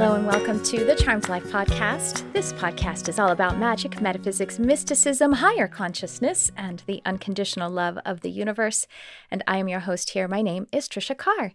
Hello, 0.00 0.14
and 0.14 0.26
welcome 0.26 0.62
to 0.62 0.82
the 0.82 0.94
Charmed 0.94 1.28
Life 1.28 1.44
podcast. 1.48 2.32
This 2.32 2.54
podcast 2.54 3.10
is 3.10 3.18
all 3.18 3.32
about 3.32 3.58
magic, 3.58 4.00
metaphysics, 4.00 4.58
mysticism, 4.58 5.30
higher 5.34 5.68
consciousness, 5.68 6.50
and 6.56 6.82
the 6.86 7.02
unconditional 7.04 7.70
love 7.70 7.98
of 8.06 8.22
the 8.22 8.30
universe. 8.30 8.86
And 9.30 9.44
I 9.46 9.58
am 9.58 9.68
your 9.68 9.80
host 9.80 10.08
here. 10.08 10.26
My 10.26 10.40
name 10.40 10.66
is 10.72 10.88
Tricia 10.88 11.14
Carr. 11.14 11.52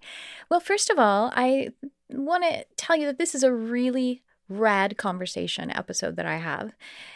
Well, 0.47 0.59
first 0.59 0.91
of 0.91 0.99
all, 0.99 1.33
I 1.35 1.69
want 2.07 2.43
to 2.43 2.67
tell 2.77 2.95
you 2.95 3.07
that 3.07 3.17
this 3.17 3.33
is 3.33 3.41
a 3.41 3.51
really 3.51 4.21
rad 4.47 4.95
conversation 4.95 5.71
episode 5.71 6.15
that 6.17 6.27
I 6.27 6.37
have. 6.37 6.75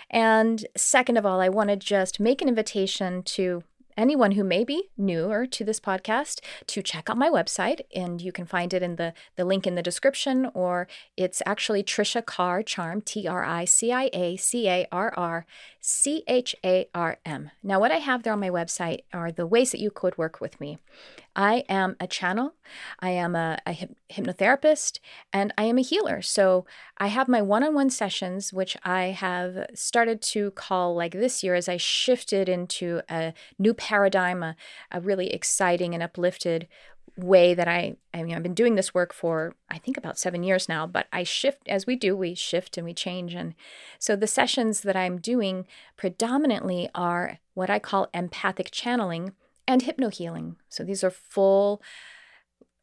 And 0.09 0.65
second 0.75 1.17
of 1.17 1.27
all, 1.27 1.41
I 1.41 1.49
want 1.49 1.69
to 1.69 1.75
just 1.75 2.19
make 2.19 2.41
an 2.41 2.47
invitation 2.47 3.21
to 3.21 3.61
anyone 3.99 4.31
who 4.31 4.43
may 4.43 4.63
be 4.63 4.89
newer 4.97 5.45
to 5.45 5.63
this 5.65 5.79
podcast 5.79 6.39
to 6.67 6.81
check 6.81 7.09
out 7.09 7.17
my 7.17 7.29
website 7.29 7.81
and 7.93 8.21
you 8.21 8.31
can 8.31 8.45
find 8.45 8.73
it 8.73 8.81
in 8.81 8.95
the, 8.95 9.13
the 9.35 9.43
link 9.43 9.67
in 9.67 9.75
the 9.75 9.83
description 9.83 10.49
or 10.53 10.87
it's 11.17 11.41
actually 11.45 11.83
Tricia 11.83 12.25
Carr 12.25 12.63
Charm 12.63 13.01
T-R-I-C-I-A-C-A-R-R 13.01 13.45
C-H-A-R-M. 15.81 17.51
Now 17.63 17.79
what 17.79 17.91
I 17.91 17.97
have 17.97 18.23
there 18.23 18.33
on 18.33 18.39
my 18.39 18.49
website 18.49 18.99
are 19.13 19.31
the 19.31 19.45
ways 19.45 19.71
that 19.71 19.81
you 19.81 19.91
could 19.91 20.17
work 20.17 20.39
with 20.39 20.59
me. 20.61 20.77
I 21.39 21.63
am 21.69 21.95
a 22.01 22.05
channel, 22.05 22.55
I 22.99 23.11
am 23.11 23.33
a, 23.33 23.59
a 23.65 23.87
hypnotherapist, 24.11 24.99
and 25.31 25.53
I 25.57 25.63
am 25.63 25.77
a 25.77 25.81
healer. 25.81 26.21
So 26.21 26.65
I 26.97 27.07
have 27.07 27.29
my 27.29 27.41
one 27.41 27.63
on 27.63 27.73
one 27.73 27.89
sessions, 27.89 28.51
which 28.51 28.75
I 28.83 29.05
have 29.05 29.67
started 29.73 30.21
to 30.23 30.51
call 30.51 30.95
like 30.95 31.13
this 31.13 31.41
year 31.41 31.55
as 31.55 31.69
I 31.69 31.77
shifted 31.77 32.49
into 32.49 33.03
a 33.07 33.33
new 33.57 33.73
paradigm, 33.73 34.43
a, 34.43 34.57
a 34.91 34.99
really 34.99 35.31
exciting 35.31 35.93
and 35.93 36.03
uplifted 36.03 36.67
way 37.15 37.53
that 37.53 37.69
I 37.69 37.95
I 38.13 38.23
mean 38.23 38.35
I've 38.35 38.43
been 38.43 38.53
doing 38.53 38.75
this 38.75 38.93
work 38.93 39.13
for 39.13 39.55
I 39.69 39.77
think 39.77 39.97
about 39.97 40.19
7 40.19 40.41
years 40.41 40.69
now 40.69 40.87
but 40.87 41.07
I 41.11 41.23
shift 41.23 41.67
as 41.67 41.85
we 41.85 41.97
do 41.97 42.15
we 42.15 42.33
shift 42.33 42.77
and 42.77 42.85
we 42.85 42.93
change 42.93 43.33
and 43.33 43.55
so 43.97 44.15
the 44.15 44.27
sessions 44.27 44.81
that 44.81 44.95
I'm 44.95 45.17
doing 45.17 45.65
predominantly 45.97 46.89
are 46.95 47.39
what 47.55 47.69
I 47.69 47.79
call 47.79 48.07
empathic 48.13 48.69
channeling 48.71 49.33
and 49.69 49.83
hypnohealing. 49.83 50.55
So 50.67 50.83
these 50.83 51.03
are 51.03 51.11
full, 51.11 51.83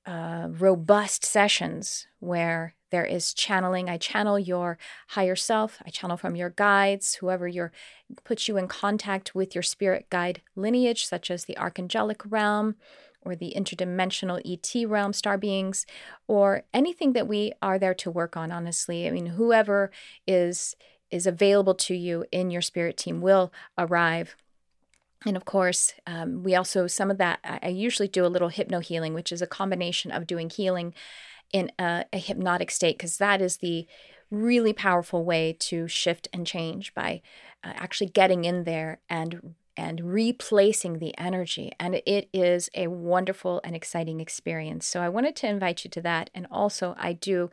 uh, 0.06 0.46
robust 0.48 1.24
sessions 1.24 2.06
where 2.20 2.76
there 2.92 3.04
is 3.04 3.34
channeling. 3.34 3.90
I 3.90 3.96
channel 3.98 4.38
your 4.38 4.78
higher 5.08 5.34
self. 5.34 5.82
I 5.84 5.90
channel 5.90 6.16
from 6.16 6.36
your 6.36 6.50
guides, 6.50 7.16
whoever 7.16 7.48
your 7.48 7.72
puts 8.22 8.46
you 8.46 8.56
in 8.56 8.68
contact 8.68 9.34
with 9.34 9.52
your 9.52 9.62
spirit 9.62 10.08
guide 10.10 10.42
lineage, 10.54 11.04
such 11.04 11.28
as 11.28 11.44
the 11.44 11.56
archangelic 11.56 12.22
realm 12.30 12.76
or 13.20 13.34
the 13.34 13.52
interdimensional 13.56 14.40
ET 14.46 14.88
realm, 14.88 15.12
star 15.12 15.36
beings, 15.36 15.86
or 16.28 16.62
anything 16.72 17.14
that 17.14 17.26
we 17.26 17.52
are 17.60 17.80
there 17.80 17.94
to 17.94 18.12
work 18.12 18.36
on. 18.36 18.52
Honestly, 18.52 19.08
I 19.08 19.10
mean, 19.10 19.26
whoever 19.26 19.90
is 20.24 20.76
is 21.10 21.26
available 21.26 21.74
to 21.74 21.94
you 21.94 22.24
in 22.30 22.50
your 22.50 22.62
spirit 22.62 22.96
team 22.96 23.20
will 23.20 23.52
arrive 23.76 24.36
and 25.24 25.36
of 25.36 25.44
course, 25.44 25.94
um, 26.06 26.42
we 26.42 26.54
also, 26.54 26.86
some 26.86 27.10
of 27.10 27.18
that, 27.18 27.40
I 27.44 27.68
usually 27.68 28.08
do 28.08 28.26
a 28.26 28.28
little 28.28 28.48
hypno 28.48 28.80
healing, 28.80 29.14
which 29.14 29.32
is 29.32 29.42
a 29.42 29.46
combination 29.46 30.10
of 30.10 30.26
doing 30.26 30.50
healing 30.50 30.94
in 31.52 31.70
a, 31.78 32.04
a 32.12 32.18
hypnotic 32.18 32.70
state, 32.70 32.98
because 32.98 33.16
that 33.18 33.40
is 33.40 33.56
the 33.56 33.86
really 34.30 34.72
powerful 34.72 35.24
way 35.24 35.56
to 35.58 35.88
shift 35.88 36.28
and 36.32 36.46
change 36.46 36.92
by 36.94 37.22
uh, 37.64 37.72
actually 37.76 38.08
getting 38.08 38.44
in 38.44 38.64
there 38.64 39.00
and 39.08 39.54
and 39.76 40.12
replacing 40.12 40.98
the 40.98 41.16
energy. 41.18 41.72
And 41.78 41.96
it 42.06 42.28
is 42.32 42.70
a 42.74 42.86
wonderful 42.88 43.60
and 43.64 43.76
exciting 43.76 44.20
experience. 44.20 44.86
So 44.86 45.00
I 45.00 45.08
wanted 45.08 45.36
to 45.36 45.48
invite 45.48 45.84
you 45.84 45.90
to 45.90 46.00
that. 46.02 46.30
And 46.34 46.46
also, 46.50 46.94
I 46.98 47.12
do 47.12 47.50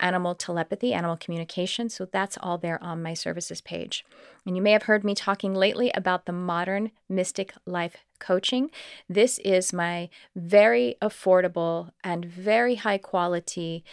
animal 0.00 0.34
telepathy, 0.34 0.92
animal 0.92 1.16
communication. 1.16 1.88
So 1.88 2.06
that's 2.06 2.38
all 2.40 2.58
there 2.58 2.82
on 2.82 3.02
my 3.02 3.14
services 3.14 3.60
page. 3.60 4.04
And 4.46 4.56
you 4.56 4.62
may 4.62 4.72
have 4.72 4.84
heard 4.84 5.04
me 5.04 5.14
talking 5.14 5.54
lately 5.54 5.90
about 5.94 6.26
the 6.26 6.32
modern 6.32 6.90
mystic 7.08 7.52
life 7.66 7.98
coaching. 8.18 8.70
This 9.08 9.38
is 9.38 9.72
my 9.72 10.08
very 10.34 10.96
affordable 11.02 11.90
and 12.02 12.24
very 12.24 12.76
high 12.76 12.98
quality 12.98 13.84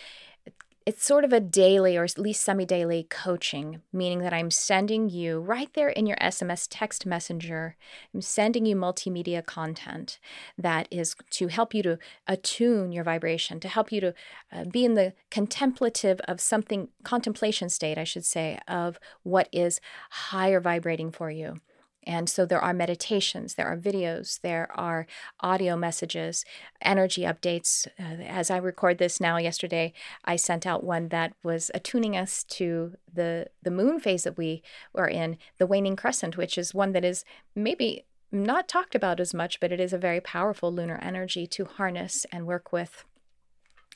it's 0.88 1.06
sort 1.06 1.26
of 1.26 1.34
a 1.34 1.42
daily 1.42 1.98
or 1.98 2.06
at 2.06 2.18
least 2.18 2.42
semi 2.42 2.66
daily 2.66 3.06
coaching, 3.10 3.82
meaning 3.92 4.20
that 4.20 4.32
I'm 4.32 4.50
sending 4.50 5.10
you 5.10 5.42
right 5.42 5.70
there 5.74 5.90
in 5.90 6.06
your 6.06 6.16
SMS 6.16 6.66
text 6.70 7.06
messenger, 7.06 7.76
I'm 8.14 8.22
sending 8.22 8.66
you 8.66 8.78
multimedia 8.78 9.46
content 9.46 10.18
that 10.58 10.88
is 10.90 11.14
to 11.32 11.48
help 11.50 11.74
you 11.74 11.84
to 11.84 12.00
attune 12.26 12.94
your 12.94 13.04
vibration, 13.04 13.60
to 13.60 13.68
help 13.68 13.92
you 13.92 14.00
to 14.00 14.14
uh, 14.50 14.64
be 14.64 14.86
in 14.86 14.94
the 14.94 15.12
contemplative 15.30 16.22
of 16.26 16.40
something, 16.40 16.88
contemplation 17.04 17.68
state, 17.68 17.98
I 17.98 18.06
should 18.06 18.24
say, 18.24 18.58
of 18.66 18.98
what 19.24 19.50
is 19.52 19.82
higher 20.10 20.62
vibrating 20.62 21.12
for 21.12 21.30
you. 21.30 21.60
And 22.08 22.30
so 22.30 22.46
there 22.46 22.62
are 22.62 22.74
meditations, 22.74 23.56
there 23.56 23.68
are 23.68 23.76
videos, 23.76 24.40
there 24.40 24.72
are 24.74 25.06
audio 25.42 25.76
messages, 25.76 26.46
energy 26.82 27.24
updates. 27.24 27.86
Uh, 28.00 28.24
as 28.24 28.50
I 28.50 28.58
record 28.58 28.98
this 28.98 29.20
now, 29.20 29.36
yesterday 29.36 29.92
I 30.24 30.38
sent 30.38 30.66
out 30.66 30.86
one 30.86 31.10
that 31.10 31.34
was 31.44 31.70
attuning 31.74 32.16
us 32.16 32.46
to 32.46 32.94
the 33.14 33.48
the 33.62 33.72
moon 33.72 34.00
phase 34.00 34.24
that 34.24 34.38
we 34.38 34.64
were 34.94 35.10
in, 35.10 35.38
the 35.58 35.68
waning 35.68 35.98
crescent, 35.98 36.38
which 36.38 36.58
is 36.58 36.74
one 36.74 36.94
that 36.94 37.04
is 37.04 37.26
maybe 37.54 38.06
not 38.32 38.70
talked 38.70 38.96
about 38.96 39.20
as 39.20 39.34
much, 39.34 39.60
but 39.60 39.74
it 39.74 39.80
is 39.82 39.92
a 39.92 39.98
very 39.98 40.22
powerful 40.22 40.72
lunar 40.72 41.00
energy 41.02 41.46
to 41.48 41.66
harness 41.66 42.26
and 42.32 42.48
work 42.48 42.72
with. 42.72 43.04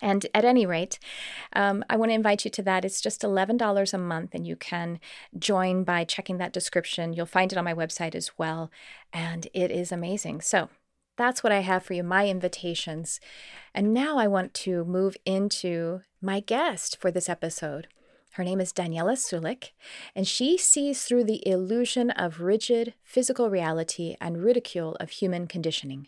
And 0.02 0.26
at 0.34 0.46
any 0.46 0.66
rate, 0.66 1.00
um, 1.54 1.84
I 1.90 1.96
want 1.96 2.10
to 2.10 2.16
invite 2.16 2.44
you 2.44 2.52
to 2.52 2.64
that. 2.64 2.84
It's 2.84 3.02
just 3.02 3.22
$11 3.22 3.94
a 3.94 3.98
month, 3.98 4.32
and 4.34 4.48
you 4.48 4.56
can 4.56 5.00
join 5.38 5.84
by 5.84 6.04
checking 6.04 6.38
that 6.38 6.54
description. 6.54 7.14
You'll 7.14 7.26
find 7.26 7.52
it 7.52 7.58
on 7.58 7.66
my 7.66 7.74
website 7.74 8.16
as 8.16 8.38
well, 8.38 8.72
and 9.14 9.48
it 9.54 9.72
is 9.72 9.92
amazing. 9.92 10.42
So 10.42 10.70
that's 11.18 11.44
what 11.44 11.54
I 11.54 11.60
have 11.60 11.84
for 11.84 11.94
you, 11.94 12.04
my 12.04 12.28
invitations. 12.28 13.20
And 13.76 13.94
now 13.94 14.18
I 14.18 14.28
want 14.28 14.54
to 14.56 14.84
move 14.86 15.16
into 15.26 16.02
my 16.22 16.40
guest 16.40 16.98
for 17.00 17.12
this 17.12 17.30
episode. 17.30 17.88
Her 18.36 18.46
name 18.46 18.62
is 18.62 18.72
Daniela 18.72 19.18
Sulik, 19.18 19.72
and 20.16 20.26
she 20.26 20.58
sees 20.58 21.04
through 21.04 21.26
the 21.26 21.46
illusion 21.46 22.12
of 22.12 22.40
rigid 22.40 22.94
physical 23.04 23.50
reality 23.50 24.16
and 24.22 24.42
ridicule 24.42 24.96
of 25.02 25.10
human 25.10 25.48
conditioning. 25.48 26.08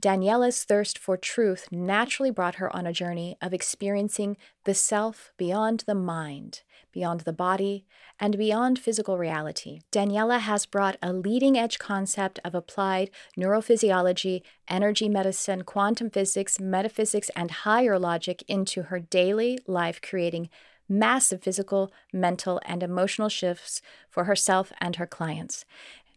Daniela's 0.00 0.62
thirst 0.62 0.96
for 0.96 1.16
truth 1.16 1.66
naturally 1.72 2.30
brought 2.30 2.56
her 2.56 2.74
on 2.74 2.86
a 2.86 2.92
journey 2.92 3.36
of 3.42 3.52
experiencing 3.52 4.36
the 4.62 4.74
self 4.74 5.32
beyond 5.36 5.82
the 5.88 5.94
mind, 5.94 6.62
beyond 6.92 7.22
the 7.22 7.32
body, 7.32 7.84
and 8.20 8.38
beyond 8.38 8.78
physical 8.78 9.18
reality. 9.18 9.80
Daniela 9.90 10.38
has 10.38 10.66
brought 10.66 10.96
a 11.02 11.12
leading 11.12 11.58
edge 11.58 11.80
concept 11.80 12.38
of 12.44 12.54
applied 12.54 13.10
neurophysiology, 13.36 14.42
energy 14.68 15.08
medicine, 15.08 15.64
quantum 15.64 16.10
physics, 16.10 16.60
metaphysics, 16.60 17.28
and 17.34 17.50
higher 17.50 17.98
logic 17.98 18.44
into 18.46 18.82
her 18.82 19.00
daily 19.00 19.58
life, 19.66 20.00
creating 20.00 20.48
massive 20.88 21.42
physical, 21.42 21.92
mental, 22.12 22.60
and 22.64 22.82
emotional 22.82 23.28
shifts 23.28 23.82
for 24.08 24.24
herself 24.24 24.72
and 24.80 24.96
her 24.96 25.06
clients. 25.06 25.64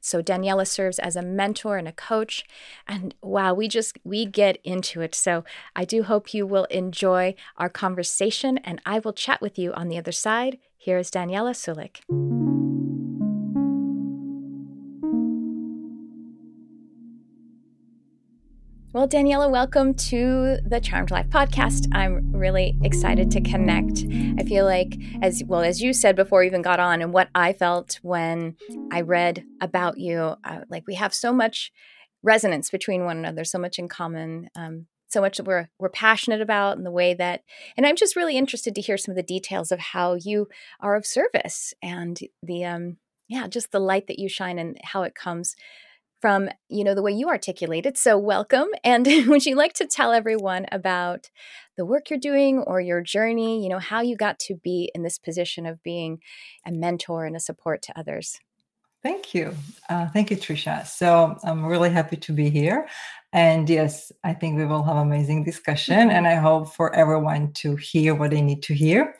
So 0.01 0.21
Daniela 0.21 0.65
serves 0.65 0.99
as 0.99 1.15
a 1.15 1.21
mentor 1.21 1.77
and 1.77 1.87
a 1.87 1.91
coach 1.91 2.45
and 2.87 3.13
wow, 3.21 3.53
we 3.53 3.67
just 3.67 3.97
we 4.03 4.25
get 4.25 4.57
into 4.63 5.01
it. 5.01 5.13
So 5.13 5.43
I 5.75 5.85
do 5.85 6.03
hope 6.03 6.33
you 6.33 6.47
will 6.47 6.65
enjoy 6.65 7.35
our 7.57 7.69
conversation 7.69 8.57
and 8.59 8.81
I 8.85 8.99
will 8.99 9.13
chat 9.13 9.41
with 9.41 9.59
you 9.59 9.73
on 9.73 9.89
the 9.89 9.97
other 9.97 10.13
side. 10.13 10.57
Here 10.77 10.97
is 10.97 11.11
Daniela 11.11 11.53
Sulik. 11.53 12.68
Well, 18.91 19.07
Daniela, 19.07 19.51
welcome 19.51 19.93
to 19.93 20.57
the 20.65 20.79
Charmed 20.81 21.11
Life 21.11 21.27
podcast. 21.29 21.87
I'm 21.93 22.31
really 22.31 22.75
excited 22.81 23.29
to 23.29 23.41
connect. 23.41 24.03
I 24.39 24.43
feel 24.43 24.65
like, 24.65 24.97
as 25.21 25.43
well 25.45 25.61
as 25.61 25.79
you 25.79 25.93
said 25.93 26.15
before 26.15 26.39
we 26.39 26.47
even 26.47 26.63
got 26.63 26.79
on, 26.79 26.99
and 27.03 27.13
what 27.13 27.29
I 27.35 27.53
felt 27.53 27.99
when 28.01 28.55
I 28.91 29.01
read 29.01 29.45
about 29.61 29.99
you, 29.99 30.37
uh, 30.43 30.61
like 30.69 30.87
we 30.87 30.95
have 30.95 31.13
so 31.13 31.31
much 31.31 31.71
resonance 32.23 32.71
between 32.71 33.05
one 33.05 33.19
another, 33.19 33.43
so 33.43 33.59
much 33.59 33.77
in 33.77 33.89
common, 33.89 34.49
um, 34.55 34.87
so 35.07 35.21
much 35.21 35.37
that 35.37 35.45
we're 35.45 35.69
we're 35.77 35.89
passionate 35.89 36.41
about, 36.41 36.77
and 36.77 36.83
the 36.83 36.89
way 36.89 37.13
that, 37.13 37.43
and 37.77 37.85
I'm 37.85 37.95
just 37.95 38.15
really 38.15 38.37
interested 38.37 38.73
to 38.73 38.81
hear 38.81 38.97
some 38.97 39.11
of 39.11 39.17
the 39.17 39.21
details 39.21 39.71
of 39.71 39.79
how 39.79 40.15
you 40.15 40.47
are 40.79 40.95
of 40.95 41.05
service 41.05 41.75
and 41.83 42.19
the, 42.41 42.65
um, 42.65 42.97
yeah, 43.27 43.47
just 43.47 43.71
the 43.71 43.79
light 43.79 44.07
that 44.07 44.17
you 44.17 44.27
shine 44.27 44.57
and 44.57 44.79
how 44.83 45.03
it 45.03 45.13
comes 45.13 45.55
from 46.19 46.49
you 46.69 46.83
know 46.83 46.95
the 46.95 47.01
way 47.01 47.11
you 47.11 47.29
articulate 47.29 47.85
it 47.85 47.97
so 47.97 48.17
welcome. 48.17 48.67
And 48.83 49.07
would 49.27 49.45
you 49.45 49.55
like 49.55 49.73
to 49.73 49.85
tell 49.85 50.11
everyone 50.11 50.65
about 50.71 51.29
the 51.77 51.85
work 51.85 52.09
you're 52.09 52.19
doing 52.19 52.59
or 52.59 52.81
your 52.81 53.01
journey 53.01 53.63
you 53.63 53.69
know 53.69 53.79
how 53.79 54.01
you 54.01 54.15
got 54.15 54.39
to 54.39 54.55
be 54.55 54.91
in 54.93 55.03
this 55.03 55.17
position 55.17 55.65
of 55.65 55.81
being 55.83 56.19
a 56.65 56.71
mentor 56.71 57.25
and 57.25 57.35
a 57.35 57.39
support 57.39 57.81
to 57.83 57.99
others? 57.99 58.39
Thank 59.01 59.33
you. 59.33 59.55
Uh, 59.89 60.07
thank 60.09 60.29
you 60.31 60.37
tricia 60.37 60.85
so 60.85 61.37
i'm 61.43 61.65
really 61.65 61.89
happy 61.89 62.17
to 62.17 62.33
be 62.33 62.49
here. 62.49 62.87
And 63.31 63.69
yes 63.69 64.11
i 64.23 64.33
think 64.33 64.57
we 64.57 64.65
will 64.65 64.83
have 64.83 64.97
amazing 64.97 65.43
discussion 65.43 65.95
mm-hmm. 65.95 66.09
and 66.09 66.27
i 66.27 66.35
hope 66.35 66.73
for 66.73 66.93
everyone 66.95 67.53
to 67.61 67.75
hear 67.75 68.15
what 68.15 68.31
they 68.31 68.41
need 68.41 68.63
to 68.63 68.73
hear 68.73 69.15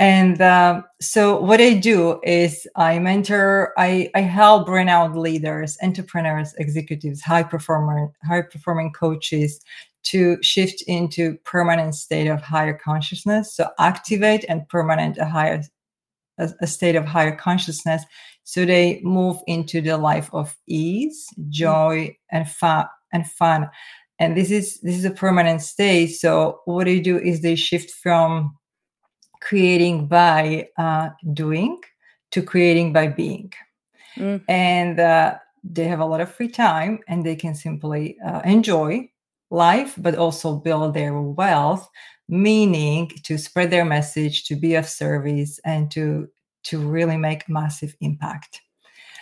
And 0.00 0.40
um, 0.40 0.84
so, 1.02 1.38
what 1.38 1.60
I 1.60 1.74
do 1.74 2.20
is 2.24 2.66
I 2.74 2.98
mentor, 2.98 3.74
I, 3.76 4.10
I 4.14 4.22
help 4.22 4.66
renowned 4.66 5.14
leaders, 5.14 5.76
entrepreneurs, 5.82 6.54
executives, 6.54 7.20
high 7.20 7.42
performer, 7.42 8.10
high 8.24 8.42
performing 8.42 8.92
coaches 8.94 9.60
to 10.04 10.42
shift 10.42 10.82
into 10.86 11.36
permanent 11.44 11.94
state 11.94 12.28
of 12.28 12.40
higher 12.40 12.72
consciousness. 12.82 13.54
So, 13.54 13.68
activate 13.78 14.46
and 14.48 14.66
permanent 14.70 15.18
a 15.18 15.26
higher 15.26 15.62
a, 16.38 16.50
a 16.62 16.66
state 16.66 16.96
of 16.96 17.04
higher 17.04 17.36
consciousness. 17.36 18.02
So 18.44 18.64
they 18.64 19.00
move 19.04 19.36
into 19.46 19.80
the 19.80 19.98
life 19.98 20.30
of 20.32 20.56
ease, 20.66 21.26
joy, 21.50 22.16
and 22.32 22.48
fun 22.48 22.86
and 23.12 23.30
fun. 23.30 23.68
And 24.18 24.36
this 24.36 24.50
is 24.50 24.80
this 24.80 24.96
is 24.96 25.04
a 25.04 25.10
permanent 25.10 25.62
state. 25.62 26.08
So 26.08 26.60
what 26.64 26.84
they 26.86 27.00
do 27.00 27.18
is 27.18 27.42
they 27.42 27.54
shift 27.54 27.90
from 27.90 28.56
creating 29.40 30.06
by 30.06 30.68
uh, 30.76 31.10
doing 31.32 31.80
to 32.30 32.42
creating 32.42 32.92
by 32.92 33.08
being. 33.08 33.52
Mm. 34.16 34.42
And 34.48 35.00
uh, 35.00 35.38
they 35.64 35.84
have 35.84 36.00
a 36.00 36.04
lot 36.04 36.20
of 36.20 36.32
free 36.32 36.48
time 36.48 37.00
and 37.08 37.24
they 37.24 37.36
can 37.36 37.54
simply 37.54 38.18
uh, 38.24 38.40
enjoy 38.44 39.10
life, 39.50 39.94
but 39.98 40.14
also 40.14 40.56
build 40.56 40.94
their 40.94 41.20
wealth, 41.20 41.88
meaning 42.28 43.10
to 43.24 43.36
spread 43.36 43.70
their 43.70 43.84
message, 43.84 44.44
to 44.44 44.56
be 44.56 44.74
of 44.74 44.86
service, 44.86 45.58
and 45.64 45.90
to 45.92 46.28
to 46.62 46.78
really 46.78 47.16
make 47.16 47.48
massive 47.48 47.96
impact. 48.00 48.60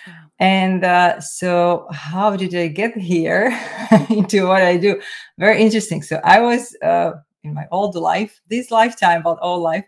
Wow. 0.06 0.12
And 0.40 0.84
uh, 0.84 1.20
so, 1.20 1.86
how 1.92 2.36
did 2.36 2.54
I 2.54 2.68
get 2.68 2.96
here 2.96 3.58
into 4.10 4.46
what 4.48 4.62
I 4.62 4.76
do? 4.76 5.00
Very 5.38 5.60
interesting. 5.62 6.02
So, 6.02 6.20
I 6.24 6.40
was 6.40 6.76
uh, 6.82 7.12
in 7.48 7.54
my 7.54 7.66
old 7.70 7.94
life, 7.94 8.40
this 8.48 8.70
lifetime, 8.70 9.22
but 9.22 9.38
all 9.38 9.60
life, 9.60 9.86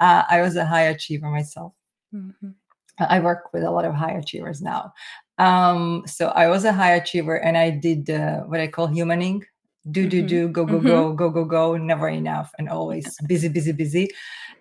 uh, 0.00 0.24
I 0.28 0.42
was 0.42 0.56
a 0.56 0.64
high 0.64 0.84
achiever 0.84 1.28
myself. 1.30 1.72
Mm-hmm. 2.14 2.50
I 2.98 3.20
work 3.20 3.52
with 3.52 3.62
a 3.62 3.70
lot 3.70 3.84
of 3.84 3.94
high 3.94 4.12
achievers 4.12 4.60
now. 4.60 4.92
Um, 5.38 6.02
so 6.06 6.28
I 6.28 6.48
was 6.48 6.64
a 6.64 6.72
high 6.72 6.94
achiever 6.94 7.36
and 7.36 7.56
I 7.56 7.70
did 7.70 8.10
uh, 8.10 8.40
what 8.40 8.60
I 8.60 8.66
call 8.66 8.88
humaning 8.88 9.42
do, 9.90 10.08
do, 10.08 10.18
mm-hmm. 10.18 10.26
do, 10.26 10.48
go, 10.48 10.64
go, 10.64 10.78
mm-hmm. 10.78 10.86
go, 10.86 11.12
go, 11.12 11.30
go, 11.30 11.44
go, 11.44 11.76
never 11.76 12.08
enough, 12.08 12.52
and 12.58 12.68
always 12.68 13.16
busy, 13.26 13.48
busy, 13.48 13.72
busy, 13.72 14.10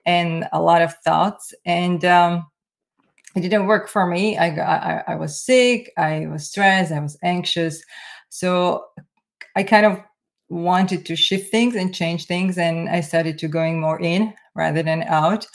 and 0.06 0.48
a 0.54 0.62
lot 0.62 0.82
of 0.82 0.94
thoughts. 1.04 1.54
And 1.66 2.06
um, 2.06 2.46
it 3.36 3.42
didn't 3.42 3.68
work 3.68 3.90
for 3.90 4.08
me. 4.08 4.38
I, 4.38 4.48
I, 4.48 5.04
I 5.08 5.16
was 5.16 5.42
sick, 5.42 5.92
I 5.98 6.28
was 6.28 6.48
stressed, 6.48 6.92
I 6.92 7.00
was 7.00 7.18
anxious. 7.24 7.84
So 8.30 8.86
I 9.56 9.64
kind 9.64 9.86
of 9.86 10.00
wanted 10.50 11.06
to 11.06 11.16
shift 11.16 11.52
things 11.52 11.76
and 11.76 11.94
change 11.96 12.26
things 12.26 12.58
and 12.58 12.90
i 12.90 13.02
started 13.02 13.38
to 13.38 13.48
going 13.48 13.80
more 13.82 14.00
in 14.02 14.34
rather 14.56 14.84
than 14.84 15.04
out. 15.04 15.48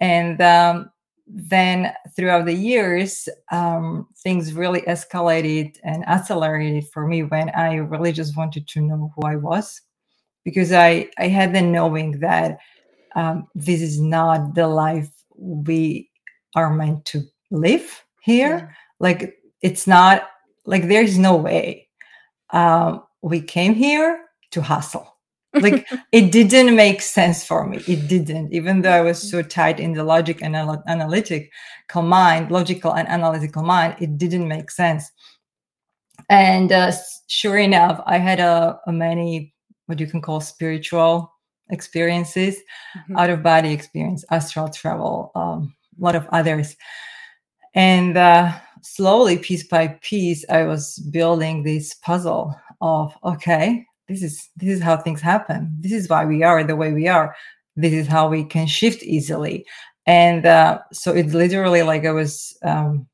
And 0.00 0.40
um, 0.42 0.90
then 1.26 1.92
throughout 2.14 2.46
the 2.46 2.54
years 2.54 3.28
um, 3.52 4.08
things 4.22 4.54
really 4.54 4.82
escalated 4.82 5.78
and 5.84 6.06
accelerated 6.08 6.88
for 6.92 7.06
me 7.06 7.22
when 7.24 7.50
i 7.50 7.76
really 7.76 8.12
just 8.12 8.36
wanted 8.36 8.68
to 8.68 8.80
know 8.80 9.12
who 9.16 9.26
i 9.26 9.36
was. 9.36 9.80
Because 10.44 10.72
i 10.72 11.08
i 11.18 11.28
had 11.28 11.54
the 11.54 11.62
knowing 11.62 12.20
that 12.20 12.58
um, 13.16 13.48
this 13.54 13.82
is 13.82 14.00
not 14.00 14.54
the 14.54 14.68
life 14.68 15.10
we 15.36 16.10
are 16.56 16.74
meant 16.74 17.04
to 17.06 17.22
live 17.50 18.04
here. 18.22 18.58
Yeah. 18.58 18.68
like 19.00 19.38
it's 19.62 19.86
not 19.86 20.30
like 20.66 20.88
there's 20.88 21.18
no 21.18 21.36
way 21.36 21.88
um, 22.50 23.02
we 23.22 23.40
came 23.40 23.74
here 23.74 24.21
to 24.52 24.62
hustle. 24.62 25.12
like 25.60 25.86
it 26.12 26.32
didn't 26.32 26.74
make 26.74 27.02
sense 27.02 27.44
for 27.44 27.66
me. 27.66 27.76
It 27.86 28.08
didn't, 28.08 28.54
even 28.54 28.80
though 28.80 28.92
I 28.92 29.02
was 29.02 29.30
so 29.30 29.42
tight 29.42 29.80
in 29.80 29.92
the 29.92 30.02
logic 30.02 30.40
and 30.40 30.56
analytical 30.56 32.02
mind, 32.02 32.50
logical 32.50 32.94
and 32.94 33.06
analytical 33.06 33.62
mind, 33.62 33.96
it 34.00 34.16
didn't 34.16 34.48
make 34.48 34.70
sense. 34.70 35.12
And 36.30 36.72
uh, 36.72 36.92
sure 37.26 37.58
enough, 37.58 38.02
I 38.06 38.16
had 38.16 38.40
a, 38.40 38.80
a, 38.86 38.92
many 38.92 39.52
what 39.86 40.00
you 40.00 40.06
can 40.06 40.22
call 40.22 40.40
spiritual 40.40 41.30
experiences, 41.68 42.56
mm-hmm. 42.96 43.18
out 43.18 43.28
of 43.28 43.42
body 43.42 43.72
experience, 43.72 44.24
astral 44.30 44.70
travel, 44.70 45.32
um, 45.34 45.74
a 46.00 46.02
lot 46.02 46.14
of 46.14 46.26
others. 46.32 46.76
And 47.74 48.16
uh, 48.16 48.52
slowly, 48.80 49.36
piece 49.36 49.66
by 49.66 49.98
piece, 50.00 50.46
I 50.48 50.62
was 50.64 50.98
building 51.10 51.62
this 51.62 51.92
puzzle 51.94 52.54
of 52.80 53.14
okay, 53.22 53.84
this 54.08 54.22
is 54.22 54.48
this 54.56 54.68
is 54.68 54.82
how 54.82 54.96
things 54.96 55.20
happen 55.20 55.74
this 55.80 55.92
is 55.92 56.08
why 56.08 56.24
we 56.24 56.42
are 56.42 56.64
the 56.64 56.76
way 56.76 56.92
we 56.92 57.08
are 57.08 57.34
this 57.76 57.92
is 57.92 58.06
how 58.06 58.28
we 58.28 58.44
can 58.44 58.66
shift 58.66 59.02
easily 59.02 59.64
and 60.06 60.46
uh, 60.46 60.80
so 60.92 61.12
it's 61.12 61.34
literally 61.34 61.82
like 61.82 62.04
i 62.04 62.10
was 62.10 62.56
um 62.64 63.06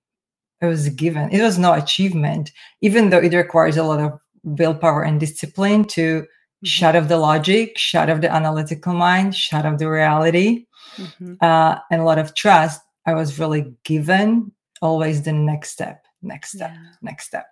it 0.60 0.66
was 0.66 0.88
given 0.90 1.30
it 1.30 1.42
was 1.42 1.58
no 1.58 1.72
achievement 1.74 2.52
even 2.80 3.10
though 3.10 3.18
it 3.18 3.32
requires 3.34 3.76
a 3.76 3.84
lot 3.84 4.00
of 4.00 4.20
willpower 4.42 5.02
and 5.02 5.20
discipline 5.20 5.84
to 5.84 6.22
mm-hmm. 6.22 6.66
shut 6.66 6.96
off 6.96 7.08
the 7.08 7.16
logic 7.16 7.76
shut 7.76 8.10
off 8.10 8.20
the 8.20 8.32
analytical 8.32 8.94
mind 8.94 9.34
shut 9.34 9.66
off 9.66 9.78
the 9.78 9.88
reality 9.88 10.66
mm-hmm. 10.96 11.34
uh, 11.40 11.76
and 11.90 12.00
a 12.00 12.04
lot 12.04 12.18
of 12.18 12.34
trust 12.34 12.80
i 13.06 13.14
was 13.14 13.38
really 13.38 13.72
given 13.84 14.50
always 14.80 15.22
the 15.22 15.32
next 15.32 15.70
step 15.70 16.04
next 16.22 16.52
step 16.54 16.72
yeah. 16.72 16.90
next 17.02 17.26
step 17.26 17.46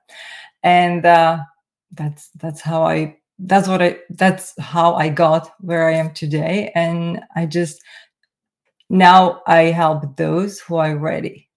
and 0.63 1.05
uh, 1.05 1.39
that's 1.93 2.31
that's 2.37 2.61
how 2.61 2.83
i 2.83 3.17
that's 3.39 3.69
what 3.69 3.83
I 3.83 3.99
that's 4.11 4.55
how 4.59 4.95
I 4.95 5.09
got 5.09 5.51
where 5.61 5.89
I 5.89 5.95
am 5.95 6.13
today. 6.13 6.73
And 6.75 7.21
I 7.35 7.47
just 7.47 7.83
now 8.89 9.43
I 9.47 9.65
help 9.65 10.17
those 10.17 10.61
who 10.61 10.77
are 10.77 10.97
ready, 10.97 11.49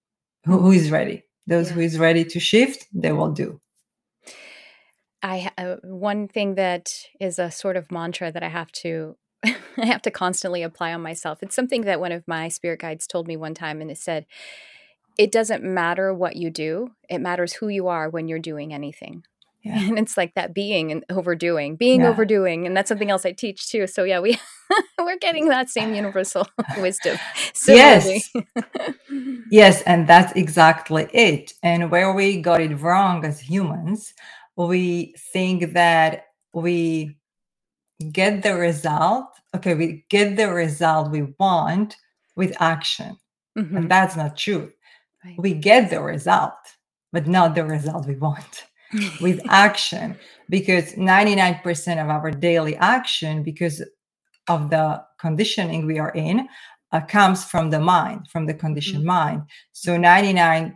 who, 0.45 0.59
who 0.59 0.71
is 0.71 0.91
ready. 0.91 1.23
Those 1.47 1.69
yeah. 1.69 1.73
who 1.73 1.81
is 1.81 1.97
ready 1.97 2.25
to 2.25 2.39
shift, 2.39 2.85
they 2.93 3.11
will 3.11 3.31
do. 3.31 3.59
I 5.21 5.51
uh, 5.57 5.77
one 5.83 6.27
thing 6.27 6.55
that 6.55 6.91
is 7.19 7.39
a 7.39 7.51
sort 7.51 7.77
of 7.77 7.91
mantra 7.91 8.31
that 8.31 8.43
I 8.43 8.49
have 8.49 8.71
to 8.83 9.15
I 9.45 9.85
have 9.85 10.01
to 10.03 10.11
constantly 10.11 10.63
apply 10.63 10.93
on 10.93 11.01
myself. 11.01 11.39
It's 11.41 11.55
something 11.55 11.81
that 11.83 11.99
one 11.99 12.11
of 12.11 12.27
my 12.27 12.49
spirit 12.49 12.79
guides 12.79 13.07
told 13.07 13.27
me 13.27 13.37
one 13.37 13.53
time 13.53 13.81
and 13.81 13.89
it 13.89 13.97
said 13.97 14.25
it 15.17 15.31
doesn't 15.31 15.63
matter 15.63 16.13
what 16.13 16.35
you 16.35 16.49
do, 16.49 16.91
it 17.09 17.19
matters 17.19 17.53
who 17.53 17.67
you 17.67 17.87
are 17.87 18.09
when 18.09 18.27
you're 18.27 18.39
doing 18.39 18.73
anything. 18.73 19.23
Yeah. 19.61 19.89
And 19.89 19.99
it's 19.99 20.15
like 20.15 20.35
that 20.35 20.53
being 20.53 20.91
and 20.91 21.03
overdoing, 21.09 21.75
being 21.75 22.01
yeah. 22.01 22.09
overdoing, 22.09 22.65
and 22.65 22.77
that's 22.77 22.87
something 22.87 23.11
else 23.11 23.25
I 23.25 23.33
teach 23.33 23.69
too. 23.69 23.87
So 23.87 24.05
yeah, 24.05 24.21
we 24.21 24.39
we're 24.99 25.17
getting 25.17 25.49
that 25.49 25.69
same 25.69 25.93
universal 25.93 26.47
wisdom. 26.77 27.17
yes, 27.67 28.29
yes, 29.51 29.81
and 29.81 30.07
that's 30.07 30.31
exactly 30.33 31.09
it. 31.13 31.53
And 31.61 31.91
where 31.91 32.13
we 32.13 32.41
got 32.41 32.61
it 32.61 32.75
wrong 32.75 33.25
as 33.25 33.41
humans, 33.41 34.13
we 34.55 35.13
think 35.33 35.73
that 35.73 36.27
we 36.53 37.17
get 38.11 38.43
the 38.43 38.55
result. 38.55 39.27
Okay, 39.53 39.73
we 39.73 40.05
get 40.09 40.37
the 40.37 40.53
result 40.53 41.11
we 41.11 41.33
want 41.37 41.97
with 42.37 42.55
action, 42.61 43.17
mm-hmm. 43.57 43.75
and 43.75 43.91
that's 43.91 44.15
not 44.15 44.37
true. 44.37 44.71
Right. 45.25 45.35
We 45.37 45.53
get 45.53 45.89
the 45.89 46.01
result, 46.01 46.53
but 47.11 47.27
not 47.27 47.55
the 47.55 47.65
result 47.65 48.07
we 48.07 48.15
want 48.15 48.68
with 49.21 49.41
action 49.49 50.17
because 50.49 50.93
99% 50.93 52.03
of 52.03 52.09
our 52.09 52.31
daily 52.31 52.75
action 52.77 53.43
because 53.43 53.83
of 54.47 54.69
the 54.69 55.01
conditioning 55.19 55.85
we 55.85 55.99
are 55.99 56.11
in 56.11 56.47
uh, 56.91 57.01
comes 57.01 57.45
from 57.45 57.69
the 57.69 57.79
mind 57.79 58.27
from 58.31 58.45
the 58.45 58.53
conditioned 58.53 58.99
mm-hmm. 58.99 59.07
mind 59.07 59.43
so 59.73 59.95
99% 59.95 60.75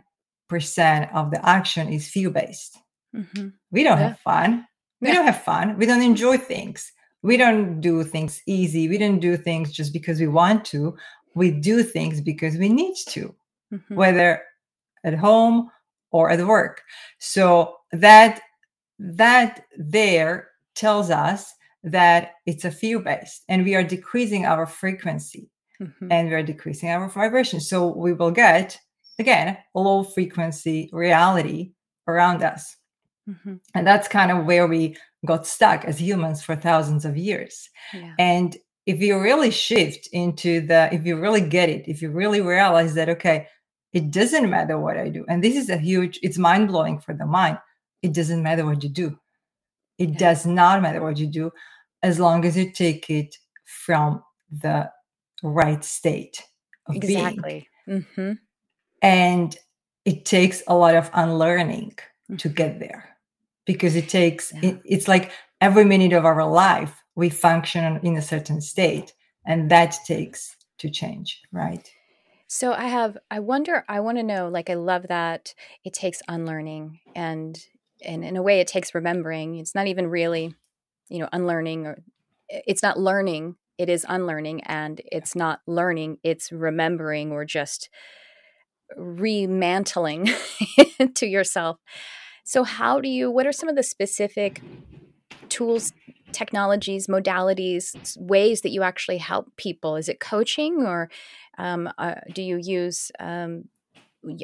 of 1.12 1.30
the 1.30 1.40
action 1.48 1.88
is 1.88 2.08
fear 2.08 2.30
based 2.30 2.78
mm-hmm. 3.14 3.48
we 3.70 3.82
don't 3.82 3.98
yeah. 3.98 4.08
have 4.08 4.18
fun 4.20 4.66
we 5.00 5.08
yeah. 5.08 5.14
don't 5.14 5.26
have 5.26 5.42
fun 5.42 5.76
we 5.76 5.86
don't 5.86 6.02
enjoy 6.02 6.38
things 6.38 6.92
we 7.22 7.36
don't 7.36 7.80
do 7.80 8.04
things 8.04 8.42
easy 8.46 8.88
we 8.88 8.98
don't 8.98 9.18
do 9.18 9.36
things 9.36 9.72
just 9.72 9.92
because 9.92 10.20
we 10.20 10.28
want 10.28 10.64
to 10.64 10.96
we 11.34 11.50
do 11.50 11.82
things 11.82 12.20
because 12.20 12.56
we 12.56 12.68
need 12.68 12.94
to 13.08 13.34
mm-hmm. 13.72 13.94
whether 13.94 14.40
at 15.02 15.14
home 15.14 15.70
or 16.12 16.30
at 16.30 16.46
work 16.46 16.82
so 17.18 17.76
that 18.00 18.40
that 18.98 19.64
there 19.76 20.48
tells 20.74 21.10
us 21.10 21.52
that 21.82 22.32
it's 22.46 22.64
a 22.64 22.70
fear 22.70 22.98
based 22.98 23.44
and 23.48 23.64
we 23.64 23.74
are 23.74 23.82
decreasing 23.82 24.46
our 24.46 24.66
frequency 24.66 25.50
mm-hmm. 25.80 26.10
and 26.10 26.28
we 26.28 26.34
are 26.34 26.42
decreasing 26.42 26.88
our 26.88 27.08
vibration 27.08 27.60
so 27.60 27.88
we 27.88 28.12
will 28.12 28.30
get 28.30 28.78
again 29.18 29.56
low 29.74 30.02
frequency 30.02 30.88
reality 30.92 31.72
around 32.08 32.42
us 32.42 32.76
mm-hmm. 33.28 33.56
and 33.74 33.86
that's 33.86 34.08
kind 34.08 34.30
of 34.30 34.46
where 34.46 34.66
we 34.66 34.96
got 35.26 35.46
stuck 35.46 35.84
as 35.84 36.00
humans 36.00 36.42
for 36.42 36.56
thousands 36.56 37.04
of 37.04 37.16
years 37.16 37.68
yeah. 37.92 38.14
and 38.18 38.56
if 38.86 39.00
you 39.00 39.18
really 39.18 39.50
shift 39.50 40.08
into 40.12 40.60
the 40.66 40.92
if 40.92 41.04
you 41.06 41.18
really 41.18 41.40
get 41.40 41.68
it 41.68 41.86
if 41.86 42.00
you 42.00 42.10
really 42.10 42.40
realize 42.40 42.94
that 42.94 43.08
okay 43.08 43.46
it 43.92 44.10
doesn't 44.10 44.50
matter 44.50 44.78
what 44.78 44.96
i 44.96 45.08
do 45.08 45.24
and 45.28 45.44
this 45.44 45.56
is 45.56 45.68
a 45.68 45.76
huge 45.76 46.18
it's 46.22 46.38
mind 46.38 46.68
blowing 46.68 46.98
for 46.98 47.14
the 47.14 47.26
mind 47.26 47.58
it 48.04 48.12
doesn't 48.12 48.42
matter 48.42 48.64
what 48.66 48.82
you 48.82 48.90
do. 48.90 49.18
It 49.98 50.10
yeah. 50.10 50.18
does 50.18 50.44
not 50.44 50.82
matter 50.82 51.02
what 51.02 51.16
you 51.16 51.26
do 51.26 51.50
as 52.02 52.20
long 52.20 52.44
as 52.44 52.54
you 52.56 52.70
take 52.70 53.08
it 53.08 53.34
from 53.64 54.22
the 54.50 54.90
right 55.42 55.82
state. 55.82 56.42
of 56.86 56.96
exactly. 56.96 57.68
being. 57.86 58.02
Mm-hmm. 58.02 58.32
And 59.00 59.56
it 60.04 60.26
takes 60.26 60.62
a 60.66 60.76
lot 60.76 60.94
of 60.94 61.10
unlearning 61.14 61.96
to 62.36 62.48
get 62.50 62.78
there 62.78 63.16
because 63.64 63.96
it 63.96 64.08
takes, 64.10 64.52
Yeah. 64.52 64.70
it, 64.70 64.80
it's 64.84 65.08
like 65.08 65.32
every 65.62 65.86
minute 65.86 66.12
of 66.12 66.26
our 66.26 66.44
life, 66.46 67.02
we 67.14 67.30
function 67.30 68.00
in 68.02 68.16
a 68.16 68.22
certain 68.22 68.60
state. 68.60 69.14
And 69.46 69.70
that 69.70 69.96
takes 70.06 70.56
to 70.78 70.90
change, 70.90 71.40
right? 71.52 71.88
So 72.48 72.72
I 72.72 72.84
have 72.84 73.16
I 73.30 73.40
wonder 73.40 73.84
I 73.88 74.00
want 74.00 74.18
to 74.18 74.22
know 74.22 74.48
like 74.48 74.68
I 74.70 74.74
love 74.74 75.06
that 75.08 75.54
it 75.84 75.92
takes 75.94 76.22
unlearning 76.28 77.00
and 77.14 77.58
and 78.04 78.24
in 78.24 78.36
a 78.36 78.42
way 78.42 78.60
it 78.60 78.66
takes 78.66 78.94
remembering. 78.94 79.56
It's 79.56 79.74
not 79.74 79.86
even 79.86 80.08
really, 80.08 80.54
you 81.08 81.18
know, 81.18 81.28
unlearning 81.32 81.86
or 81.86 81.98
it's 82.48 82.82
not 82.82 82.98
learning, 82.98 83.56
it 83.78 83.88
is 83.88 84.06
unlearning 84.08 84.62
and 84.64 85.00
it's 85.10 85.34
not 85.34 85.60
learning, 85.66 86.18
it's 86.22 86.52
remembering 86.52 87.32
or 87.32 87.44
just 87.44 87.88
remantling 88.96 90.30
to 91.14 91.26
yourself. 91.26 91.78
So 92.44 92.62
how 92.62 93.00
do 93.00 93.08
you 93.08 93.30
what 93.30 93.46
are 93.46 93.52
some 93.52 93.68
of 93.68 93.76
the 93.76 93.82
specific 93.82 94.60
tools, 95.48 95.92
technologies, 96.32 97.06
modalities, 97.06 98.16
ways 98.18 98.60
that 98.62 98.70
you 98.70 98.82
actually 98.82 99.18
help 99.18 99.56
people? 99.56 99.96
Is 99.96 100.08
it 100.08 100.20
coaching 100.20 100.84
or 100.86 101.10
um, 101.58 101.88
uh, 101.98 102.16
do 102.32 102.42
you 102.42 102.58
use, 102.60 103.10
um, 103.20 103.68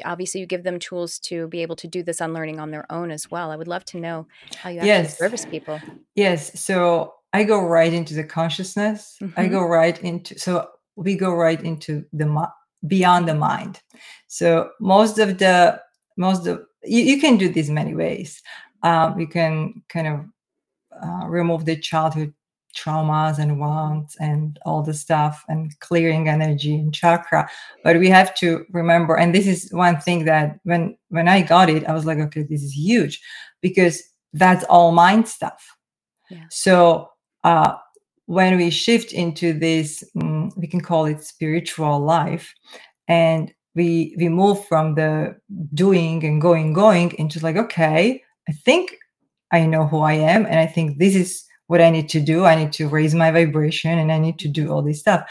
obviously, 0.05 0.41
you 0.41 0.47
give 0.47 0.63
them 0.63 0.79
tools 0.79 1.19
to 1.19 1.47
be 1.47 1.61
able 1.61 1.75
to 1.77 1.87
do 1.87 2.03
this 2.03 2.21
unlearning 2.21 2.59
on 2.59 2.71
their 2.71 2.91
own 2.91 3.11
as 3.11 3.29
well? 3.31 3.51
I 3.51 3.55
would 3.55 3.67
love 3.67 3.85
to 3.85 3.99
know 3.99 4.27
how 4.57 4.69
you 4.69 4.79
actually 4.79 4.87
Yes. 4.87 5.17
service 5.17 5.45
people. 5.45 5.79
Yes. 6.15 6.59
So 6.59 7.13
I 7.33 7.43
go 7.43 7.65
right 7.65 7.93
into 7.93 8.13
the 8.13 8.23
consciousness. 8.23 9.17
I 9.37 9.45
Mhm. 9.45 9.51
go 9.51 9.63
right 9.63 10.01
into, 10.03 10.37
so 10.37 10.67
we 10.95 11.15
go 11.15 11.33
right 11.33 11.61
into 11.63 12.05
the 12.13 12.47
beyond 12.87 13.27
the 13.27 13.35
mind. 13.35 13.79
So 14.27 14.71
most 14.79 15.17
of 15.19 15.37
the, 15.37 15.81
most 16.17 16.47
of, 16.47 16.61
you, 16.83 17.01
you 17.03 17.21
can 17.21 17.37
do 17.37 17.47
this 17.47 17.69
many 17.69 17.93
ways. 17.95 18.41
Um, 18.83 19.19
you 19.19 19.27
can 19.27 19.83
kind 19.87 20.07
of 20.07 20.25
uh, 21.01 21.27
remove 21.27 21.65
the 21.65 21.77
childhood 21.77 22.33
traumas 22.73 23.37
and 23.39 23.59
wounds 23.59 24.15
and 24.19 24.59
all 24.65 24.81
the 24.83 24.93
stuff 24.93 25.43
and 25.47 25.77
clearing 25.79 26.27
energy 26.29 26.75
and 26.75 26.93
chakra 26.93 27.49
but 27.83 27.97
we 27.99 28.09
have 28.09 28.33
to 28.35 28.65
remember 28.71 29.15
and 29.15 29.33
this 29.35 29.47
is 29.47 29.69
one 29.71 29.97
thing 29.99 30.25
that 30.25 30.59
when 30.63 30.95
when 31.09 31.27
i 31.27 31.41
got 31.41 31.69
it 31.69 31.85
i 31.87 31.93
was 31.93 32.05
like 32.05 32.17
okay 32.19 32.43
this 32.43 32.63
is 32.63 32.73
huge 32.73 33.21
because 33.61 34.01
that's 34.33 34.63
all 34.65 34.91
mind 34.91 35.27
stuff 35.27 35.61
Yeah. 36.29 36.45
so 36.49 37.09
uh 37.43 37.73
when 38.27 38.55
we 38.57 38.69
shift 38.69 39.11
into 39.11 39.51
this 39.51 40.03
mm, 40.15 40.51
we 40.55 40.67
can 40.67 40.79
call 40.81 41.05
it 41.05 41.21
spiritual 41.23 41.99
life 41.99 42.53
and 43.07 43.51
we 43.75 44.15
we 44.17 44.29
move 44.29 44.65
from 44.67 44.95
the 44.95 45.35
doing 45.73 46.23
and 46.23 46.41
going 46.41 46.73
going 46.73 47.11
into 47.17 47.39
like 47.43 47.57
okay 47.57 48.21
i 48.47 48.51
think 48.65 48.95
i 49.51 49.65
know 49.65 49.85
who 49.87 49.99
i 49.99 50.13
am 50.13 50.45
and 50.45 50.59
i 50.59 50.65
think 50.65 50.97
this 50.97 51.15
is 51.15 51.43
what 51.71 51.81
i 51.81 51.89
need 51.89 52.09
to 52.15 52.19
do 52.19 52.37
i 52.45 52.55
need 52.61 52.73
to 52.79 52.87
raise 52.97 53.15
my 53.15 53.31
vibration 53.31 53.97
and 54.01 54.11
i 54.11 54.19
need 54.19 54.37
to 54.39 54.49
do 54.59 54.69
all 54.71 54.83
this 54.83 54.99
stuff. 54.99 55.21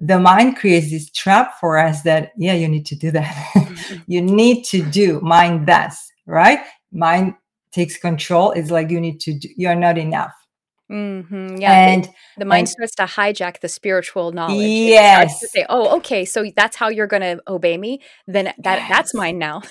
The 0.00 0.18
mind 0.18 0.56
creates 0.56 0.90
this 0.90 1.10
trap 1.10 1.48
for 1.60 1.78
us 1.78 2.02
that 2.02 2.32
yeah 2.36 2.54
you 2.54 2.68
need 2.74 2.86
to 2.86 2.96
do 2.96 3.10
that. 3.12 3.34
Mhm. 3.54 4.02
you 4.14 4.22
need 4.22 4.64
to 4.72 4.82
do 5.00 5.20
mind 5.20 5.66
does 5.66 5.96
right? 6.26 6.60
Mind 6.92 7.34
takes 7.72 7.96
control. 7.98 8.52
It's 8.52 8.70
like 8.70 8.90
you 8.90 9.00
need 9.00 9.20
to 9.26 9.32
do 9.38 9.48
you're 9.62 9.74
not 9.86 9.98
enough 9.98 10.32
Mhm. 10.92 11.60
Yeah, 11.60 11.72
and 11.72 12.08
the 12.36 12.44
mind 12.44 12.60
and 12.60 12.68
starts 12.68 12.94
to 12.96 13.04
hijack 13.04 13.60
the 13.60 13.68
spiritual 13.68 14.32
knowledge. 14.32 14.56
Starts 14.58 15.40
to 15.40 15.46
yes 15.46 15.52
say, 15.52 15.66
"Oh, 15.68 15.96
okay, 15.96 16.24
so 16.24 16.44
that's 16.54 16.76
how 16.76 16.88
you're 16.90 17.06
going 17.06 17.22
to 17.22 17.42
obey 17.48 17.78
me. 17.78 18.00
Then 18.26 18.52
that 18.58 18.88
that's 18.88 19.14
mine 19.14 19.38
now, 19.38 19.62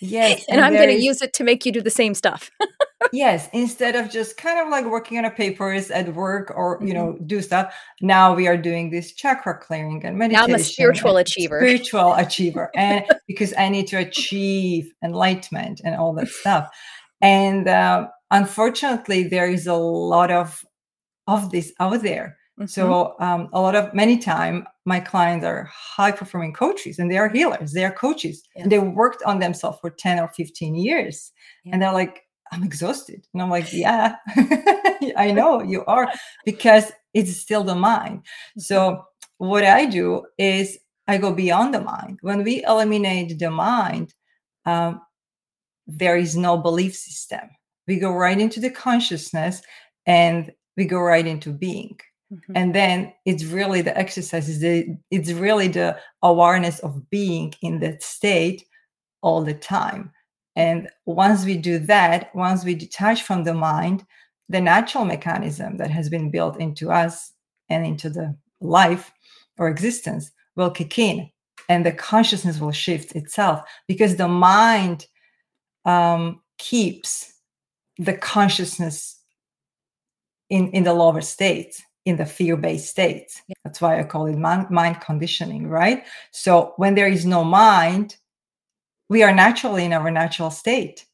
yes 0.00 0.44
and 0.48 0.56
and 0.56 0.64
I'm 0.64 0.74
going 0.74 0.88
to 0.88 1.02
use 1.04 1.20
it 1.20 1.32
to 1.34 1.44
make 1.44 1.66
you 1.66 1.72
do 1.72 1.82
the 1.82 1.90
same 1.90 2.14
stuff." 2.14 2.50
yes 3.12 3.48
instead 3.54 3.96
of 3.96 4.10
just 4.10 4.36
kind 4.36 4.58
of 4.60 4.68
like 4.68 4.84
working 4.84 5.16
on 5.18 5.24
a 5.24 5.30
papers 5.30 5.90
at 5.90 6.14
work 6.14 6.52
or 6.54 6.78
you 6.82 6.92
Mhm. 6.92 6.94
know 6.94 7.18
do 7.26 7.40
stuff 7.40 7.74
now 8.02 8.34
we 8.34 8.46
are 8.46 8.58
doing 8.58 8.90
this 8.90 9.12
chakra 9.14 9.56
clearing 9.58 10.04
and 10.04 10.18
Now 10.18 10.44
I'm 10.44 10.54
a 10.54 10.58
spiritual 10.58 11.16
achiever. 11.16 11.60
spiritual 11.60 12.12
achiever 12.14 12.70
and 12.76 13.02
because 13.26 13.54
i 13.56 13.70
need 13.70 13.86
to 13.88 13.96
achieve 13.96 14.92
enlightenment 15.02 15.80
and 15.82 15.94
all 15.96 16.12
that 16.14 16.28
stuff 16.28 16.68
and 17.22 17.66
uh, 17.68 18.06
unfortunately 18.30 19.24
there 19.24 19.48
is 19.48 19.66
a 19.66 19.74
lot 19.74 20.30
of 20.30 20.62
of 21.30 21.50
this 21.50 21.72
out 21.80 22.02
there. 22.02 22.36
Mhm. 22.58 22.68
so 22.68 23.14
um, 23.20 23.48
a 23.54 23.60
lot 23.60 23.74
of 23.74 23.94
many 23.94 24.18
time 24.18 24.66
my 24.84 25.00
clients 25.00 25.46
are 25.46 25.64
high 25.72 26.12
performing 26.12 26.52
coaches 26.52 26.98
and 26.98 27.10
they 27.10 27.16
are 27.16 27.28
healers 27.30 27.72
they 27.72 27.84
are 27.84 27.92
coaches. 28.06 28.42
And 28.56 28.70
they 28.70 28.78
worked 28.78 29.22
on 29.24 29.38
themselves 29.38 29.78
for 29.80 29.90
10 29.90 30.18
or 30.18 30.28
15 30.28 30.74
years. 30.74 31.32
Yeah. 31.64 31.72
and 31.72 31.82
they're 31.82 31.92
like 32.02 32.22
i'm 32.52 32.62
exhausted. 32.64 33.20
And 33.32 33.40
i'm 33.42 33.50
like 33.50 33.72
yeah 33.72 34.16
i 35.16 35.30
know 35.38 35.62
you 35.62 35.84
are 35.86 36.06
because 36.44 36.92
it's 37.14 37.36
still 37.36 37.64
the 37.64 37.74
mind. 37.74 38.18
Mm-hmm. 38.18 38.60
so 38.60 39.04
what 39.38 39.64
i 39.64 39.86
do 39.86 40.26
is 40.36 40.78
i 41.08 41.16
go 41.16 41.32
beyond 41.32 41.72
the 41.74 41.80
mind. 41.80 42.18
When 42.22 42.44
we 42.44 42.54
eliminate 42.64 43.38
the 43.38 43.50
mind 43.50 44.12
um, 44.66 45.00
there 45.86 46.16
is 46.18 46.36
no 46.36 46.56
belief 46.58 46.94
system. 46.94 47.40
We 47.88 47.98
go 47.98 48.12
right 48.12 48.38
into 48.38 48.60
the 48.60 48.70
consciousness 48.70 49.62
and 50.06 50.52
we 50.80 50.86
go 50.86 51.00
right 51.12 51.26
into 51.34 51.50
being 51.52 51.96
Mhm. 52.32 52.52
and 52.58 52.68
then 52.78 53.12
it's 53.30 53.44
really 53.44 53.82
the 53.82 53.96
exercise 54.04 54.48
is 54.48 54.60
the 54.60 54.74
it's 55.16 55.32
really 55.32 55.68
the 55.68 55.90
awareness 56.22 56.76
of 56.86 56.92
being 57.10 57.48
in 57.60 57.80
that 57.80 58.02
state 58.16 58.60
all 59.26 59.42
the 59.44 59.58
time 59.76 60.02
and 60.56 60.88
once 61.06 61.44
we 61.44 61.56
do 61.70 61.76
that 61.94 62.20
once 62.34 62.60
we 62.64 62.74
detach 62.84 63.20
from 63.28 63.44
the 63.44 63.54
mind 63.70 63.98
the 64.48 64.60
natural 64.60 65.04
mechanism 65.04 65.76
that 65.76 65.90
has 65.90 66.08
been 66.08 66.30
built 66.30 66.56
into 66.66 66.84
us 67.02 67.32
and 67.68 67.84
into 67.86 68.08
the 68.10 68.26
life 68.60 69.12
or 69.58 69.68
existence 69.68 70.24
will 70.56 70.70
kick 70.70 70.98
in 70.98 71.28
and 71.68 71.84
the 71.84 71.92
consciousness 71.92 72.58
will 72.60 72.72
shift 72.72 73.08
itself 73.20 73.58
because 73.86 74.16
the 74.16 74.28
mind 74.28 75.06
um, 75.84 76.40
keeps 76.58 77.32
the 77.98 78.16
consciousness 78.16 79.19
in 80.50 80.70
in 80.72 80.84
the 80.84 80.92
lower 80.94 81.20
states 81.22 81.82
in 82.06 82.16
the 82.16 82.26
fear-based 82.26 82.88
states 82.88 83.42
Yeah. 83.48 83.54
that's 83.64 83.80
why 83.80 84.00
i 84.00 84.04
call 84.04 84.26
it 84.26 84.36
mind, 84.38 85.00
conditioning 85.00 85.68
right? 85.68 86.04
So 86.32 86.74
when 86.76 86.94
there 86.94 87.08
is 87.08 87.24
no 87.26 87.44
mind 87.44 88.16
we 89.08 89.22
are 89.24 89.34
naturally 89.34 89.84
in 89.84 89.92
our 89.92 90.10
natural 90.10 90.50
state. 90.50 91.04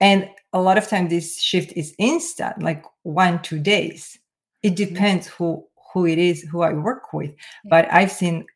And 0.00 0.28
a 0.52 0.60
lot 0.60 0.78
of 0.78 0.88
time 0.88 1.08
this 1.08 1.40
shift 1.40 1.72
is 1.76 1.94
instant 1.98 2.62
like 2.62 2.84
one 3.02 3.42
two 3.42 3.58
days. 3.60 4.18
It 4.62 4.76
depends 4.76 5.26
who 5.26 5.66
who 5.92 6.06
it 6.06 6.18
is 6.18 6.42
who 6.50 6.62
i 6.62 6.72
work 6.72 7.12
with. 7.12 7.30
Yeah. 7.30 7.70
but 7.70 7.92
i've 7.92 8.12
seen 8.12 8.46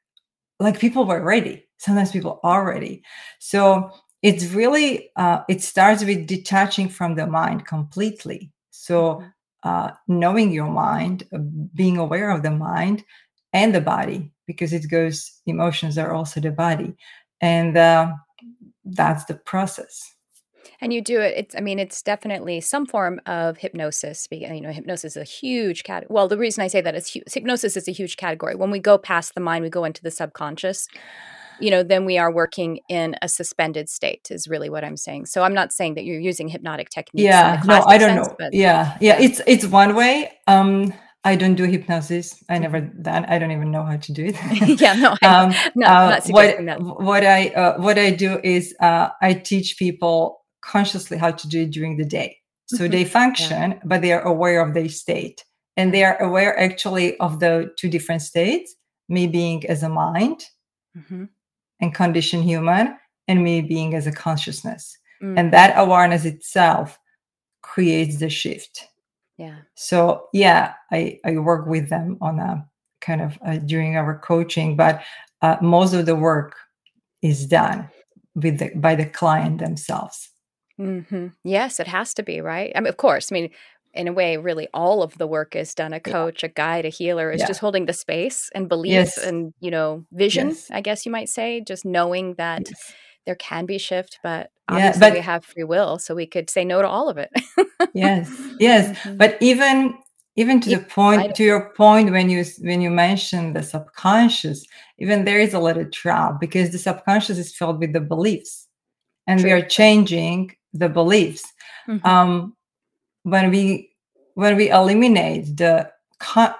like 0.60 0.78
people 0.80 1.04
were 1.06 1.22
ready. 1.22 1.66
Sometimes 1.78 2.12
people 2.12 2.40
are 2.42 2.64
ready. 2.66 3.02
So 3.40 3.90
it's 4.22 4.46
really 4.46 5.10
uh, 5.16 5.40
it 5.48 5.62
starts 5.62 6.04
with 6.04 6.26
detaching 6.26 6.88
from 6.88 7.14
the 7.16 7.26
mind 7.26 7.66
completely. 7.66 8.50
So 8.70 8.96
Mhm. 9.20 9.32
Uh, 9.66 9.90
knowing 10.06 10.52
your 10.52 10.70
mind 10.70 11.24
uh, 11.34 11.38
being 11.74 11.96
aware 11.98 12.30
of 12.30 12.42
the 12.42 12.50
mind 12.50 13.04
and 13.52 13.74
the 13.74 13.80
body 13.80 14.30
because 14.46 14.72
it 14.72 14.88
goes 14.88 15.40
emotions 15.46 15.98
are 15.98 16.12
also 16.12 16.40
the 16.40 16.50
body 16.50 16.94
and 17.40 17.76
uh, 17.76 18.12
that's 18.84 19.24
the 19.24 19.34
process 19.34 20.16
And 20.80 20.92
you 20.92 21.00
do 21.00 21.20
it. 21.20 21.34
It's. 21.36 21.54
I 21.56 21.60
mean, 21.60 21.78
it's 21.78 22.02
definitely 22.02 22.60
some 22.60 22.86
form 22.86 23.20
of 23.24 23.56
hypnosis. 23.56 24.28
You 24.30 24.60
know, 24.60 24.72
hypnosis 24.72 25.16
is 25.16 25.22
a 25.22 25.24
huge 25.24 25.84
cat. 25.84 26.10
Well, 26.10 26.28
the 26.28 26.36
reason 26.36 26.62
I 26.62 26.68
say 26.68 26.82
that 26.82 26.94
is 26.94 27.16
hypnosis 27.32 27.76
is 27.76 27.88
a 27.88 27.92
huge 27.92 28.16
category. 28.16 28.54
When 28.54 28.70
we 28.70 28.78
go 28.78 28.98
past 28.98 29.34
the 29.34 29.40
mind, 29.40 29.64
we 29.64 29.70
go 29.70 29.84
into 29.84 30.02
the 30.02 30.10
subconscious. 30.10 30.88
You 31.60 31.70
know, 31.70 31.82
then 31.82 32.04
we 32.04 32.18
are 32.18 32.32
working 32.32 32.80
in 32.88 33.14
a 33.22 33.28
suspended 33.28 33.88
state. 33.88 34.28
Is 34.30 34.46
really 34.48 34.68
what 34.70 34.84
I'm 34.84 34.96
saying. 34.96 35.26
So 35.26 35.42
I'm 35.42 35.54
not 35.54 35.72
saying 35.72 35.94
that 35.94 36.04
you're 36.04 36.20
using 36.20 36.48
hypnotic 36.48 36.88
techniques. 36.90 37.24
yeah 37.24 37.62
no 37.64 37.82
i 37.86 37.96
don't 37.98 38.10
sense, 38.16 38.28
know 38.28 38.34
But 38.38 38.52
yeah 38.54 38.96
yeah 39.00 39.18
yeah. 39.18 39.24
it's 39.26 39.40
it's 39.46 39.64
one 39.66 39.94
way 39.94 40.30
um 40.46 40.92
i 41.24 41.34
don't 41.36 41.54
do 41.54 41.64
hypnosis 41.64 42.42
i 42.48 42.58
never 42.58 42.80
Mhm. 42.82 43.02
done 43.02 43.24
i 43.26 43.38
don't 43.38 43.50
even 43.52 43.70
know 43.70 43.84
how 43.84 43.96
to 43.96 44.12
do 44.12 44.24
it 44.26 44.36
yeah. 44.80 44.94
No. 44.94 45.14
I, 45.22 45.26
um, 45.26 45.50
no. 45.74 45.86
I'm 45.86 46.08
uh, 46.08 46.10
not 46.10 46.26
what 46.28 46.56
that. 46.66 46.80
what 46.80 47.24
I 47.24 47.48
uh, 47.48 47.80
what 47.80 47.98
I 47.98 48.10
do 48.10 48.40
is 48.44 48.74
uh, 48.80 49.08
I 49.22 49.34
teach 49.34 49.78
people 49.78 50.44
consciously 50.60 51.16
how 51.18 51.30
to 51.40 51.48
do 51.48 51.62
it 51.62 51.70
during 51.70 51.96
the 51.96 52.04
day. 52.18 52.36
So 52.66 52.84
Mhm. 52.84 52.90
they 52.90 53.04
function, 53.04 53.80
but 53.84 54.02
they 54.02 54.12
are 54.12 54.22
aware 54.22 54.60
of 54.60 54.74
their 54.74 54.88
state, 54.88 55.44
and 55.76 55.92
they 55.94 56.02
are 56.04 56.18
aware 56.28 56.52
actually 56.58 57.16
of 57.18 57.38
the 57.38 57.70
two 57.78 57.88
different 57.88 58.22
states: 58.22 58.74
me 59.08 59.26
being 59.28 59.64
as 59.68 59.82
a 59.82 59.88
mind 59.88 60.40
Mhm. 60.98 61.28
And 61.80 61.94
conditioned 61.94 62.44
human, 62.44 62.96
and 63.28 63.42
me 63.42 63.60
being 63.60 63.94
as 63.94 64.06
a 64.06 64.12
consciousness. 64.12 64.98
Mhm. 65.22 65.38
And 65.38 65.52
that 65.52 65.74
awareness 65.76 66.24
itself 66.24 66.98
creates 67.62 68.18
the 68.18 68.30
shift. 68.30 68.88
Yeah. 69.38 69.56
So 69.74 70.28
yeah, 70.32 70.74
I 70.92 71.20
I 71.24 71.36
work 71.38 71.66
with 71.66 71.88
them 71.88 72.18
on 72.20 72.38
a 72.38 72.66
kind 73.00 73.20
of 73.20 73.38
uh, 73.44 73.58
during 73.58 73.96
our 73.96 74.18
coaching, 74.18 74.76
but 74.76 75.02
uh, 75.42 75.56
most 75.60 75.92
of 75.92 76.06
the 76.06 76.16
work 76.16 76.54
is 77.22 77.46
done 77.46 77.88
with 78.34 78.58
the, 78.58 78.70
by 78.76 78.94
the 78.94 79.06
client 79.06 79.58
themselves. 79.58 80.30
Mm-hmm. 80.78 81.28
Yes, 81.44 81.80
it 81.80 81.86
has 81.86 82.14
to 82.14 82.22
be 82.22 82.40
right. 82.40 82.72
I 82.74 82.80
mean, 82.80 82.88
of 82.88 82.96
course. 82.96 83.32
I 83.32 83.34
mean, 83.34 83.50
in 83.96 84.08
a 84.08 84.12
way, 84.12 84.36
really, 84.36 84.68
all 84.72 85.02
of 85.02 85.16
the 85.18 85.26
work 85.26 85.56
is 85.56 85.74
done. 85.74 85.92
A 85.92 86.00
coach, 86.00 86.42
yeah. 86.42 86.48
a 86.48 86.52
guide, 86.52 86.84
a 86.84 86.88
healer 86.88 87.30
is 87.30 87.40
yeah. 87.40 87.46
just 87.46 87.60
holding 87.60 87.86
the 87.86 87.92
space 87.92 88.50
and 88.54 88.68
belief 88.68 88.92
yes. 88.92 89.18
and 89.18 89.52
you 89.60 89.70
know 89.70 90.04
vision. 90.12 90.48
Yes. 90.48 90.70
I 90.70 90.80
guess 90.80 91.06
you 91.06 91.12
might 91.12 91.28
say, 91.28 91.62
just 91.66 91.84
knowing 91.84 92.34
that 92.34 92.68
yes. 92.68 92.92
there 93.24 93.34
can 93.34 93.66
be 93.66 93.78
shift, 93.78 94.18
but 94.22 94.50
obviously 94.68 95.00
yeah, 95.00 95.08
but, 95.08 95.12
we 95.14 95.20
have 95.20 95.44
free 95.44 95.64
will, 95.64 95.98
so 95.98 96.14
we 96.14 96.26
could 96.26 96.50
say 96.50 96.64
no 96.64 96.82
to 96.82 96.88
all 96.88 97.08
of 97.08 97.18
it. 97.18 97.30
yes, 97.94 98.30
yes, 98.60 98.96
mm-hmm. 98.98 99.16
but 99.16 99.36
even 99.40 99.96
even 100.36 100.60
to 100.60 100.68
the 100.68 100.78
point 100.78 101.34
to 101.34 101.42
your 101.42 101.72
point 101.74 102.10
when 102.10 102.28
you 102.28 102.44
when 102.60 102.80
you 102.80 102.90
mentioned 102.90 103.56
the 103.56 103.62
subconscious 103.62 104.64
even 104.98 105.24
there 105.24 105.40
is 105.40 105.54
a 105.54 105.58
little 105.58 105.86
trap 105.86 106.38
because 106.40 106.70
the 106.70 106.78
subconscious 106.78 107.38
is 107.38 107.54
filled 107.54 107.80
with 107.80 107.92
the 107.92 108.00
beliefs 108.00 108.68
and 109.26 109.40
True. 109.40 109.48
we 109.48 109.52
are 109.52 109.66
changing 109.66 110.54
the 110.72 110.88
beliefs 110.88 111.44
mm-hmm. 111.88 112.06
um, 112.06 112.55
when 113.26 113.50
we 113.50 113.90
when 114.34 114.54
we 114.56 114.70
eliminate 114.70 115.56
the 115.56 115.90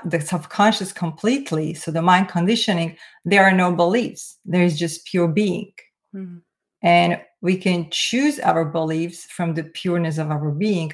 the 0.05 0.21
subconscious 0.21 0.93
completely 0.93 1.73
so 1.73 1.91
the 1.91 2.03
mind 2.03 2.29
conditioning 2.29 2.97
there 3.25 3.45
are 3.45 3.53
no 3.53 3.73
beliefs. 3.73 4.39
There 4.45 4.63
is 4.63 4.79
just 4.79 5.07
pure 5.07 5.29
being. 5.29 5.73
Mm-hmm. 6.15 6.39
and 6.83 7.21
we 7.43 7.57
can 7.59 7.89
choose 7.91 8.39
our 8.41 8.65
beliefs 8.65 9.25
from 9.25 9.55
the 9.55 9.65
pureness 9.65 10.19
of 10.19 10.31
our 10.31 10.51
being 10.51 10.93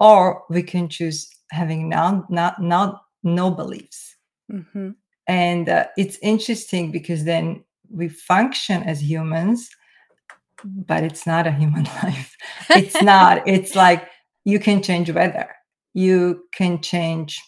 or 0.00 0.42
we 0.50 0.62
can 0.62 0.88
choose 0.88 1.28
having 1.50 1.88
not 1.88 2.28
not 2.30 2.60
not 2.60 3.02
no 3.22 3.50
beliefs. 3.50 4.16
Mm-hmm. 4.52 4.90
and 5.26 5.68
uh, 5.68 5.86
it's 5.96 6.18
interesting 6.22 6.92
because 6.92 7.24
then 7.24 7.64
we 7.90 8.08
function 8.08 8.82
as 8.82 9.02
humans 9.02 9.70
but 10.64 11.02
it's 11.02 11.26
not 11.26 11.46
a 11.46 11.52
human 11.52 11.84
life. 12.02 12.36
It's 12.70 13.00
not. 13.02 13.46
It's 13.46 13.74
like 13.74 14.08
you 14.44 14.58
can 14.58 14.82
change 14.82 15.10
weather. 15.10 15.48
You 15.94 16.44
can 16.52 16.80
change 16.80 17.40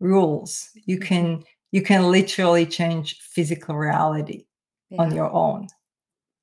rules. 0.00 0.68
You 0.86 0.98
mm-hmm. 0.98 1.06
can 1.06 1.44
you 1.72 1.82
can 1.82 2.10
literally 2.10 2.66
change 2.66 3.16
physical 3.20 3.76
reality 3.76 4.46
yeah. 4.90 5.02
on 5.02 5.14
your 5.14 5.30
own. 5.30 5.68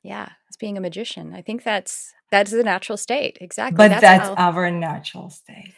Yeah 0.03 0.29
it's 0.51 0.57
being 0.57 0.77
a 0.77 0.81
magician 0.81 1.33
i 1.33 1.41
think 1.41 1.63
that's 1.63 2.13
that's 2.31 2.51
the 2.51 2.63
natural 2.63 2.97
state 2.97 3.37
exactly. 3.41 3.77
But 3.77 3.89
that's, 3.89 4.01
that's 4.01 4.27
how, 4.29 4.35
our 4.35 4.71
natural 4.71 5.29
state. 5.29 5.73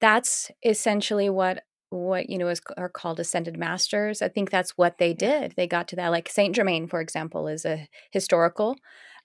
That's 0.00 0.50
essentially 0.62 1.30
what 1.30 1.62
what 1.90 2.28
you 2.28 2.38
know 2.38 2.48
is 2.48 2.60
are 2.76 2.88
called 2.88 3.20
ascended 3.20 3.56
masters. 3.56 4.20
I 4.20 4.28
think 4.28 4.50
that's 4.50 4.72
what 4.76 4.98
they 4.98 5.14
did. 5.14 5.54
They 5.56 5.66
got 5.66 5.88
to 5.88 5.96
that 5.96 6.10
like 6.10 6.28
saint 6.28 6.54
germain 6.54 6.88
for 6.88 7.00
example 7.00 7.48
is 7.48 7.64
a 7.64 7.88
historical 8.12 8.76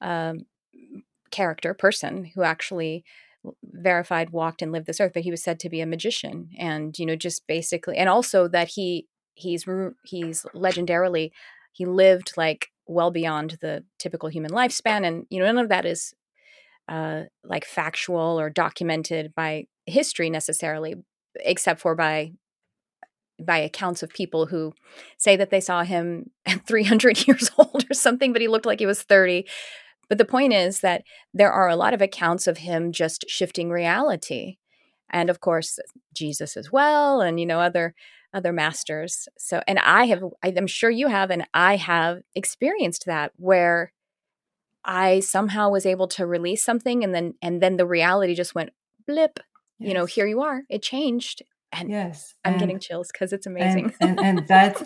um, 0.01 0.45
character 1.31 1.73
person 1.73 2.31
who 2.33 2.43
actually 2.43 3.03
verified 3.63 4.31
walked 4.31 4.61
and 4.61 4.71
lived 4.71 4.85
this 4.85 4.99
earth 4.99 5.11
but 5.13 5.23
he 5.23 5.31
was 5.31 5.41
said 5.41 5.59
to 5.59 5.69
be 5.69 5.79
a 5.79 5.85
magician 5.85 6.49
and 6.57 6.99
you 6.99 7.05
know 7.05 7.15
just 7.15 7.47
basically 7.47 7.95
and 7.95 8.09
also 8.09 8.47
that 8.47 8.69
he 8.69 9.07
he's 9.35 9.65
he's 10.05 10.45
legendarily 10.53 11.31
he 11.71 11.85
lived 11.85 12.33
like 12.35 12.67
well 12.85 13.11
beyond 13.11 13.57
the 13.61 13.83
typical 13.97 14.27
human 14.27 14.51
lifespan 14.51 15.07
and 15.07 15.25
you 15.29 15.39
know 15.39 15.45
none 15.45 15.57
of 15.57 15.69
that 15.69 15.85
is 15.85 16.13
uh, 16.89 17.25
like 17.43 17.65
factual 17.65 18.39
or 18.39 18.49
documented 18.49 19.33
by 19.35 19.67
history 19.85 20.29
necessarily, 20.29 20.95
except 21.35 21.79
for 21.79 21.95
by 21.95 22.31
by 23.41 23.59
accounts 23.59 24.03
of 24.03 24.09
people 24.09 24.47
who 24.47 24.73
say 25.17 25.37
that 25.37 25.49
they 25.49 25.61
saw 25.61 25.83
him 25.83 26.31
at 26.45 26.65
300 26.65 27.27
years 27.27 27.51
old 27.57 27.85
or 27.89 27.93
something, 27.93 28.33
but 28.33 28.41
he 28.41 28.49
looked 28.49 28.65
like 28.65 28.79
he 28.79 28.85
was 28.85 29.03
30. 29.03 29.45
But 30.09 30.17
the 30.17 30.25
point 30.25 30.53
is 30.53 30.79
that 30.81 31.03
there 31.33 31.51
are 31.51 31.69
a 31.69 31.75
lot 31.75 31.93
of 31.93 32.01
accounts 32.01 32.47
of 32.47 32.57
him 32.57 32.91
just 32.91 33.25
shifting 33.27 33.69
reality. 33.69 34.57
And 35.09 35.29
of 35.29 35.39
course, 35.39 35.79
Jesus 36.13 36.57
as 36.57 36.71
well, 36.71 37.21
and 37.21 37.39
you 37.39 37.45
know, 37.45 37.59
other 37.59 37.93
other 38.33 38.53
masters. 38.53 39.27
So, 39.37 39.61
and 39.67 39.79
I 39.79 40.05
have, 40.05 40.23
I'm 40.43 40.67
sure 40.67 40.91
you 40.91 41.07
have, 41.07 41.31
and 41.31 41.47
I 41.53 41.77
have 41.77 42.19
experienced 42.35 43.05
that 43.07 43.31
where 43.37 43.91
I 44.85 45.19
somehow 45.19 45.69
was 45.69 45.85
able 45.85 46.07
to 46.09 46.25
release 46.25 46.63
something 46.63 47.03
and 47.03 47.13
then 47.13 47.33
and 47.41 47.61
then 47.61 47.77
the 47.77 47.85
reality 47.85 48.35
just 48.35 48.55
went 48.55 48.71
blip. 49.07 49.39
Yes. 49.79 49.87
You 49.87 49.93
know, 49.93 50.05
here 50.05 50.27
you 50.27 50.41
are. 50.41 50.63
It 50.69 50.81
changed. 50.81 51.41
And 51.71 51.89
yes, 51.89 52.33
I'm 52.43 52.53
and, 52.53 52.59
getting 52.59 52.79
chills 52.79 53.09
because 53.11 53.31
it's 53.31 53.45
amazing. 53.45 53.93
And, 53.99 54.19
and, 54.19 54.19
and 54.39 54.47
that 54.47 54.81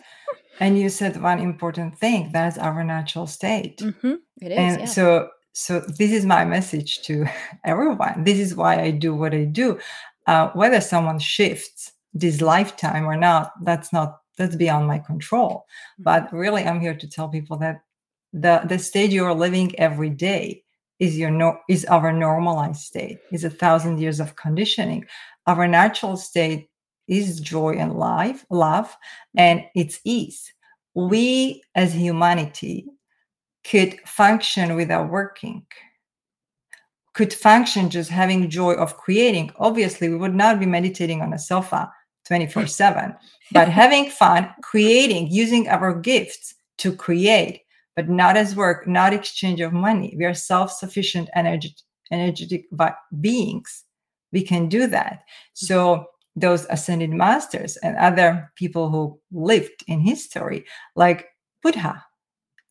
and 0.59 0.79
you 0.79 0.89
said 0.89 1.21
one 1.21 1.39
important 1.39 1.97
thing, 1.97 2.29
that's 2.31 2.57
our 2.57 2.83
natural 2.83 3.27
state. 3.27 3.77
Mm-hmm. 3.77 4.15
It 4.41 4.51
is. 4.51 4.57
And 4.57 4.79
yeah. 4.81 4.85
so 4.85 5.29
so 5.53 5.81
this 5.81 6.11
is 6.11 6.25
my 6.25 6.45
message 6.45 7.01
to 7.03 7.25
everyone. 7.63 8.23
This 8.23 8.39
is 8.39 8.55
why 8.55 8.81
I 8.81 8.91
do 8.91 9.15
what 9.15 9.33
I 9.33 9.45
do. 9.45 9.79
Uh, 10.25 10.49
whether 10.53 10.81
someone 10.81 11.19
shifts 11.19 11.91
this 12.13 12.41
lifetime 12.41 13.05
or 13.05 13.17
not, 13.17 13.51
that's 13.63 13.91
not 13.91 14.19
that's 14.37 14.55
beyond 14.55 14.87
my 14.87 14.99
control. 14.99 15.65
Mm-hmm. 15.99 16.03
But 16.03 16.33
really, 16.33 16.63
I'm 16.63 16.79
here 16.79 16.95
to 16.95 17.09
tell 17.09 17.29
people 17.29 17.57
that 17.57 17.81
the 18.31 18.61
the 18.65 18.79
state 18.79 19.11
you 19.11 19.25
are 19.25 19.35
living 19.35 19.77
every 19.79 20.09
day 20.09 20.63
is 20.99 21.17
your 21.17 21.31
no, 21.31 21.57
is 21.67 21.85
our 21.85 22.13
normalized 22.13 22.81
state 22.81 23.19
is 23.31 23.43
a 23.43 23.49
thousand 23.49 23.99
years 23.99 24.19
of 24.19 24.35
conditioning 24.35 25.05
our 25.47 25.67
natural 25.67 26.15
state 26.15 26.69
is 27.07 27.39
joy 27.39 27.73
and 27.73 27.93
life 27.93 28.45
love 28.49 28.95
and 29.35 29.63
it's 29.75 29.99
ease 30.03 30.53
we 30.95 31.61
as 31.75 31.93
humanity 31.93 32.85
could 33.63 33.99
function 34.05 34.75
without 34.75 35.09
working 35.09 35.65
could 37.13 37.33
function 37.33 37.89
just 37.89 38.09
having 38.09 38.49
joy 38.49 38.73
of 38.73 38.97
creating 38.97 39.51
obviously 39.57 40.09
we 40.09 40.15
would 40.15 40.35
not 40.35 40.59
be 40.59 40.65
meditating 40.65 41.21
on 41.21 41.33
a 41.33 41.39
sofa 41.39 41.91
24 42.25 42.67
7 42.67 43.15
but 43.51 43.67
having 43.67 44.09
fun 44.09 44.49
creating 44.61 45.27
using 45.29 45.67
our 45.67 45.93
gifts 45.93 46.55
to 46.77 46.95
create 46.95 47.63
but 47.95 48.09
not 48.09 48.37
as 48.37 48.55
work, 48.55 48.87
not 48.87 49.13
exchange 49.13 49.61
of 49.61 49.73
money. 49.73 50.15
We 50.17 50.25
are 50.25 50.33
self-sufficient 50.33 51.29
energetic, 51.35 51.77
energetic 52.11 52.65
beings. 53.21 53.83
We 54.31 54.41
can 54.41 54.67
do 54.67 54.87
that. 54.87 55.13
Mm-hmm. 55.13 55.65
So 55.65 56.05
those 56.35 56.65
ascended 56.69 57.11
masters 57.11 57.77
and 57.77 57.95
other 57.97 58.51
people 58.55 58.89
who 58.89 59.19
lived 59.31 59.83
in 59.87 59.99
history, 59.99 60.65
like 60.95 61.27
Buddha, 61.61 62.03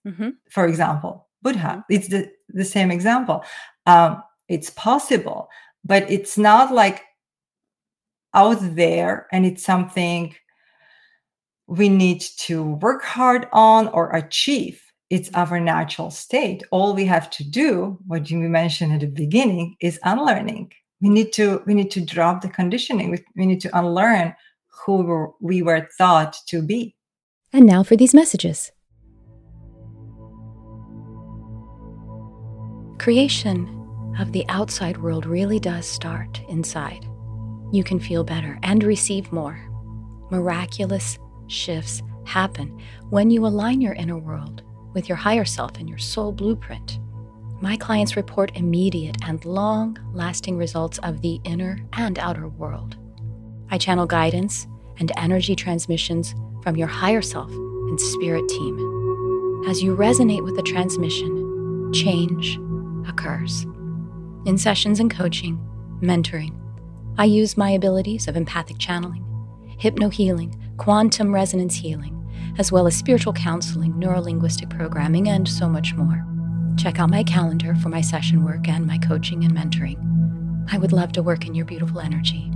mm-hmm. 0.07 0.31
for 0.51 0.66
example, 0.66 1.29
Buddha, 1.42 1.59
mm-hmm. 1.59 1.81
it's 1.88 2.09
the, 2.09 2.31
the 2.48 2.64
same 2.64 2.90
example. 2.90 3.44
Um, 3.87 4.22
it's 4.48 4.70
possible, 4.70 5.48
but 5.85 6.11
it's 6.11 6.37
not 6.37 6.72
like 6.72 7.03
out 8.35 8.59
there 8.61 9.27
and 9.33 9.46
it's 9.46 9.62
something 9.62 10.35
we 11.66 11.88
need 11.88 12.20
to 12.20 12.62
work 12.62 13.03
hard 13.03 13.46
on 13.53 13.88
or 13.88 14.11
achieve 14.11 14.83
it's 15.12 15.29
our 15.35 15.61
natural 15.61 16.11
state. 16.11 16.62
All 16.70 16.94
we 16.94 17.05
have 17.05 17.29
to 17.33 17.44
do, 17.44 17.98
what 18.07 18.31
you 18.31 18.38
mentioned 18.38 18.94
at 18.94 19.01
the 19.01 19.09
beginning, 19.09 19.77
is 19.79 20.01
unlearning. 20.05 20.72
We 21.02 21.08
need 21.08 21.32
to 21.34 21.62
we 21.66 21.74
need 21.74 21.90
to 21.90 22.00
drop 22.00 22.40
the 22.40 22.48
conditioning. 22.48 23.10
We, 23.10 23.24
we 23.36 23.46
need 23.46 23.60
to 23.62 23.78
unlearn 23.78 24.34
who 24.86 25.34
we 25.40 25.60
were 25.62 25.88
thought 25.98 26.36
to 26.46 26.62
be. 26.62 26.96
And 27.52 27.66
now 27.66 27.82
for 27.82 27.96
these 27.96 28.14
messages. 28.14 28.70
Creation 32.98 33.78
of 34.18 34.32
the 34.32 34.44
outside 34.48 34.96
world 34.98 35.26
really 35.26 35.58
does 35.58 35.86
start 35.86 36.40
inside. 36.48 37.04
You 37.72 37.82
can 37.82 37.98
feel 37.98 38.22
better 38.22 38.58
and 38.62 38.84
receive 38.84 39.32
more. 39.32 39.58
Miraculous 40.30 41.18
shifts 41.48 42.02
happen 42.24 42.80
when 43.10 43.30
you 43.30 43.44
align 43.44 43.80
your 43.80 43.94
inner 43.94 44.18
world 44.18 44.62
with 44.94 45.08
your 45.08 45.16
higher 45.16 45.44
self 45.44 45.76
and 45.78 45.88
your 45.88 45.98
soul 45.98 46.32
blueprint. 46.32 46.98
My 47.62 47.77
clients 47.77 48.16
report 48.16 48.57
immediate 48.57 49.16
and 49.25 49.44
long 49.44 49.96
lasting 50.12 50.57
results 50.57 50.98
of 51.05 51.20
the 51.20 51.40
inner 51.44 51.79
and 51.92 52.18
outer 52.18 52.48
world. 52.48 52.96
I 53.70 53.79
channel 53.79 54.05
guidance 54.05 54.66
and 54.98 55.12
energy 55.16 55.55
transmissions 55.55 56.35
from 56.64 56.75
your 56.75 56.88
higher 56.88 57.22
self 57.22 57.53
and 57.53 58.01
spirit 58.01 58.48
team. 58.48 59.64
As 59.68 59.81
you 59.81 59.94
resonate 59.94 60.42
with 60.42 60.57
the 60.57 60.62
transmission, 60.64 61.92
change 61.94 62.59
occurs. 63.09 63.62
In 64.44 64.59
sessions 64.59 64.98
and 64.98 65.09
coaching, 65.09 65.57
mentoring, 66.03 66.59
I 67.16 67.27
use 67.27 67.57
my 67.57 67.70
abilities 67.70 68.27
of 68.27 68.37
empathic 68.37 68.79
channeling, 68.81 69.25
hypnohealing, 69.79 70.77
quantum 70.79 71.33
resonance 71.33 71.77
healing, 71.77 72.18
as 72.59 72.72
well 72.72 72.88
as 72.88 72.96
spiritual 72.96 73.33
counseling, 73.33 73.92
neurolinguistic 73.92 74.68
programming, 74.68 75.29
and 75.29 75.48
so 75.48 75.68
much 75.68 75.94
more. 75.94 76.27
Check 76.76 76.98
out 76.98 77.11
my 77.11 77.22
calendar 77.22 77.74
for 77.76 77.88
my 77.88 78.00
session 78.00 78.44
work 78.44 78.68
and 78.68 78.87
my 78.87 78.98
coaching 78.98 79.44
and 79.44 79.56
mentoring. 79.56 79.98
I 80.72 80.78
would 80.78 80.92
love 80.92 81.12
to 81.12 81.22
work 81.22 81.46
in 81.46 81.54
your 81.54 81.66
beautiful 81.66 82.00
energy. 82.00 82.50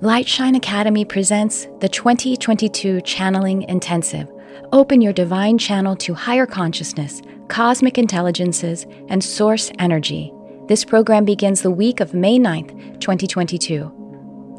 Lightshine 0.00 0.56
Academy 0.56 1.04
presents 1.04 1.68
the 1.80 1.88
2022 1.88 3.02
Channeling 3.02 3.62
Intensive. 3.64 4.30
Open 4.72 5.02
your 5.02 5.12
divine 5.12 5.58
channel 5.58 5.94
to 5.96 6.14
higher 6.14 6.46
consciousness, 6.46 7.20
cosmic 7.48 7.98
intelligences, 7.98 8.86
and 9.08 9.22
source 9.22 9.70
energy. 9.78 10.32
This 10.68 10.86
program 10.86 11.26
begins 11.26 11.60
the 11.60 11.70
week 11.70 12.00
of 12.00 12.14
May 12.14 12.38
9th, 12.38 13.00
2022. 13.00 13.99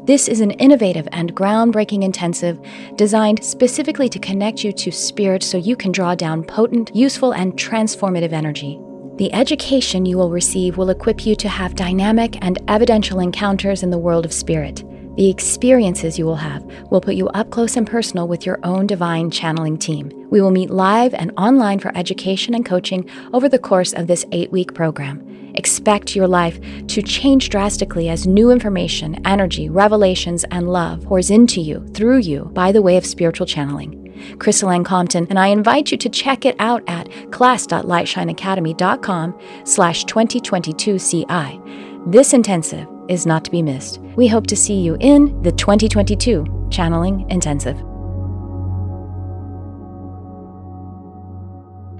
This 0.04 0.26
is 0.26 0.40
an 0.40 0.50
innovative 0.52 1.06
and 1.12 1.32
groundbreaking 1.32 2.02
intensive 2.02 2.60
designed 2.96 3.44
specifically 3.44 4.08
to 4.08 4.18
connect 4.18 4.64
you 4.64 4.72
to 4.72 4.90
spirit 4.90 5.44
so 5.44 5.56
you 5.56 5.76
can 5.76 5.92
draw 5.92 6.16
down 6.16 6.42
potent, 6.42 6.90
useful, 6.92 7.32
and 7.32 7.52
transformative 7.52 8.32
energy. 8.32 8.80
The 9.18 9.32
education 9.32 10.04
you 10.04 10.18
will 10.18 10.30
receive 10.30 10.76
will 10.76 10.90
equip 10.90 11.24
you 11.24 11.36
to 11.36 11.48
have 11.48 11.76
dynamic 11.76 12.36
and 12.44 12.58
evidential 12.66 13.20
encounters 13.20 13.84
in 13.84 13.90
the 13.90 13.98
world 13.98 14.24
of 14.24 14.32
spirit. 14.32 14.82
The 15.14 15.30
experiences 15.30 16.18
you 16.18 16.24
will 16.24 16.34
have 16.34 16.64
will 16.90 17.00
put 17.00 17.14
you 17.14 17.28
up 17.28 17.50
close 17.50 17.76
and 17.76 17.86
personal 17.86 18.26
with 18.26 18.44
your 18.44 18.58
own 18.64 18.88
divine 18.88 19.30
channeling 19.30 19.78
team. 19.78 20.10
We 20.30 20.40
will 20.40 20.50
meet 20.50 20.70
live 20.70 21.14
and 21.14 21.30
online 21.36 21.78
for 21.78 21.96
education 21.96 22.54
and 22.54 22.66
coaching 22.66 23.08
over 23.32 23.48
the 23.48 23.58
course 23.60 23.92
of 23.92 24.08
this 24.08 24.26
eight 24.32 24.50
week 24.50 24.74
program. 24.74 25.41
Expect 25.54 26.16
your 26.16 26.28
life 26.28 26.60
to 26.88 27.02
change 27.02 27.50
drastically 27.50 28.08
as 28.08 28.26
new 28.26 28.50
information, 28.50 29.24
energy, 29.26 29.68
revelations, 29.68 30.44
and 30.50 30.68
love 30.68 31.04
pours 31.04 31.30
into 31.30 31.60
you, 31.60 31.86
through 31.94 32.18
you, 32.18 32.50
by 32.52 32.72
the 32.72 32.82
way 32.82 32.96
of 32.96 33.06
spiritual 33.06 33.46
channeling. 33.46 34.02
Crystal 34.38 34.70
Ann 34.70 34.84
Compton, 34.84 35.26
and 35.30 35.38
I 35.38 35.48
invite 35.48 35.90
you 35.90 35.96
to 35.98 36.08
check 36.08 36.44
it 36.44 36.56
out 36.58 36.82
at 36.86 37.08
class.lightshineacademy.com 37.32 39.38
slash 39.64 40.04
2022CI. 40.04 42.12
This 42.12 42.32
intensive 42.32 42.86
is 43.08 43.26
not 43.26 43.44
to 43.44 43.50
be 43.50 43.62
missed. 43.62 43.98
We 44.16 44.28
hope 44.28 44.46
to 44.48 44.56
see 44.56 44.80
you 44.80 44.96
in 45.00 45.40
the 45.42 45.52
2022 45.52 46.68
Channeling 46.70 47.28
Intensive. 47.30 47.91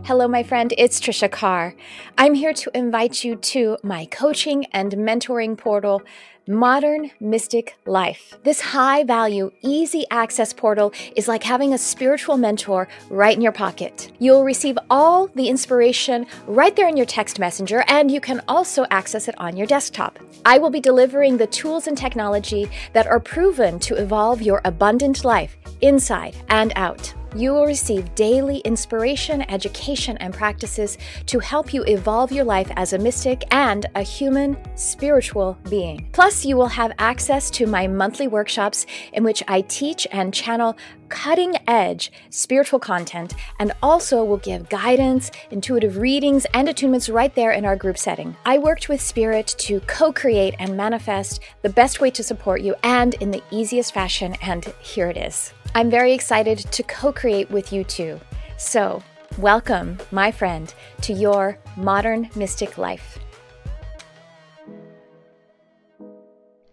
Hello, 0.05 0.27
my 0.27 0.43
friend. 0.43 0.75
It's 0.77 0.99
Tricia 0.99 1.31
Carr. 1.31 1.77
I'm 2.19 2.35
here 2.35 2.53
to 2.55 2.77
invite 2.77 3.23
you 3.23 3.37
to 3.37 3.79
my 3.85 4.07
coaching 4.07 4.67
and 4.73 4.91
mentoring 4.95 5.57
portal, 5.57 6.03
Modern 6.49 7.13
Mystic 7.21 7.77
Life. 7.87 8.37
This 8.43 8.61
high 8.61 9.05
value, 9.05 9.53
easy 9.63 10.05
access 10.11 10.53
portal 10.53 10.93
is 11.15 11.29
like 11.29 11.45
having 11.45 11.73
a 11.73 11.79
spiritual 11.79 12.37
mentor 12.37 12.89
right 13.11 13.37
in 13.37 13.41
your 13.41 13.53
pocket. 13.53 14.11
You'll 14.19 14.43
receive 14.43 14.77
all 14.91 15.29
the 15.37 15.49
inspiration 15.49 16.27
right 16.49 16.75
there 16.75 16.89
in 16.89 16.97
your 16.97 17.07
text 17.07 17.39
messenger, 17.39 17.85
and 17.87 18.11
you 18.11 18.21
can 18.21 18.43
also 18.49 18.85
access 18.91 19.29
it 19.29 19.39
on 19.39 19.57
your 19.57 19.69
desktop. 19.69 20.19
I 20.45 20.59
will 20.59 20.71
be 20.71 20.81
delivering 20.81 21.37
the 21.37 21.47
tools 21.47 21.87
and 21.87 21.97
technology 21.97 22.69
that 22.93 23.07
are 23.07 23.21
proven 23.21 23.79
to 23.79 23.95
evolve 23.95 24.43
your 24.43 24.63
abundant 24.65 25.25
life 25.25 25.57
inside 25.81 26.35
and 26.49 26.73
out. 26.75 27.15
You 27.35 27.55
will 27.55 27.67
receive 27.67 28.15
daily 28.15 28.59
inspiration, 28.59 29.43
education, 29.51 30.19
and 30.19 30.35
practices 30.35 30.99
to 31.27 31.39
help 31.39 31.73
you 31.73 31.83
evolve 31.85 32.31
your 32.31 32.45
life 32.45 32.71
as 32.77 32.93
a 32.93 32.99
mystic 32.99 33.43
and 33.51 33.87
a 33.95 34.03
human 34.03 34.57
spiritual 34.77 35.57
being. 35.71 36.09
Plus, 36.13 36.45
you 36.45 36.57
will 36.57 36.69
have 36.69 36.93
access 36.99 37.51
to 37.53 37.67
my 37.67 37.87
monthly 37.87 38.29
workshops 38.29 38.85
in 39.15 39.25
which 39.25 39.43
I 39.49 39.63
teach 39.63 40.07
and 40.13 40.35
channel 40.35 40.77
cutting 41.09 41.55
edge 41.69 42.11
spiritual 42.31 42.79
content 42.79 43.35
and 43.59 43.73
also 43.83 44.25
will 44.25 44.39
give 44.39 44.69
guidance, 44.71 45.31
intuitive 45.51 45.99
readings, 45.99 46.47
and 46.55 46.69
attunements 46.69 47.13
right 47.13 47.35
there 47.35 47.53
in 47.53 47.65
our 47.65 47.77
group 47.77 47.99
setting. 47.99 48.35
I 48.47 48.59
worked 48.59 48.89
with 48.89 49.01
Spirit 49.01 49.55
to 49.59 49.81
co 49.81 50.13
create 50.13 50.55
and 50.59 50.77
manifest 50.77 51.41
the 51.63 51.69
best 51.69 52.01
way 52.01 52.11
to 52.11 52.23
support 52.23 52.63
you 52.63 52.75
and 52.83 53.15
in 53.15 53.31
the 53.31 53.43
easiest 53.51 53.93
fashion, 53.93 54.37
and 54.43 54.65
here 54.81 55.09
it 55.09 55.17
is. 55.17 55.53
I'm 55.75 55.89
very 55.89 56.13
excited 56.13 56.59
to 56.59 56.83
co 56.83 57.13
create 57.13 57.51
with 57.51 57.73
you 57.73 57.83
too. 57.83 58.21
So, 58.59 59.03
welcome, 59.39 59.97
my 60.11 60.31
friend, 60.31 60.73
to 61.01 61.15
your 61.15 61.59
modern 61.79 62.29
mystic 62.37 62.77
life. 62.77 63.19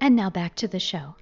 And 0.02 0.18
now 0.18 0.30
back 0.30 0.56
to 0.56 0.68
the 0.68 0.82
show. 0.82 1.16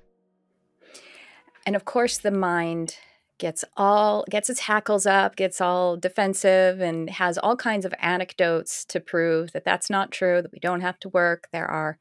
And 1.68 1.76
of 1.76 1.86
course, 1.86 2.18
the 2.18 2.32
mind 2.32 2.98
gets 3.38 3.64
all 3.76 4.26
gets 4.28 4.50
its 4.50 4.62
hackles 4.62 5.06
up 5.06 5.36
gets 5.36 5.62
all 5.62 5.96
defensive 5.96 6.82
and 6.82 7.08
has 7.08 7.38
all 7.38 7.56
kinds 7.56 7.86
of 7.86 7.94
anecdotes 8.00 8.84
to 8.84 9.00
prove 9.00 9.52
that 9.52 9.64
that's 9.64 9.92
not 9.92 10.10
true 10.10 10.42
that 10.42 10.52
we 10.52 10.58
don't 10.58 10.82
have 10.82 11.00
to 11.00 11.08
work 11.10 11.48
there 11.54 11.68
are 11.68 12.00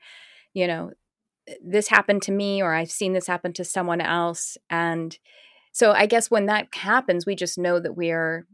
you 0.54 0.66
know 0.66 0.92
this 1.62 1.88
happened 1.88 2.22
to 2.22 2.32
me 2.32 2.62
or 2.62 2.72
i've 2.72 2.90
seen 2.90 3.12
this 3.12 3.26
happen 3.26 3.52
to 3.52 3.64
someone 3.64 4.00
else 4.00 4.56
and 4.70 5.18
so 5.76 5.92
I 5.92 6.06
guess 6.06 6.30
when 6.30 6.46
that 6.46 6.68
happens, 6.72 7.26
we 7.26 7.34
just 7.34 7.58
know 7.58 7.78
that 7.78 7.94
we 7.94 8.10
are 8.10 8.46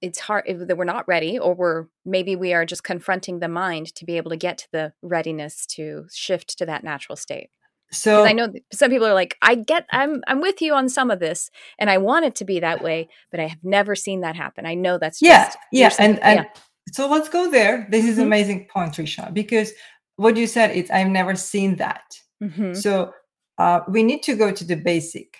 it's 0.00 0.20
hard 0.20 0.44
that 0.46 0.78
we're 0.78 0.84
not 0.84 1.08
ready 1.08 1.36
or 1.36 1.52
we're 1.52 1.86
maybe 2.04 2.36
we 2.36 2.54
are 2.54 2.64
just 2.64 2.84
confronting 2.84 3.40
the 3.40 3.48
mind 3.48 3.92
to 3.96 4.04
be 4.04 4.16
able 4.16 4.30
to 4.30 4.36
get 4.36 4.58
to 4.58 4.68
the 4.70 4.92
readiness 5.02 5.66
to 5.66 6.06
shift 6.12 6.56
to 6.56 6.64
that 6.64 6.84
natural 6.84 7.16
state 7.16 7.50
so 7.90 8.24
i 8.24 8.32
know 8.32 8.52
some 8.72 8.88
people 8.88 9.08
are 9.08 9.14
like 9.14 9.36
i 9.42 9.56
get 9.56 9.84
i'm 9.90 10.22
i'm 10.28 10.40
with 10.40 10.62
you 10.62 10.72
on 10.74 10.88
some 10.88 11.10
of 11.10 11.18
this 11.18 11.50
and 11.80 11.90
i 11.90 11.98
want 11.98 12.24
it 12.24 12.36
to 12.36 12.44
be 12.44 12.60
that 12.60 12.84
way 12.84 13.08
but 13.32 13.40
i 13.40 13.46
have 13.48 13.64
never 13.64 13.96
seen 13.96 14.20
that 14.20 14.36
happen 14.36 14.64
i 14.64 14.74
know 14.74 14.96
that's 14.96 15.20
yeah 15.20 15.52
yeah 15.72 15.92
and, 15.98 16.22
and 16.22 16.38
yeah. 16.38 16.60
so 16.92 17.08
let's 17.10 17.28
go 17.28 17.50
there 17.50 17.84
this 17.90 18.04
is 18.04 18.12
mm-hmm. 18.12 18.26
amazing 18.26 18.68
point 18.72 18.94
tricia 18.94 19.34
because 19.34 19.72
what 20.14 20.36
you 20.36 20.46
said 20.46 20.70
is 20.70 20.88
i've 20.92 21.08
never 21.08 21.34
seen 21.34 21.74
that 21.74 22.04
mm-hmm. 22.40 22.72
so 22.74 23.12
uh, 23.58 23.80
we 23.88 24.04
need 24.04 24.22
to 24.22 24.36
go 24.36 24.52
to 24.52 24.64
the 24.64 24.76
basic 24.76 25.38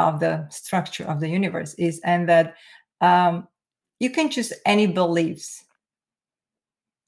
of 0.00 0.20
the 0.20 0.46
structure 0.50 1.04
of 1.04 1.20
the 1.20 1.28
universe 1.28 1.74
is 1.74 2.00
and 2.04 2.28
that 2.28 2.56
um, 3.00 3.46
you 3.98 4.10
can 4.10 4.30
choose 4.30 4.52
any 4.66 4.86
beliefs 4.86 5.64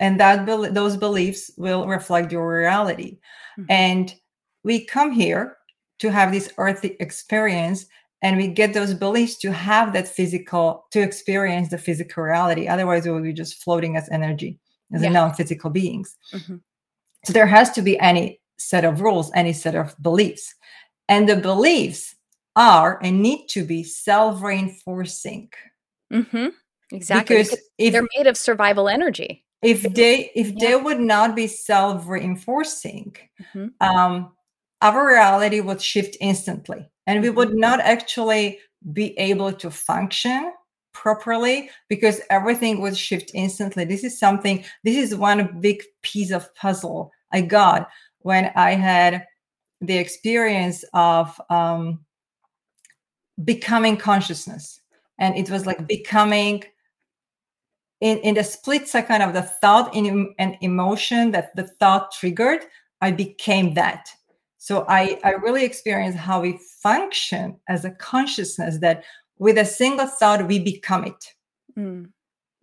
and 0.00 0.18
that 0.18 0.44
be- 0.46 0.68
those 0.68 0.96
beliefs 0.96 1.50
will 1.56 1.86
reflect 1.86 2.32
your 2.32 2.46
reality 2.48 3.18
mm-hmm. 3.58 3.64
and 3.70 4.14
we 4.64 4.84
come 4.84 5.12
here 5.12 5.56
to 5.98 6.10
have 6.10 6.32
this 6.32 6.52
earthly 6.58 6.96
experience 7.00 7.86
and 8.22 8.36
we 8.36 8.46
get 8.46 8.72
those 8.72 8.94
beliefs 8.94 9.36
to 9.36 9.52
have 9.52 9.92
that 9.92 10.06
physical 10.06 10.86
to 10.90 11.00
experience 11.00 11.70
the 11.70 11.78
physical 11.78 12.22
reality 12.22 12.68
otherwise 12.68 13.04
we 13.04 13.12
will 13.12 13.22
be 13.22 13.32
just 13.32 13.62
floating 13.62 13.96
as 13.96 14.08
energy 14.10 14.58
as 14.92 15.02
yeah. 15.02 15.08
non-physical 15.08 15.70
beings 15.70 16.16
mm-hmm. 16.32 16.56
so 17.24 17.32
there 17.32 17.46
has 17.46 17.70
to 17.70 17.82
be 17.82 17.98
any 18.00 18.40
set 18.58 18.84
of 18.84 19.00
rules 19.00 19.30
any 19.34 19.52
set 19.52 19.74
of 19.74 19.94
beliefs 20.02 20.54
and 21.08 21.28
the 21.28 21.36
beliefs 21.36 22.14
are 22.56 22.98
and 23.02 23.22
need 23.22 23.46
to 23.48 23.64
be 23.64 23.82
self-reinforcing. 23.82 25.50
Mm-hmm. 26.12 26.48
Exactly. 26.92 27.36
Because, 27.36 27.50
because 27.50 27.64
if, 27.78 27.92
they're 27.92 28.08
made 28.16 28.26
of 28.26 28.36
survival 28.36 28.88
energy. 28.88 29.44
If 29.62 29.82
they 29.94 30.30
if 30.34 30.48
yeah. 30.48 30.54
they 30.58 30.76
would 30.76 31.00
not 31.00 31.34
be 31.34 31.46
self-reinforcing, 31.46 33.16
mm-hmm. 33.40 33.66
um, 33.80 34.32
our 34.80 35.06
reality 35.06 35.60
would 35.60 35.80
shift 35.80 36.16
instantly, 36.20 36.90
and 37.06 37.22
we 37.22 37.30
would 37.30 37.50
mm-hmm. 37.50 37.60
not 37.60 37.80
actually 37.80 38.58
be 38.92 39.16
able 39.18 39.52
to 39.52 39.70
function 39.70 40.52
properly 40.92 41.70
because 41.88 42.20
everything 42.28 42.80
would 42.80 42.96
shift 42.96 43.30
instantly. 43.34 43.84
This 43.84 44.04
is 44.04 44.18
something. 44.18 44.64
This 44.84 44.96
is 44.96 45.16
one 45.16 45.60
big 45.60 45.82
piece 46.02 46.30
of 46.30 46.54
puzzle 46.54 47.12
I 47.32 47.40
got 47.40 47.88
when 48.18 48.52
I 48.54 48.72
had 48.72 49.26
the 49.80 49.96
experience 49.96 50.84
of 50.92 51.40
um, 51.50 52.00
becoming 53.44 53.96
consciousness. 53.96 54.80
And 55.18 55.36
it 55.36 55.50
was 55.50 55.66
like 55.66 55.86
becoming 55.86 56.64
in, 58.00 58.18
in 58.18 58.34
the 58.34 58.44
split 58.44 58.88
second 58.88 59.22
of 59.22 59.32
the 59.32 59.42
thought 59.42 59.94
in, 59.94 60.34
and 60.38 60.56
emotion 60.60 61.30
that 61.30 61.54
the 61.54 61.68
thought 61.78 62.12
triggered 62.12 62.64
i 63.00 63.10
became 63.10 63.74
that. 63.74 64.08
So 64.58 64.84
i 64.88 65.18
i 65.24 65.30
really 65.30 65.64
experienced 65.64 66.18
how 66.18 66.40
we 66.40 66.58
function 66.82 67.56
as 67.68 67.84
a 67.84 67.90
consciousness 67.92 68.78
that 68.78 69.04
with 69.38 69.56
a 69.58 69.64
single 69.64 70.06
thought 70.06 70.48
we 70.48 70.58
become 70.58 71.04
it. 71.04 71.34
Mm. 71.78 72.06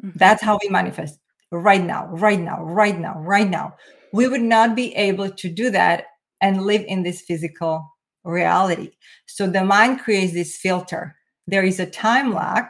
mm-hmm. 0.03 0.09
that's 0.15 0.43
how 0.43 0.59
we 0.61 0.69
manifest. 0.69 1.19
Right 1.51 1.83
now 1.83 2.07
right 2.07 2.39
now 2.39 2.61
right 2.63 2.99
now 2.99 3.17
right 3.19 3.49
now. 3.49 3.75
We 4.11 4.27
would 4.27 4.41
not 4.41 4.75
be 4.75 4.93
able 4.95 5.29
to 5.29 5.49
do 5.49 5.69
that 5.69 6.05
and 6.41 6.65
live 6.65 6.83
in 6.87 7.03
this 7.03 7.21
physical 7.21 7.87
reality. 8.23 8.91
So 9.25 9.47
the 9.47 9.63
mind 9.63 9.99
creates 9.99 10.33
this 10.33 10.57
filter. 10.57 11.15
There 11.47 11.63
is 11.63 11.79
a 11.79 11.85
time 11.85 12.33
lag. 12.33 12.65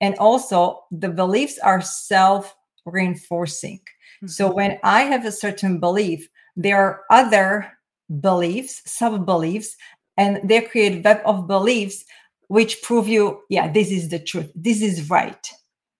And 0.00 0.16
also, 0.16 0.84
the 0.90 1.08
beliefs 1.08 1.58
are 1.58 1.80
self 1.80 2.54
reinforcing. 2.84 3.78
Mm-hmm. 3.78 4.26
So 4.26 4.52
when 4.52 4.78
I 4.82 5.02
have 5.02 5.24
a 5.24 5.32
certain 5.32 5.78
belief, 5.78 6.28
there 6.56 6.76
are 6.76 7.00
other 7.10 7.72
beliefs, 8.20 8.82
sub 8.84 9.24
beliefs, 9.24 9.76
and 10.16 10.40
they 10.48 10.60
create 10.60 11.04
web 11.04 11.20
of 11.24 11.46
beliefs 11.46 12.04
which 12.48 12.82
prove 12.82 13.08
you, 13.08 13.40
yeah, 13.48 13.72
this 13.72 13.90
is 13.90 14.10
the 14.10 14.18
truth. 14.18 14.50
This 14.54 14.82
is 14.82 15.08
right. 15.08 15.50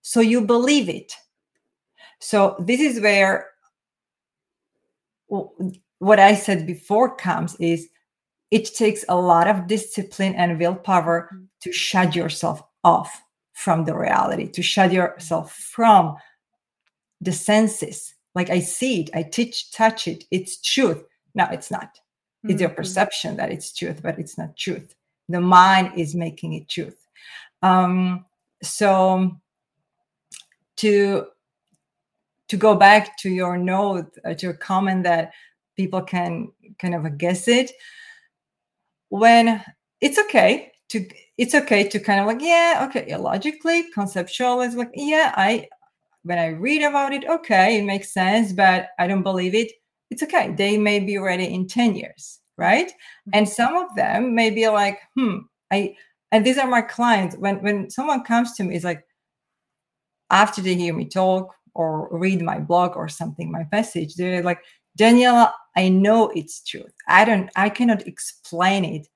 So 0.03 0.19
you 0.19 0.41
believe 0.41 0.87
it. 0.87 1.11
So 2.19 2.55
this 2.59 2.79
is 2.79 3.01
where 3.01 3.47
what 5.97 6.19
I 6.19 6.35
said 6.35 6.67
before 6.67 7.15
comes 7.15 7.55
is 7.55 7.87
it 8.57 8.65
takes 8.75 9.03
a 9.09 9.15
lot 9.15 9.47
of 9.47 9.65
discipline 9.67 10.35
and 10.35 10.59
willpower 10.59 11.17
Mhm. 11.33 11.47
to 11.63 11.71
shut 11.71 12.15
yourself 12.15 12.61
off 12.83 13.09
from 13.53 13.85
the 13.85 13.95
reality, 13.95 14.47
to 14.51 14.61
shut 14.61 14.91
yourself 14.91 15.51
from 15.75 16.15
the 17.19 17.31
senses. 17.31 18.13
Like 18.35 18.49
I 18.51 18.59
see 18.59 19.01
it, 19.01 19.09
I 19.15 19.23
teach, 19.23 19.71
touch 19.71 20.07
it, 20.07 20.25
it's 20.29 20.61
truth. 20.61 21.01
No, 21.33 21.45
it's 21.51 21.71
not. 21.71 21.89
It's 22.43 22.61
your 22.61 22.69
Mhm. 22.69 22.75
perception 22.75 23.37
that 23.37 23.51
it's 23.51 23.73
truth, 23.73 24.01
but 24.03 24.19
it's 24.19 24.37
not 24.37 24.55
truth. 24.55 24.93
The 25.29 25.39
mind 25.41 25.93
is 25.97 26.13
making 26.13 26.53
it 26.53 26.67
truth. 26.69 26.99
Um, 27.61 28.25
so 28.61 29.31
to 30.75 31.27
to 32.49 32.57
go 32.57 32.75
back 32.75 33.17
to 33.17 33.29
your 33.29 33.57
note, 33.57 34.11
uh, 34.25 34.33
to 34.35 34.45
your 34.47 34.57
comment 34.69 35.03
that 35.03 35.31
people 35.75 36.01
can 36.01 36.51
kind 36.77 36.93
of 36.93 37.17
guess 37.17 37.47
it, 37.47 37.71
when 39.19 39.63
it's 40.01 40.17
okay 40.17 40.71
to 40.89 41.07
it's 41.37 41.53
okay 41.53 41.87
to 41.87 41.99
kind 41.99 42.19
of 42.19 42.25
like 42.25 42.41
yeah 42.41 42.87
okay 42.89 43.15
logically 43.15 43.83
conceptual 43.91 44.61
is 44.61 44.73
like 44.75 44.89
yeah 44.95 45.31
i 45.37 45.67
when 46.23 46.39
i 46.39 46.47
read 46.47 46.81
about 46.81 47.13
it 47.13 47.23
okay 47.29 47.77
it 47.77 47.85
makes 47.85 48.11
sense 48.11 48.53
but 48.53 48.87
i 48.97 49.05
don't 49.05 49.21
believe 49.23 49.53
it 49.53 49.71
it's 50.09 50.21
okay. 50.21 50.53
They 50.55 50.77
may 50.77 50.99
be 50.99 51.17
ready 51.17 51.45
in 51.45 51.67
10 51.67 51.95
years 51.95 52.39
right? 52.55 52.91
And 53.33 53.49
some 53.49 53.75
of 53.75 53.87
them 53.95 54.35
may 54.35 54.49
be 54.49 54.67
like 54.67 54.99
hmm 55.15 55.37
i 55.71 55.95
and 56.31 56.43
these 56.43 56.57
are 56.57 56.67
my 56.67 56.81
clients. 56.81 57.35
When 57.37 57.61
when 57.61 57.89
someone 57.91 58.23
comes 58.23 58.53
to 58.53 58.63
me 58.63 58.75
it's 58.75 58.83
like 58.83 59.03
after 60.31 60.61
they 60.61 60.73
hear 60.73 60.95
me 60.95 61.05
talk 61.05 61.53
or 61.75 62.09
read 62.11 62.41
my 62.41 62.59
blog 62.59 62.95
or 62.95 63.07
something 63.07 63.51
my 63.51 63.65
message 63.71 64.15
they're 64.15 64.43
like 64.43 64.59
daniela 64.97 65.51
i 65.75 65.89
know 65.89 66.29
it's 66.35 66.63
truth. 66.63 66.93
I 67.07 67.25
don't 67.25 67.49
i 67.55 67.69
cannot 67.69 68.05
explain 68.07 68.85
it. 68.85 69.07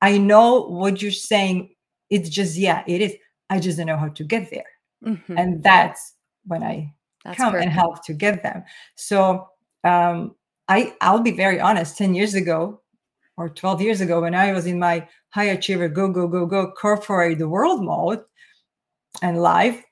I 0.00 0.18
know 0.18 0.62
what 0.66 1.00
you're 1.00 1.12
saying. 1.12 1.74
It's 2.10 2.28
just 2.28 2.56
yeah 2.56 2.82
it 2.86 3.00
is. 3.00 3.14
I 3.50 3.60
just 3.60 3.78
don't 3.78 3.86
know 3.86 3.96
how 3.96 4.08
to 4.08 4.24
get 4.24 4.50
there. 4.50 4.70
Mhm. 5.04 5.34
and 5.38 5.62
that's 5.62 6.14
when 6.46 6.62
i 6.62 6.92
That's 7.24 7.36
come 7.36 7.54
and 7.54 7.70
help 7.70 8.04
to 8.06 8.14
get 8.14 8.42
them. 8.42 8.64
So 8.96 9.48
um 9.84 10.34
i 10.68 10.94
i'll 11.00 11.20
be 11.20 11.32
very 11.32 11.60
honest 11.60 11.98
10 11.98 12.14
years 12.14 12.34
ago 12.34 12.80
or 13.36 13.48
12 13.48 13.80
years 13.82 14.00
ago 14.00 14.20
when 14.20 14.34
i 14.34 14.52
was 14.52 14.66
in 14.66 14.78
my 14.78 15.06
high 15.30 15.50
achiever 15.56 15.88
go 15.88 16.08
go 16.08 16.28
go 16.28 16.46
go 16.46 16.70
corporate 16.72 17.38
the 17.38 17.48
world 17.48 17.82
mode 17.82 18.22
and 19.22 19.42
life 19.42 19.82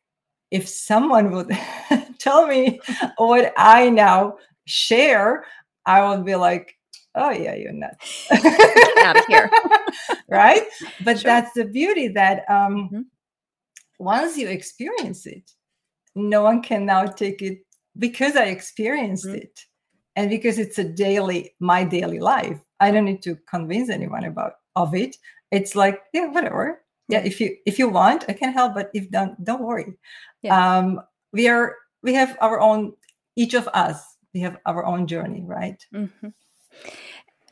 if 0.52 0.68
someone 0.68 1.30
would 1.32 1.50
tell 2.18 2.46
me 2.46 2.78
what 3.16 3.52
i 3.56 3.90
now 3.90 4.36
share 4.66 5.44
i 5.86 6.06
would 6.08 6.24
be 6.24 6.34
like 6.36 6.74
oh 7.14 7.30
yeah 7.30 7.54
you're 7.54 7.72
nuts 7.72 8.26
Get 8.30 9.04
out 9.04 9.16
of 9.16 9.24
here. 9.26 9.50
right 10.28 10.62
but 11.00 11.18
Sure. 11.20 11.30
that's 11.30 11.52
the 11.54 11.64
beauty 11.64 12.08
that 12.08 12.44
um 12.48 12.88
Mhm. 12.92 13.04
once 13.98 14.36
you 14.36 14.48
experience 14.48 15.26
it 15.26 15.50
no 16.14 16.42
one 16.42 16.62
can 16.62 16.84
now 16.86 17.04
take 17.06 17.42
it 17.42 17.58
because 17.98 18.36
i 18.36 18.44
experienced 18.44 19.26
Mhm. 19.26 19.42
it 19.42 19.60
and 20.16 20.30
because 20.30 20.58
it's 20.58 20.78
a 20.78 20.84
daily 20.84 21.54
my 21.60 21.84
daily 21.84 22.18
life 22.20 22.58
i 22.80 22.90
don't 22.90 23.04
need 23.04 23.22
to 23.22 23.36
convince 23.48 23.90
anyone 23.90 24.24
about 24.24 24.54
of 24.76 24.94
it 24.94 25.16
it's 25.50 25.74
like 25.76 26.00
yeah 26.12 26.26
whatever 26.28 26.82
yeah 27.08 27.18
Yeah. 27.20 27.26
if 27.26 27.40
you 27.40 27.56
if 27.66 27.78
you 27.78 27.88
want 27.88 28.24
i 28.28 28.32
can 28.32 28.52
help 28.52 28.74
but 28.74 28.90
if 28.94 29.10
don't 29.10 29.34
don't 29.44 29.62
worry 29.62 29.94
Yeah. 30.42 30.54
um 30.78 31.00
we 31.32 31.48
are 31.48 31.76
we 32.02 32.14
have 32.14 32.36
our 32.40 32.60
own 32.60 32.92
each 33.36 33.54
of 33.54 33.68
us 33.74 34.09
we 34.34 34.40
have 34.40 34.58
our 34.66 34.84
own 34.84 35.06
journey 35.06 35.42
right 35.46 35.86
Mhm. 35.92 36.32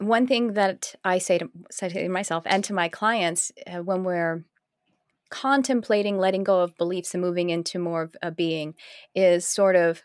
One 0.00 0.28
thing 0.28 0.52
that 0.52 0.94
I 1.04 1.18
say 1.18 1.38
to, 1.38 1.50
say 1.72 1.88
to 1.88 2.08
myself 2.08 2.44
and 2.46 2.62
to 2.64 2.72
my 2.72 2.88
clients 2.88 3.50
uh, 3.66 3.82
when 3.82 4.04
we're 4.04 4.44
contemplating 5.30 6.18
letting 6.18 6.44
go 6.44 6.60
of 6.60 6.76
beliefs 6.76 7.14
and 7.14 7.20
moving 7.20 7.50
into 7.50 7.78
more 7.78 8.02
of 8.02 8.16
a 8.22 8.30
being 8.30 8.74
is 9.14 9.46
sort 9.46 9.76
of 9.76 10.04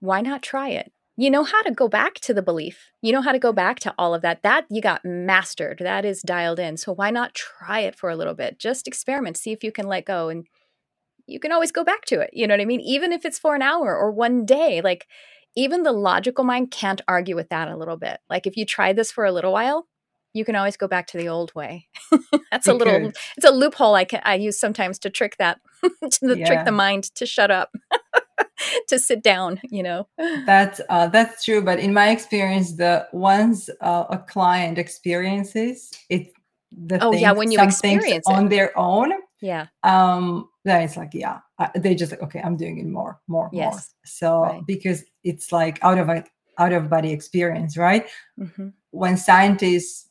why 0.00 0.20
not 0.20 0.42
try 0.42 0.70
it? 0.70 0.92
You 1.16 1.30
know 1.30 1.42
how 1.42 1.62
to 1.62 1.72
go 1.72 1.88
back 1.88 2.14
to 2.20 2.32
the 2.32 2.42
belief. 2.42 2.92
You 3.02 3.12
know 3.12 3.20
how 3.20 3.32
to 3.32 3.38
go 3.40 3.52
back 3.52 3.80
to 3.80 3.94
all 3.98 4.14
of 4.14 4.22
that. 4.22 4.42
That 4.44 4.66
you 4.70 4.80
got 4.80 5.04
mastered. 5.04 5.78
That 5.80 6.04
is 6.04 6.22
dialed 6.22 6.60
in. 6.60 6.76
So 6.76 6.92
why 6.94 7.10
not 7.10 7.34
try 7.34 7.80
it 7.80 7.96
for 7.96 8.08
a 8.08 8.16
little 8.16 8.34
bit? 8.34 8.58
Just 8.58 8.86
experiment, 8.86 9.36
see 9.36 9.50
if 9.50 9.64
you 9.64 9.72
can 9.72 9.88
let 9.88 10.04
go 10.04 10.28
and 10.28 10.46
you 11.26 11.40
can 11.40 11.52
always 11.52 11.72
go 11.72 11.84
back 11.84 12.04
to 12.06 12.20
it. 12.20 12.30
You 12.32 12.46
know 12.46 12.54
what 12.54 12.60
I 12.60 12.66
mean? 12.66 12.80
Even 12.80 13.12
if 13.12 13.24
it's 13.24 13.38
for 13.38 13.54
an 13.54 13.62
hour 13.62 13.96
or 13.96 14.10
one 14.12 14.46
day, 14.46 14.80
like 14.80 15.06
even 15.56 15.82
the 15.82 15.92
logical 15.92 16.44
mind 16.44 16.70
can't 16.70 17.00
argue 17.08 17.34
with 17.36 17.48
that 17.48 17.68
a 17.68 17.76
little 17.76 17.96
bit. 17.96 18.20
Like 18.30 18.46
if 18.46 18.56
you 18.56 18.64
try 18.64 18.92
this 18.92 19.10
for 19.10 19.24
a 19.24 19.32
little 19.32 19.52
while, 19.52 19.86
you 20.34 20.44
can 20.44 20.56
always 20.56 20.76
go 20.76 20.86
back 20.88 21.06
to 21.08 21.18
the 21.18 21.28
old 21.28 21.54
way. 21.54 21.88
That's 22.50 22.68
a 22.68 22.74
little 22.74 23.10
it's 23.36 23.44
a 23.46 23.50
loophole 23.50 23.94
I 23.94 24.04
can 24.04 24.20
I 24.24 24.34
use 24.34 24.58
sometimes 24.58 24.98
to 25.00 25.10
trick 25.10 25.36
that 25.38 25.60
to 25.82 26.18
the, 26.22 26.36
trick 26.44 26.64
the 26.64 26.72
mind 26.72 27.04
to 27.16 27.26
shut 27.26 27.50
up. 27.50 27.70
to 28.88 28.98
sit 28.98 29.22
down, 29.22 29.60
you 29.64 29.82
know. 29.82 30.08
That's 30.46 30.80
uh, 30.88 31.06
that's 31.08 31.44
true, 31.44 31.62
but 31.62 31.78
in 31.78 31.92
my 31.92 32.10
experience, 32.10 32.72
the 32.76 33.06
once 33.12 33.68
uh, 33.80 34.04
a 34.10 34.18
client 34.18 34.78
experiences 34.78 35.92
it, 36.08 36.32
the 36.72 36.98
Oh, 37.02 37.12
yeah, 37.12 37.32
when 37.32 37.50
you 37.50 37.60
experience 37.60 38.26
it. 38.28 38.32
on 38.32 38.48
their 38.48 38.76
own, 38.78 39.12
Yeah. 39.40 39.66
um, 39.82 40.48
then 40.68 40.82
it's 40.82 40.96
like 40.96 41.14
yeah, 41.14 41.38
uh, 41.58 41.68
they 41.74 41.94
just 41.94 42.12
like 42.12 42.22
okay, 42.22 42.40
I'm 42.40 42.56
doing 42.56 42.78
it 42.78 42.86
more, 42.86 43.20
more, 43.28 43.50
more. 43.52 43.80
So 44.04 44.42
Right. 44.42 44.66
because 44.66 45.04
it's 45.24 45.52
like 45.52 45.78
out 45.82 45.98
of 45.98 46.08
a 46.08 46.24
out 46.58 46.72
of 46.72 46.90
body 46.90 47.12
experience, 47.12 47.76
right? 47.76 48.06
hmm 48.38 48.68
When 48.90 49.16
scientists 49.16 50.06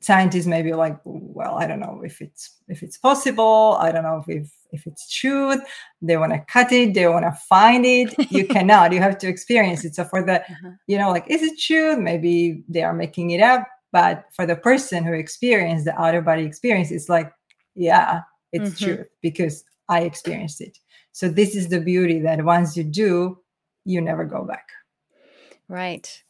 scientists 0.00 0.46
may 0.46 0.62
be 0.62 0.72
like, 0.72 0.98
well, 1.04 1.54
I 1.56 1.66
don't 1.66 1.80
know 1.80 2.02
if 2.04 2.20
it's 2.20 2.56
if 2.68 2.82
it's 2.82 2.98
possible. 2.98 3.76
I 3.80 3.92
don't 3.92 4.02
know 4.02 4.24
if 4.26 4.50
if 4.72 4.86
it's 4.86 5.08
truth. 5.12 5.60
They 6.02 6.16
want 6.16 6.32
to 6.32 6.40
cut 6.48 6.72
it. 6.72 6.94
They 6.94 7.06
want 7.06 7.24
to 7.24 7.32
find 7.48 7.86
it. 7.86 8.16
You 8.30 8.46
cannot. 8.56 8.92
You 8.92 9.00
have 9.00 9.18
to 9.18 9.28
experience 9.28 9.84
it. 9.84 9.94
So 9.94 10.04
for 10.04 10.22
the 10.24 10.40
Uh-huh. 10.42 10.70
you 10.88 10.98
know, 10.98 11.10
like, 11.10 11.26
is 11.28 11.42
it 11.42 11.58
true? 11.58 11.96
Maybe 11.96 12.64
they 12.68 12.82
are 12.82 12.92
making 12.94 13.30
it 13.30 13.40
up. 13.40 13.66
But 13.92 14.24
for 14.32 14.44
the 14.46 14.56
person 14.56 15.04
who 15.04 15.12
experienced 15.14 15.84
the 15.84 15.98
out 16.00 16.14
of 16.14 16.24
body 16.24 16.44
experience, 16.44 16.90
it's 16.90 17.08
like, 17.08 17.32
yeah, 17.74 18.22
it's 18.56 18.80
Mhm. 18.80 18.84
true 18.84 19.04
because 19.22 19.64
I 19.88 20.02
experienced 20.02 20.60
it. 20.60 20.78
So 21.12 21.28
this 21.28 21.54
is 21.54 21.68
the 21.68 21.80
beauty 21.80 22.20
that 22.20 22.44
once 22.44 22.76
you 22.76 22.84
do, 22.84 23.38
you 23.84 24.00
never 24.00 24.24
go 24.24 24.44
back. 24.44 24.68
Right. 25.68 26.22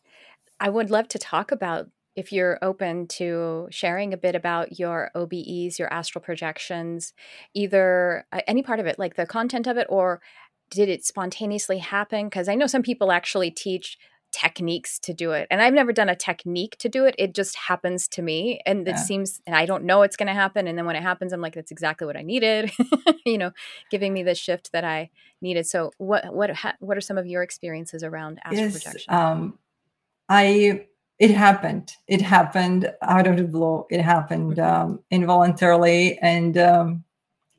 I 0.60 0.68
would 0.70 0.90
love 0.90 1.08
to 1.08 1.18
talk 1.18 1.52
about 1.52 1.88
if 2.14 2.32
you're 2.32 2.58
open 2.62 3.06
to 3.06 3.68
sharing 3.70 4.14
a 4.14 4.16
bit 4.16 4.34
about 4.34 4.78
your 4.78 5.10
OBEs, 5.14 5.78
your 5.78 5.92
astral 5.92 6.22
projections, 6.22 7.12
either 7.52 8.26
uh, 8.32 8.40
any 8.46 8.62
part 8.62 8.80
of 8.80 8.86
it, 8.86 8.98
like 8.98 9.16
the 9.16 9.26
content 9.26 9.66
of 9.66 9.76
it, 9.76 9.86
or 9.90 10.22
did 10.70 10.88
it 10.88 11.04
spontaneously 11.04 11.78
happen? 11.78 12.26
Because 12.26 12.48
I 12.48 12.54
know 12.54 12.66
some 12.66 12.82
people 12.82 13.12
actually 13.12 13.50
teach 13.50 13.98
techniques 14.36 14.98
to 14.98 15.14
do 15.14 15.32
it. 15.32 15.46
And 15.50 15.62
I've 15.62 15.72
never 15.72 15.92
done 15.92 16.10
a 16.10 16.14
technique 16.14 16.76
to 16.80 16.90
do 16.90 17.06
it. 17.06 17.14
It 17.18 17.34
just 17.34 17.56
happens 17.56 18.06
to 18.08 18.20
me. 18.22 18.60
And 18.66 18.86
it 18.86 18.98
seems, 18.98 19.40
and 19.46 19.56
I 19.56 19.64
don't 19.64 19.84
know 19.84 20.02
it's 20.02 20.16
going 20.16 20.26
to 20.26 20.34
happen. 20.34 20.66
And 20.68 20.76
then 20.76 20.84
when 20.84 20.94
it 20.94 21.02
happens, 21.02 21.32
I'm 21.32 21.40
like, 21.40 21.54
that's 21.54 21.70
exactly 21.70 22.06
what 22.06 22.18
I 22.18 22.22
needed, 22.22 22.70
you 23.24 23.38
know, 23.38 23.52
giving 23.90 24.12
me 24.12 24.22
the 24.22 24.34
shift 24.34 24.72
that 24.72 24.84
I 24.84 25.08
needed. 25.40 25.66
So 25.66 25.90
what, 25.96 26.34
what, 26.34 26.50
ha- 26.50 26.76
what 26.80 26.98
are 26.98 27.00
some 27.00 27.16
of 27.16 27.26
your 27.26 27.42
experiences 27.42 28.02
around 28.02 28.38
astral 28.44 28.62
yes 28.62 28.72
projection? 28.72 29.14
um 29.14 29.58
i 30.28 30.84
it 31.18 31.30
happened 31.30 31.92
it 32.08 32.20
happened 32.20 32.92
out 33.02 33.26
of 33.26 33.36
the 33.38 33.44
blue 33.44 33.86
it 33.90 34.02
happened 34.02 34.56
Mhm. 34.58 34.66
um 34.70 35.00
involuntarily 35.10 36.18
and 36.18 36.58
um 36.58 37.04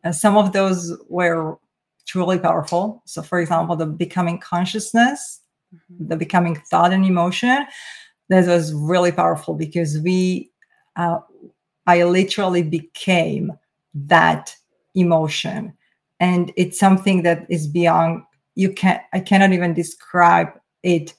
uh, 0.03 0.11
some 0.11 0.37
of 0.37 0.51
those 0.53 0.95
were 1.09 1.57
truly 2.05 2.37
powerful 2.37 3.01
so 3.05 3.21
for 3.21 3.39
example 3.39 3.75
the 3.75 3.85
becoming 3.85 4.37
consciousness. 4.39 5.41
The 5.99 6.15
becoming 6.15 6.55
thought 6.69 6.93
and 6.93 7.05
emotion 7.05 7.65
that 8.29 8.45
was 8.47 8.73
really 8.73 9.11
powerful 9.11 9.53
because 9.53 9.99
we 9.99 10.49
uh, 10.95 11.19
i 11.87 12.03
literally 12.03 12.63
became 12.63 13.51
that 13.93 14.55
emotion. 14.95 15.73
And 16.19 16.51
it's 16.57 16.79
something 16.79 17.21
that 17.23 17.45
is 17.49 17.67
beyond 17.67 18.23
you 18.55 18.73
can 18.73 18.99
i 19.13 19.19
cannot 19.19 19.53
even 19.53 19.73
describe 19.73 20.49
it 20.83 21.13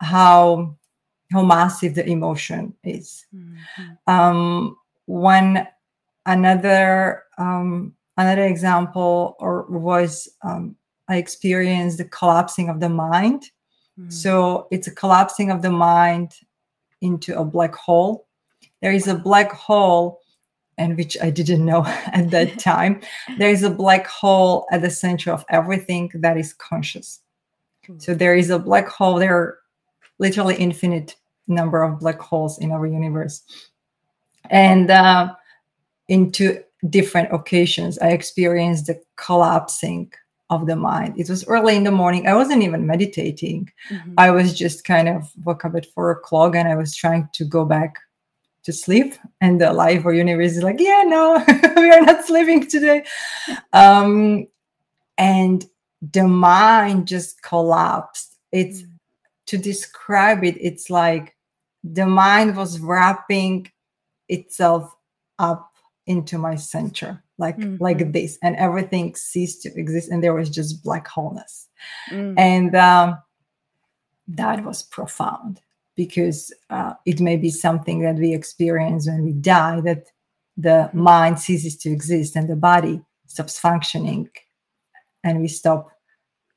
how 0.00 0.76
how 1.32 1.42
massive 1.42 1.94
the 1.94 2.06
emotion 2.08 2.74
is. 2.84 3.26
Mhm. 3.34 3.98
um 4.06 4.76
one 5.06 5.66
another 6.26 7.24
um 7.38 7.92
another 8.16 8.44
example 8.44 9.36
or 9.40 9.64
was 9.68 10.28
um 10.42 10.76
i 11.08 11.16
experienced 11.16 11.98
the 11.98 12.04
collapsing 12.04 12.68
of 12.68 12.80
the 12.80 12.88
mind 12.88 13.50
Mhm. 13.98 14.12
so 14.12 14.66
it's 14.70 14.86
a 14.88 14.94
collapsing 14.94 15.50
of 15.50 15.62
the 15.62 15.70
mind 15.70 16.34
into 17.00 17.38
a 17.38 17.44
black 17.44 17.74
hole. 17.74 18.26
There 18.82 18.92
is 18.92 19.06
a 19.08 19.14
black 19.14 19.50
hole, 19.52 20.20
and 20.78 20.96
which 20.96 21.16
I 21.22 21.30
didn't 21.30 21.64
know 21.64 21.84
at 22.12 22.30
that 22.30 22.58
time. 22.72 23.00
There 23.38 23.50
is 23.50 23.62
a 23.62 23.70
black 23.70 24.06
hole 24.06 24.66
at 24.70 24.82
the 24.82 24.90
center 24.90 25.32
of 25.32 25.44
everything 25.48 26.10
that 26.14 26.36
is 26.36 26.52
conscious. 26.54 27.20
Hmm. 27.86 27.98
So 27.98 28.14
there 28.14 28.36
is 28.36 28.50
a 28.50 28.58
black 28.58 28.88
hole. 28.88 29.18
There 29.18 29.34
are 29.36 29.58
literally 30.18 30.56
infinite 30.56 31.16
number 31.48 31.82
of 31.82 32.00
black 32.00 32.20
holes 32.20 32.58
in 32.58 32.70
our 32.72 32.86
universe. 32.86 33.42
and 34.50 34.90
uh, 34.90 35.34
into 36.08 36.62
different 36.90 37.32
occasions 37.32 37.98
i 37.98 38.08
experienced 38.10 38.86
the 38.86 38.96
collapsing 39.16 40.12
of 40.50 40.66
the 40.66 40.76
mind. 40.76 41.18
It 41.18 41.28
was 41.28 41.46
early 41.46 41.76
in 41.76 41.84
the 41.84 41.90
morning. 41.90 42.26
I 42.26 42.34
wasn't 42.34 42.62
even 42.62 42.86
meditating. 42.86 43.70
Mm-hmm. 43.90 44.14
i 44.18 44.30
was 44.30 44.54
just 44.54 44.84
kind 44.84 45.08
of 45.08 45.30
woke 45.44 45.64
up 45.64 45.74
at 45.74 45.86
four 45.86 46.10
o'clock 46.10 46.54
and 46.54 46.68
i 46.68 46.76
was 46.76 46.94
trying 46.94 47.28
to 47.32 47.44
go 47.44 47.64
back 47.64 47.98
to 48.64 48.72
sleep. 48.72 49.14
And 49.40 49.60
the 49.60 49.72
life 49.72 50.04
or 50.04 50.12
universe 50.12 50.56
is 50.56 50.62
like 50.62 50.80
yeah 50.80 51.02
no 51.06 51.44
we 51.76 51.90
are 51.90 52.00
not 52.00 52.24
sleeping 52.24 52.66
today. 52.66 53.04
Um, 53.72 54.46
and 55.18 55.64
the 56.12 56.26
mind 56.26 57.08
just 57.08 57.42
collapsed. 57.42 58.36
It's 58.52 58.82
mm. 58.82 58.90
to 59.46 59.58
describe 59.58 60.44
it 60.44 60.56
it's 60.60 60.90
like 60.90 61.34
the 61.84 62.06
mind 62.06 62.56
was 62.56 62.80
wrapping 62.80 63.70
itself 64.28 64.94
up 65.38 65.72
into 66.06 66.38
my 66.38 66.56
center 66.56 67.22
like 67.38 67.58
mm-hmm. 67.58 67.82
like 67.82 68.12
this 68.12 68.38
and 68.42 68.56
everything 68.56 69.14
ceased 69.14 69.62
to 69.62 69.78
exist 69.78 70.10
and 70.10 70.22
there 70.22 70.34
was 70.34 70.50
just 70.50 70.82
black 70.82 71.06
wholeness 71.06 71.68
mm. 72.10 72.34
and 72.38 72.74
um, 72.74 73.18
that 74.28 74.64
was 74.64 74.82
profound 74.82 75.60
because 75.94 76.52
uh, 76.70 76.94
it 77.04 77.20
may 77.20 77.36
be 77.36 77.50
something 77.50 78.00
that 78.00 78.16
we 78.16 78.34
experience 78.34 79.06
when 79.06 79.24
we 79.24 79.32
die 79.32 79.80
that 79.80 80.06
the 80.56 80.90
mind 80.92 81.38
ceases 81.38 81.76
to 81.76 81.90
exist 81.90 82.36
and 82.36 82.48
the 82.48 82.56
body 82.56 83.00
stops 83.26 83.58
functioning 83.58 84.28
and 85.24 85.40
we 85.40 85.48
stop 85.48 85.90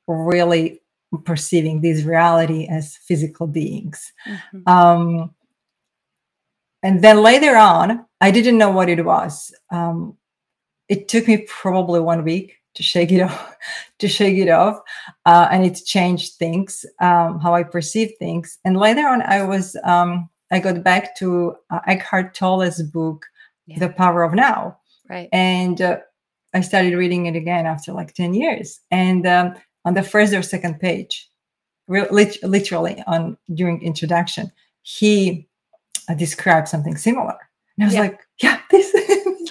really 0.06 0.80
perceiving 1.24 1.80
this 1.80 2.04
reality 2.04 2.66
as 2.70 2.96
physical 2.96 3.46
beings 3.46 4.12
mm-hmm. 4.26 4.68
um, 4.68 5.34
and 6.82 7.02
then 7.02 7.22
later 7.22 7.56
on 7.56 8.06
i 8.20 8.30
didn't 8.30 8.56
know 8.56 8.70
what 8.70 8.88
it 8.88 9.04
was 9.04 9.52
um, 9.70 10.16
it 10.90 11.06
took 11.08 11.28
me 11.28 11.46
probably 11.48 12.00
one 12.00 12.24
week 12.24 12.56
to 12.74 12.82
shake 12.82 13.10
it 13.10 13.20
off 13.28 13.56
to 13.98 14.08
shake 14.08 14.36
it 14.36 14.50
off 14.50 14.78
uh, 15.24 15.48
and 15.50 15.64
it 15.64 15.80
changed 15.86 16.34
things 16.34 16.84
um, 17.00 17.40
how 17.40 17.54
i 17.54 17.62
perceive 17.62 18.12
things. 18.18 18.58
And 18.64 18.76
later 18.76 19.08
on 19.08 19.22
i 19.22 19.42
was 19.42 19.76
um, 19.84 20.28
i 20.50 20.58
got 20.58 20.82
back 20.82 21.16
to 21.18 21.54
uh, 21.70 21.80
eckhart 21.86 22.34
tolle's 22.34 22.82
book 22.82 23.24
yeah. 23.66 23.78
the 23.78 23.88
power 23.88 24.22
of 24.22 24.34
now. 24.34 24.76
Right. 25.08 25.28
And 25.32 25.80
uh, 25.80 25.98
i 26.52 26.60
started 26.60 26.94
reading 26.94 27.26
it 27.26 27.36
again 27.36 27.64
after 27.66 27.92
like 27.92 28.12
10 28.14 28.34
years. 28.34 28.80
And 28.90 29.26
um, 29.26 29.54
on 29.84 29.94
the 29.94 30.02
first 30.02 30.34
or 30.34 30.42
second 30.42 30.78
page 30.80 31.30
re- 31.88 32.10
lit- 32.10 32.42
literally 32.42 33.02
on 33.06 33.38
during 33.54 33.80
introduction 33.82 34.50
he 34.82 35.46
uh, 36.08 36.14
described 36.14 36.66
something 36.68 36.96
similar. 36.96 37.38
And 37.76 37.84
i 37.84 37.86
was 37.86 37.94
yeah. 37.94 38.00
like 38.00 38.20
yeah 38.42 38.60
this 38.70 38.99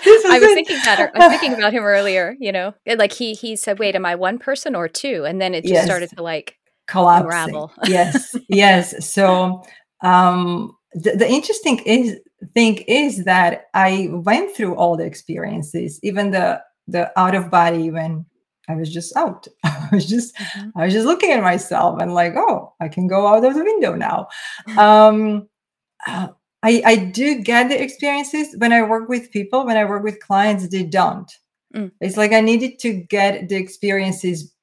I 0.29 0.39
was 0.39 0.53
thinking 0.53 0.77
about. 0.81 1.15
I 1.15 1.27
was 1.27 1.39
thinking 1.39 1.53
about 1.57 1.73
him 1.73 1.83
earlier. 1.97 2.35
You 2.39 2.51
know, 2.51 2.73
like 2.85 3.13
he 3.13 3.33
he 3.33 3.55
said, 3.55 3.79
"Wait, 3.79 3.95
am 3.95 4.05
I 4.05 4.15
one 4.15 4.39
person 4.39 4.75
or 4.75 4.87
two? 4.87 5.25
And 5.25 5.41
then 5.41 5.53
it 5.53 5.61
just 5.61 5.73
yes. 5.73 5.85
started 5.85 6.09
to 6.11 6.23
like 6.23 6.57
collapse. 6.87 7.23
Unravel. 7.23 7.71
yes, 7.85 8.35
yes. 8.49 9.07
So 9.07 9.63
um, 10.01 10.75
the, 10.93 11.11
the 11.11 11.29
interesting 11.29 11.79
is 11.79 12.17
thing 12.53 12.77
is 12.87 13.25
that 13.25 13.65
I 13.73 14.09
went 14.11 14.55
through 14.55 14.75
all 14.75 14.97
the 14.97 15.05
experiences, 15.05 15.99
even 16.03 16.31
the 16.31 16.61
the 16.87 17.17
out 17.19 17.35
of 17.35 17.51
body 17.51 17.91
when 17.91 18.25
I 18.67 18.75
was 18.75 18.91
just 18.91 19.15
out. 19.15 19.47
I 19.63 19.89
was 19.91 20.05
just 20.05 20.35
mm-hmm. 20.35 20.69
I 20.77 20.85
was 20.85 20.93
just 20.93 21.07
looking 21.07 21.31
at 21.31 21.43
myself 21.43 22.01
and 22.01 22.13
like, 22.13 22.33
oh, 22.35 22.73
I 22.79 22.87
can 22.87 23.07
go 23.07 23.27
out 23.27 23.43
of 23.43 23.53
the 23.53 23.63
window 23.63 23.95
now. 23.95 24.27
Um, 24.77 25.47
uh, 26.05 26.29
I, 26.63 26.81
I 26.85 26.95
do 26.97 27.41
get 27.41 27.69
the 27.69 27.81
experiences 27.81 28.55
when 28.57 28.73
I 28.73 28.81
work 28.81 29.07
with 29.07 29.31
people, 29.31 29.65
when 29.65 29.77
I 29.77 29.85
work 29.85 30.03
with 30.03 30.19
clients, 30.19 30.67
they 30.67 30.83
don't. 30.83 31.31
Mm. 31.73 31.91
It's 32.01 32.17
like 32.17 32.33
I 32.33 32.41
needed 32.41 32.79
to 32.79 32.93
get 32.93 33.47
the 33.47 33.55
experiences 33.55 34.53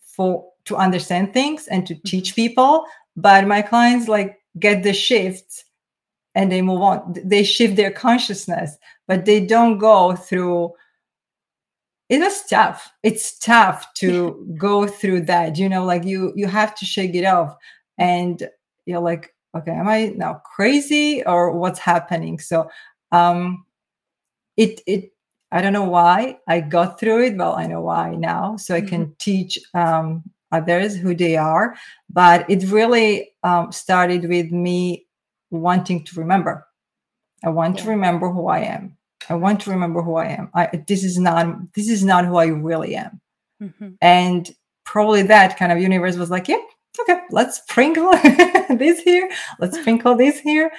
for 0.00 0.46
to 0.66 0.76
understand 0.76 1.32
things 1.32 1.66
and 1.68 1.86
to 1.86 1.94
teach 1.94 2.30
mm-hmm. 2.30 2.42
people. 2.42 2.84
But 3.16 3.46
my 3.46 3.62
clients 3.62 4.08
like 4.08 4.38
get 4.58 4.82
the 4.82 4.92
shifts 4.92 5.64
and 6.34 6.52
they 6.52 6.62
move 6.62 6.82
on. 6.82 7.14
They 7.24 7.42
shift 7.42 7.76
their 7.76 7.90
consciousness, 7.90 8.76
but 9.08 9.24
they 9.24 9.44
don't 9.44 9.78
go 9.78 10.14
through 10.14 10.74
it 12.10 12.18
was 12.18 12.44
tough. 12.46 12.90
It's 13.04 13.38
tough 13.38 13.94
to 13.94 14.52
go 14.58 14.88
through 14.88 15.22
that. 15.26 15.56
You 15.56 15.68
know, 15.68 15.84
like 15.84 16.04
you 16.04 16.32
you 16.34 16.48
have 16.48 16.74
to 16.76 16.84
shake 16.84 17.14
it 17.14 17.24
off. 17.24 17.56
And 17.98 18.48
you're 18.84 19.00
like, 19.00 19.32
okay 19.56 19.72
am 19.72 19.88
i 19.88 20.12
now 20.16 20.40
crazy 20.44 21.22
or 21.24 21.52
what's 21.52 21.78
happening 21.78 22.38
so 22.38 22.68
um 23.12 23.64
it 24.56 24.80
it 24.86 25.12
i 25.52 25.60
don't 25.60 25.72
know 25.72 25.84
why 25.84 26.38
i 26.48 26.60
got 26.60 26.98
through 26.98 27.24
it 27.24 27.36
well 27.36 27.54
i 27.54 27.66
know 27.66 27.80
why 27.80 28.14
now 28.14 28.56
so 28.56 28.74
i 28.74 28.80
can 28.80 29.06
mm-hmm. 29.06 29.12
teach 29.18 29.58
um 29.74 30.22
others 30.52 30.96
who 30.96 31.14
they 31.14 31.36
are 31.36 31.76
but 32.08 32.48
it 32.50 32.70
really 32.70 33.30
um, 33.44 33.70
started 33.70 34.28
with 34.28 34.50
me 34.50 35.06
wanting 35.50 36.04
to 36.04 36.18
remember 36.18 36.66
i 37.44 37.48
want 37.48 37.76
yeah. 37.76 37.84
to 37.84 37.90
remember 37.90 38.30
who 38.30 38.48
i 38.48 38.58
am 38.58 38.96
i 39.28 39.34
want 39.34 39.60
to 39.60 39.70
remember 39.70 40.02
who 40.02 40.16
i 40.16 40.26
am 40.26 40.50
I, 40.54 40.82
this 40.86 41.04
is 41.04 41.18
not 41.18 41.72
this 41.74 41.88
is 41.88 42.04
not 42.04 42.24
who 42.24 42.36
i 42.36 42.46
really 42.46 42.96
am 42.96 43.20
mm-hmm. 43.62 43.90
and 44.00 44.50
probably 44.84 45.22
that 45.22 45.56
kind 45.56 45.70
of 45.70 45.80
universe 45.80 46.16
was 46.16 46.30
like 46.30 46.48
yep 46.48 46.60
okay, 46.98 47.20
let's 47.30 47.58
sprinkle 47.58 48.10
this 48.70 49.00
here, 49.00 49.30
let's 49.58 49.78
sprinkle 49.78 50.16
this 50.16 50.40
here. 50.40 50.70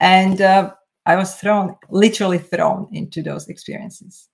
And 0.00 0.40
uh, 0.40 0.72
I 1.06 1.16
was 1.16 1.34
thrown, 1.36 1.76
literally 1.90 2.38
thrown 2.38 2.88
into 2.92 3.22
those 3.22 3.48
experiences. 3.48 4.28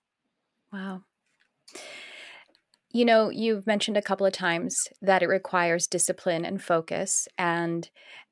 Wow. 0.71 1.01
You 2.97 3.05
know, 3.05 3.29
you've 3.29 3.67
mentioned 3.67 3.95
a 3.95 4.01
couple 4.01 4.25
of 4.25 4.33
times 4.33 4.75
that 5.03 5.21
it 5.21 5.27
requires 5.27 5.85
discipline 5.85 6.43
and 6.43 6.59
focus. 6.59 7.27
And 7.37 7.87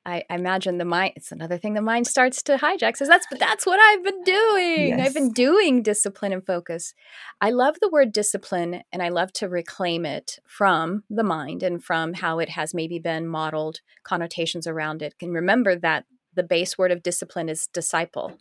I, 0.08 0.24
I, 0.28 0.34
imagine 0.34 0.80
the 0.80 0.86
mind 0.86 1.14
it's 1.16 1.32
another 1.32 1.60
thing 1.60 1.76
the 1.76 1.84
mind 1.84 2.08
starts 2.08 2.42
to 2.42 2.58
hijack 2.58 2.98
says 2.98 3.08
that's 3.08 3.28
that's 3.40 3.68
what 3.68 3.80
I've 3.80 4.04
been 4.04 4.24
doing. 4.24 4.88
Yes. 4.88 5.08
I've 5.08 5.14
been 5.14 5.32
doing 5.34 5.84
discipline 5.84 6.34
and 6.34 6.44
focus. 6.44 6.96
I 7.40 7.52
love 7.52 7.76
the 7.80 7.92
word 7.92 8.12
discipline 8.12 8.82
and 8.92 9.04
I 9.04 9.10
love 9.10 9.32
to 9.34 9.48
reclaim 9.48 10.04
it 10.04 10.40
from 10.48 11.04
the 11.12 11.24
mind 11.24 11.62
and 11.62 11.84
from 11.84 12.16
how 12.16 12.40
it 12.40 12.50
has 12.50 12.74
maybe 12.74 12.98
been 12.98 13.28
modeled 13.28 13.82
connotations 14.04 14.66
around 14.66 15.04
it. 15.04 15.14
And 15.22 15.32
remember 15.32 15.76
that 15.76 16.06
the 16.34 16.42
base 16.42 16.76
word 16.76 16.92
of 16.92 17.04
discipline 17.04 17.50
is 17.50 17.68
disciple. 17.72 18.40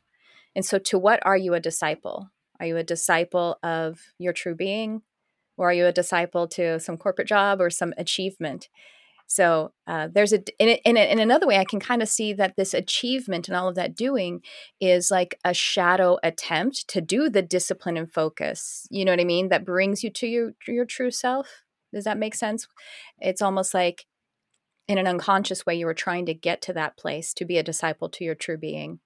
And 0.56 0.64
so 0.64 0.78
to 0.78 0.98
what 0.98 1.20
are 1.26 1.36
you 1.36 1.52
a 1.52 1.60
disciple? 1.60 2.30
Are 2.58 2.64
you 2.64 2.78
a 2.78 2.82
disciple 2.82 3.58
of 3.62 4.00
your 4.16 4.32
true 4.32 4.54
being? 4.54 5.02
Or 5.56 5.70
are 5.70 5.74
you 5.74 5.86
a 5.86 5.92
disciple 5.92 6.48
to 6.48 6.80
some 6.80 6.96
corporate 6.96 7.28
job 7.28 7.60
or 7.60 7.70
some 7.70 7.94
achievement? 7.96 8.68
So 9.26 9.72
uh, 9.86 10.08
there's 10.12 10.32
a 10.32 10.42
in, 10.58 10.78
in, 10.84 10.96
in 10.96 11.18
another 11.18 11.46
way, 11.46 11.58
I 11.58 11.64
can 11.64 11.80
kind 11.80 12.02
of 12.02 12.08
see 12.08 12.32
that 12.34 12.56
this 12.56 12.74
achievement 12.74 13.48
and 13.48 13.56
all 13.56 13.68
of 13.68 13.74
that 13.74 13.94
doing 13.94 14.42
is 14.80 15.10
like 15.10 15.38
a 15.44 15.54
shadow 15.54 16.18
attempt 16.22 16.88
to 16.88 17.00
do 17.00 17.28
the 17.28 17.42
discipline 17.42 17.96
and 17.96 18.12
focus. 18.12 18.86
You 18.90 19.04
know 19.04 19.12
what 19.12 19.20
I 19.20 19.24
mean? 19.24 19.48
That 19.48 19.64
brings 19.64 20.04
you 20.04 20.10
to 20.10 20.26
your 20.26 20.52
your 20.68 20.84
true 20.84 21.10
self. 21.10 21.64
Does 21.92 22.04
that 22.04 22.18
make 22.18 22.34
sense? 22.34 22.66
It's 23.18 23.42
almost 23.42 23.72
like 23.72 24.04
in 24.88 24.98
an 24.98 25.06
unconscious 25.06 25.64
way 25.64 25.74
you 25.74 25.86
were 25.86 25.94
trying 25.94 26.26
to 26.26 26.34
get 26.34 26.60
to 26.62 26.72
that 26.74 26.98
place 26.98 27.32
to 27.34 27.44
be 27.44 27.56
a 27.56 27.62
disciple 27.62 28.10
to 28.10 28.24
your 28.24 28.34
true 28.34 28.58
being, 28.58 29.00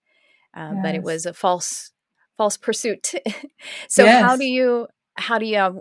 uh, 0.56 0.72
yes. 0.74 0.80
but 0.82 0.94
it 0.94 1.02
was 1.02 1.26
a 1.26 1.32
false 1.32 1.92
false 2.36 2.56
pursuit. 2.56 3.12
so 3.88 4.04
yes. 4.04 4.22
how 4.22 4.36
do 4.36 4.44
you 4.44 4.88
how 5.14 5.38
do 5.38 5.46
you 5.46 5.58
uh, 5.58 5.72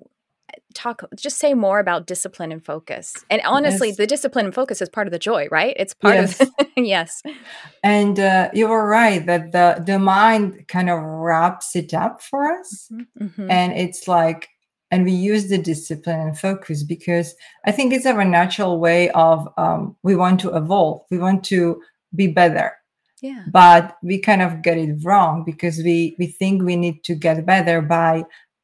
talk 0.73 1.03
just 1.15 1.37
say 1.37 1.53
more 1.53 1.79
about 1.79 2.07
discipline 2.07 2.51
and 2.51 2.63
focus 2.63 3.13
and 3.29 3.41
honestly 3.45 3.89
yes. 3.89 3.97
the 3.97 4.07
discipline 4.07 4.45
and 4.45 4.55
focus 4.55 4.81
is 4.81 4.89
part 4.89 5.07
of 5.07 5.11
the 5.11 5.19
joy 5.19 5.47
right 5.49 5.75
it's 5.77 5.93
part 5.93 6.15
yes. 6.15 6.41
of 6.41 6.49
yes 6.77 7.21
and 7.83 8.19
uh, 8.19 8.49
you 8.53 8.67
were 8.67 8.87
right 8.87 9.25
that 9.25 9.51
the 9.51 9.83
the 9.85 9.99
mind 9.99 10.67
kind 10.67 10.89
of 10.89 11.01
wraps 11.01 11.75
it 11.75 11.93
up 11.93 12.21
for 12.21 12.51
us 12.51 12.89
mm-hmm. 12.91 13.25
mm-hmm. 13.25 13.51
and 13.51 13.73
it's 13.73 14.07
like 14.07 14.49
and 14.89 15.03
we 15.03 15.11
use 15.11 15.49
the 15.49 15.57
discipline 15.57 16.19
and 16.19 16.39
focus 16.39 16.83
because 16.83 17.35
i 17.65 17.71
think 17.71 17.93
it's 17.93 18.05
our 18.05 18.23
natural 18.23 18.79
way 18.79 19.09
of 19.11 19.47
um, 19.57 19.95
we 20.03 20.15
want 20.15 20.39
to 20.39 20.55
evolve 20.55 21.01
we 21.09 21.17
want 21.17 21.43
to 21.43 21.81
be 22.15 22.27
better 22.27 22.73
yeah 23.21 23.43
but 23.51 23.97
we 24.03 24.19
kind 24.19 24.41
of 24.41 24.61
get 24.61 24.77
it 24.77 24.95
wrong 25.03 25.43
because 25.43 25.77
we 25.79 26.15
we 26.19 26.27
think 26.27 26.63
we 26.63 26.75
need 26.75 27.03
to 27.03 27.15
get 27.15 27.45
better 27.45 27.81
by 27.81 28.23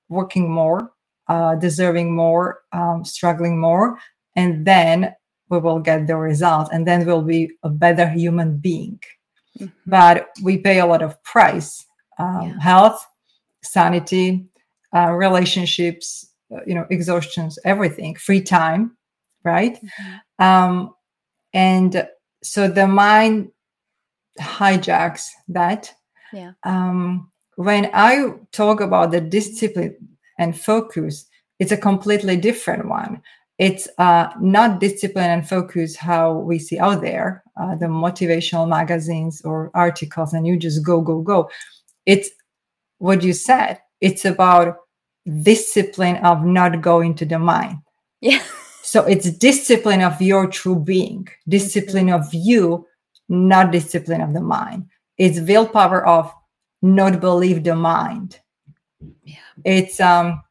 working 0.09 0.49
more 0.49 0.91
uh, 1.27 1.55
deserving 1.55 2.15
more, 2.15 2.61
um, 2.71 3.05
struggling 3.05 3.59
more, 3.59 3.97
and 4.35 4.65
then 4.65 5.13
we 5.49 5.59
will 5.59 5.79
get 5.79 6.07
the 6.07 6.17
result, 6.17 6.69
and 6.71 6.87
then 6.87 7.05
we'll 7.05 7.21
be 7.21 7.51
a 7.63 7.69
better 7.69 8.09
human 8.09 8.57
being. 8.57 8.99
Mm-hmm. 9.59 9.67
But 9.85 10.29
we 10.43 10.57
pay 10.57 10.79
a 10.79 10.85
lot 10.85 11.01
of 11.01 11.21
price: 11.23 11.85
um, 12.19 12.41
yeah. 12.41 12.59
health, 12.59 13.05
sanity, 13.63 14.45
uh, 14.95 15.11
relationships, 15.11 16.29
uh, 16.53 16.59
you 16.65 16.75
know, 16.75 16.85
exhaustions, 16.89 17.59
everything, 17.65 18.15
free 18.15 18.41
time, 18.41 18.97
right? 19.43 19.75
Mm-hmm. 19.75 20.45
Um, 20.45 20.95
and 21.53 22.07
so 22.43 22.67
the 22.67 22.87
mind 22.87 23.51
hijacks 24.39 25.29
that. 25.49 25.93
Yeah. 26.31 26.53
Um, 26.63 27.29
when 27.55 27.91
I 27.93 28.33
talk 28.51 28.81
about 28.81 29.11
the 29.11 29.21
discipline 29.21 29.95
and 30.37 30.59
focus, 30.59 31.25
it's 31.59 31.71
a 31.71 31.77
completely 31.77 32.37
different 32.37 32.87
one. 32.87 33.21
It's 33.59 33.87
uh, 33.97 34.29
not 34.41 34.79
discipline 34.79 35.29
and 35.29 35.47
focus 35.47 35.95
how 35.95 36.33
we 36.33 36.57
see 36.59 36.79
out 36.79 37.01
there, 37.01 37.43
uh, 37.59 37.75
the 37.75 37.85
motivational 37.85 38.67
magazines 38.67 39.41
or 39.43 39.69
articles, 39.73 40.33
and 40.33 40.47
you 40.47 40.57
just 40.57 40.83
go, 40.83 41.01
go, 41.01 41.21
go. 41.21 41.49
It's 42.05 42.29
what 42.97 43.23
you 43.23 43.33
said. 43.33 43.79
It's 44.01 44.25
about 44.25 44.77
discipline 45.43 46.17
of 46.17 46.43
not 46.43 46.81
going 46.81 47.15
to 47.15 47.25
the 47.25 47.39
mind. 47.39 47.77
Yeah. 48.21 48.43
So 48.85 49.05
it's 49.05 49.31
discipline 49.31 50.01
of 50.01 50.21
your 50.21 50.45
true 50.45 50.75
being, 50.75 51.27
discipline 51.47 52.09
of 52.09 52.31
you, 52.31 52.85
not 53.29 53.71
discipline 53.71 54.19
of 54.21 54.33
the 54.33 54.41
mind. 54.41 54.85
It's 55.17 55.39
willpower 55.39 56.05
of 56.05 56.31
not 56.81 57.21
believe 57.21 57.63
the 57.63 57.75
mind. 57.75 58.39
Yeah. 59.23 59.35
It's 59.65 59.99
um 59.99 60.43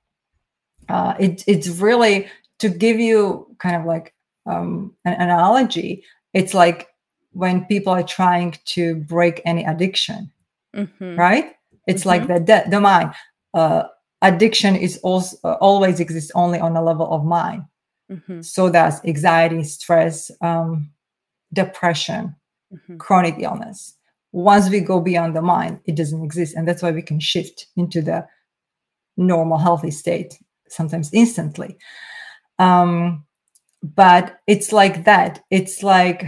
uh 0.88 1.14
it, 1.18 1.44
it's 1.46 1.68
really 1.68 2.28
to 2.58 2.68
give 2.68 2.98
you 3.00 3.54
kind 3.58 3.76
of 3.76 3.84
like 3.84 4.14
um 4.46 4.94
an 5.04 5.14
analogy, 5.14 6.04
it's 6.34 6.54
like 6.54 6.88
when 7.32 7.64
people 7.64 7.92
are 7.92 8.02
trying 8.02 8.56
to 8.66 8.96
break 8.96 9.40
any 9.44 9.64
addiction, 9.64 10.30
mm-hmm. 10.76 11.16
right? 11.16 11.54
It's 11.86 12.02
mm-hmm. 12.02 12.08
like 12.08 12.26
the, 12.28 12.40
the 12.40 12.70
the 12.70 12.80
mind. 12.80 13.14
Uh 13.54 13.84
addiction 14.22 14.76
is 14.76 14.98
also 14.98 15.36
uh, 15.44 15.54
always 15.54 16.00
exists 16.00 16.30
only 16.34 16.58
on 16.58 16.76
a 16.76 16.82
level 16.82 17.12
of 17.12 17.24
mind 17.24 17.64
mm-hmm. 18.10 18.40
so 18.40 18.70
that's 18.70 19.04
anxiety 19.04 19.62
stress 19.64 20.30
um, 20.40 20.90
depression 21.52 22.34
mm-hmm. 22.72 22.96
chronic 22.96 23.34
illness 23.38 23.96
once 24.30 24.70
we 24.70 24.80
go 24.80 25.00
beyond 25.00 25.36
the 25.36 25.42
mind 25.42 25.78
it 25.84 25.96
doesn't 25.96 26.24
exist 26.24 26.56
and 26.56 26.66
that's 26.66 26.82
why 26.82 26.90
we 26.90 27.02
can 27.02 27.20
shift 27.20 27.66
into 27.76 28.00
the 28.00 28.26
normal 29.16 29.58
healthy 29.58 29.90
state 29.90 30.38
sometimes 30.68 31.10
instantly. 31.12 31.76
Um, 32.58 33.24
but 33.82 34.40
it's 34.46 34.72
like 34.72 35.04
that. 35.04 35.42
It's 35.50 35.82
like 35.82 36.24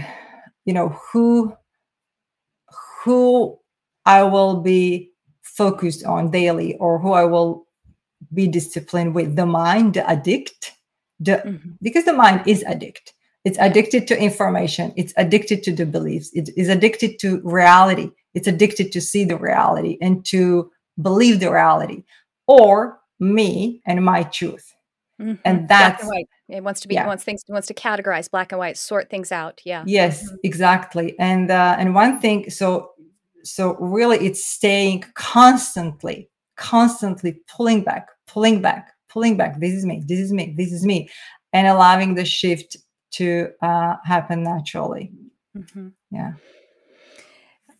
you 0.64 0.72
know 0.72 0.88
who 1.12 1.54
who 3.04 3.58
i 4.06 4.22
will 4.22 4.62
be 4.62 5.10
focused 5.42 6.04
on 6.04 6.30
daily 6.30 6.74
or 6.76 6.98
who 6.98 7.12
i 7.12 7.24
will 7.24 7.66
be 8.32 8.48
disciplined 8.48 9.14
with. 9.14 9.36
The 9.36 9.46
mind 9.46 9.94
the 9.94 10.08
addict 10.08 10.72
the 11.20 11.32
mm-hmm. 11.32 11.70
because 11.82 12.04
the 12.04 12.12
mind 12.12 12.42
is 12.46 12.62
addict. 12.64 13.12
It's 13.44 13.58
addicted 13.60 14.06
to 14.08 14.18
information. 14.18 14.94
It's 14.96 15.12
addicted 15.18 15.62
to 15.64 15.72
the 15.72 15.84
beliefs. 15.84 16.30
It 16.32 16.48
is 16.56 16.70
addicted 16.70 17.18
to 17.20 17.42
reality. 17.44 18.10
It's 18.32 18.48
addicted 18.48 18.90
to 18.92 19.02
see 19.02 19.24
the 19.24 19.36
reality 19.36 19.98
and 20.00 20.24
to 20.26 20.70
believe 21.02 21.40
the 21.40 21.52
reality 21.52 22.04
or 22.46 23.00
me 23.20 23.82
and 23.86 24.04
my 24.04 24.22
truth. 24.24 24.74
Mm-hmm. 25.20 25.34
and 25.44 25.68
that's 25.68 26.02
and 26.02 26.26
it 26.48 26.64
wants 26.64 26.80
to 26.80 26.88
be 26.88 26.96
yeah. 26.96 27.04
it 27.04 27.06
wants 27.06 27.22
things 27.22 27.44
it 27.48 27.52
wants 27.52 27.68
to 27.68 27.74
categorize 27.74 28.28
black 28.28 28.50
and 28.50 28.58
white 28.58 28.76
sort 28.76 29.10
things 29.10 29.30
out. 29.30 29.60
Yeah. 29.64 29.84
Yes 29.86 30.24
mm-hmm. 30.24 30.34
exactly. 30.42 31.16
And 31.20 31.52
uh, 31.52 31.76
and 31.78 31.94
one 31.94 32.18
thing 32.18 32.50
so 32.50 32.90
so 33.44 33.76
really 33.76 34.18
it's 34.26 34.44
staying 34.44 35.04
constantly 35.14 36.28
constantly 36.56 37.40
pulling 37.46 37.84
back 37.84 38.08
pulling 38.26 38.60
back 38.60 38.92
pulling 39.08 39.36
back. 39.36 39.60
This 39.60 39.72
is 39.72 39.86
me 39.86 40.02
this 40.04 40.18
is 40.18 40.32
me 40.32 40.52
this 40.58 40.72
is 40.72 40.84
me. 40.84 41.08
And 41.52 41.68
allowing 41.68 42.16
the 42.16 42.24
shift 42.24 42.76
to 43.12 43.50
uh, 43.62 43.94
happen 44.04 44.42
naturally. 44.42 45.12
Mm-hmm. 45.56 45.90
yeah 46.10 46.32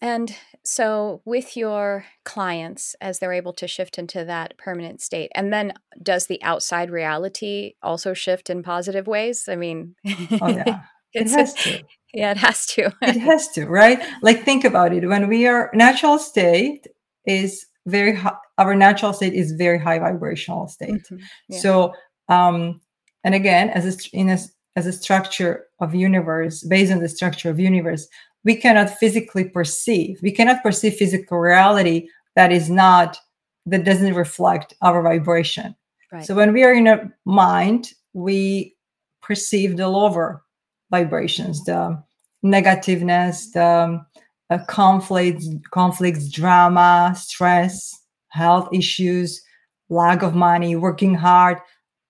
and 0.05 0.37
so 0.65 1.21
with 1.25 1.57
your 1.57 2.05
clients 2.25 2.95
as 3.01 3.19
they're 3.19 3.33
able 3.33 3.53
to 3.55 3.67
shift 3.67 3.99
into 3.99 4.25
that 4.25 4.57
permanent 4.59 5.01
state 5.01 5.31
and 5.35 5.53
then 5.53 5.73
does 6.03 6.27
the 6.27 6.43
outside 6.43 6.91
reality 6.91 7.75
also 7.83 8.15
shift 8.15 8.51
in 8.51 8.63
positive 8.63 9.07
ways 9.07 9.49
i 9.49 9.57
mean 9.57 9.95
oh 10.41 10.49
yeah 10.49 10.83
it 11.13 11.31
has 11.31 11.55
to 11.55 11.83
yeah 12.13 12.31
it 12.31 12.37
has 12.37 12.67
to 12.67 12.93
it 13.03 13.17
has 13.17 13.49
to 13.49 13.67
right 13.67 14.01
like 14.23 14.45
think 14.45 14.65
about 14.65 14.93
it 14.93 15.07
when 15.09 15.29
we 15.29 15.47
are 15.47 15.71
natural 15.75 16.19
state 16.19 16.87
is 17.27 17.67
very 17.87 18.15
high, 18.15 18.37
our 18.59 18.75
natural 18.75 19.13
state 19.13 19.35
is 19.35 19.53
very 19.53 19.79
high 19.79 19.99
vibrational 19.99 20.69
state. 20.69 20.91
Mm-hmm. 20.91 21.17
Yeah. 21.49 21.59
So 21.59 21.93
um, 22.29 22.81
and 23.23 23.35
again, 23.35 23.71
as 23.71 23.85
a, 23.87 24.17
in 24.17 24.31
a 24.31 24.39
as 24.77 24.87
a 24.87 24.93
structure 24.93 25.67
of 25.81 25.95
universe, 25.95 26.63
based 26.65 26.93
on 26.93 27.01
the 27.01 27.09
structure 27.09 27.51
of 27.51 27.59
universe, 27.59 28.09
we 28.45 28.55
cannot 28.55 28.91
physically 28.91 29.45
perceive. 29.45 30.21
We 30.23 30.31
cannot 30.31 30.63
perceive 30.63 30.95
physical 30.95 31.39
reality 31.39 32.09
that 32.37 32.53
is 32.53 32.71
not 32.71 33.19
that 33.67 33.85
doesn't 33.85 34.15
reflect 34.15 34.75
our 34.83 35.03
vibration. 35.03 35.75
Right. 36.13 36.25
So 36.25 36.35
when 36.35 36.53
we 36.53 36.63
are 36.65 36.75
in 36.75 36.87
a 36.87 37.11
mind, 37.25 37.93
we 38.13 38.77
perceive 39.23 39.77
the 39.77 39.89
lower 39.89 40.43
vibrations, 40.91 41.65
the 41.65 42.01
negativeness, 42.45 43.51
the 43.53 44.05
uh, 44.51 44.59
conflicts, 44.69 45.49
conflicts, 45.71 46.29
drama, 46.29 47.15
stress, 47.17 47.99
health 48.29 48.69
issues, 48.73 49.43
lack 49.89 50.23
of 50.23 50.35
money, 50.35 50.77
working 50.77 51.15
hard, 51.15 51.59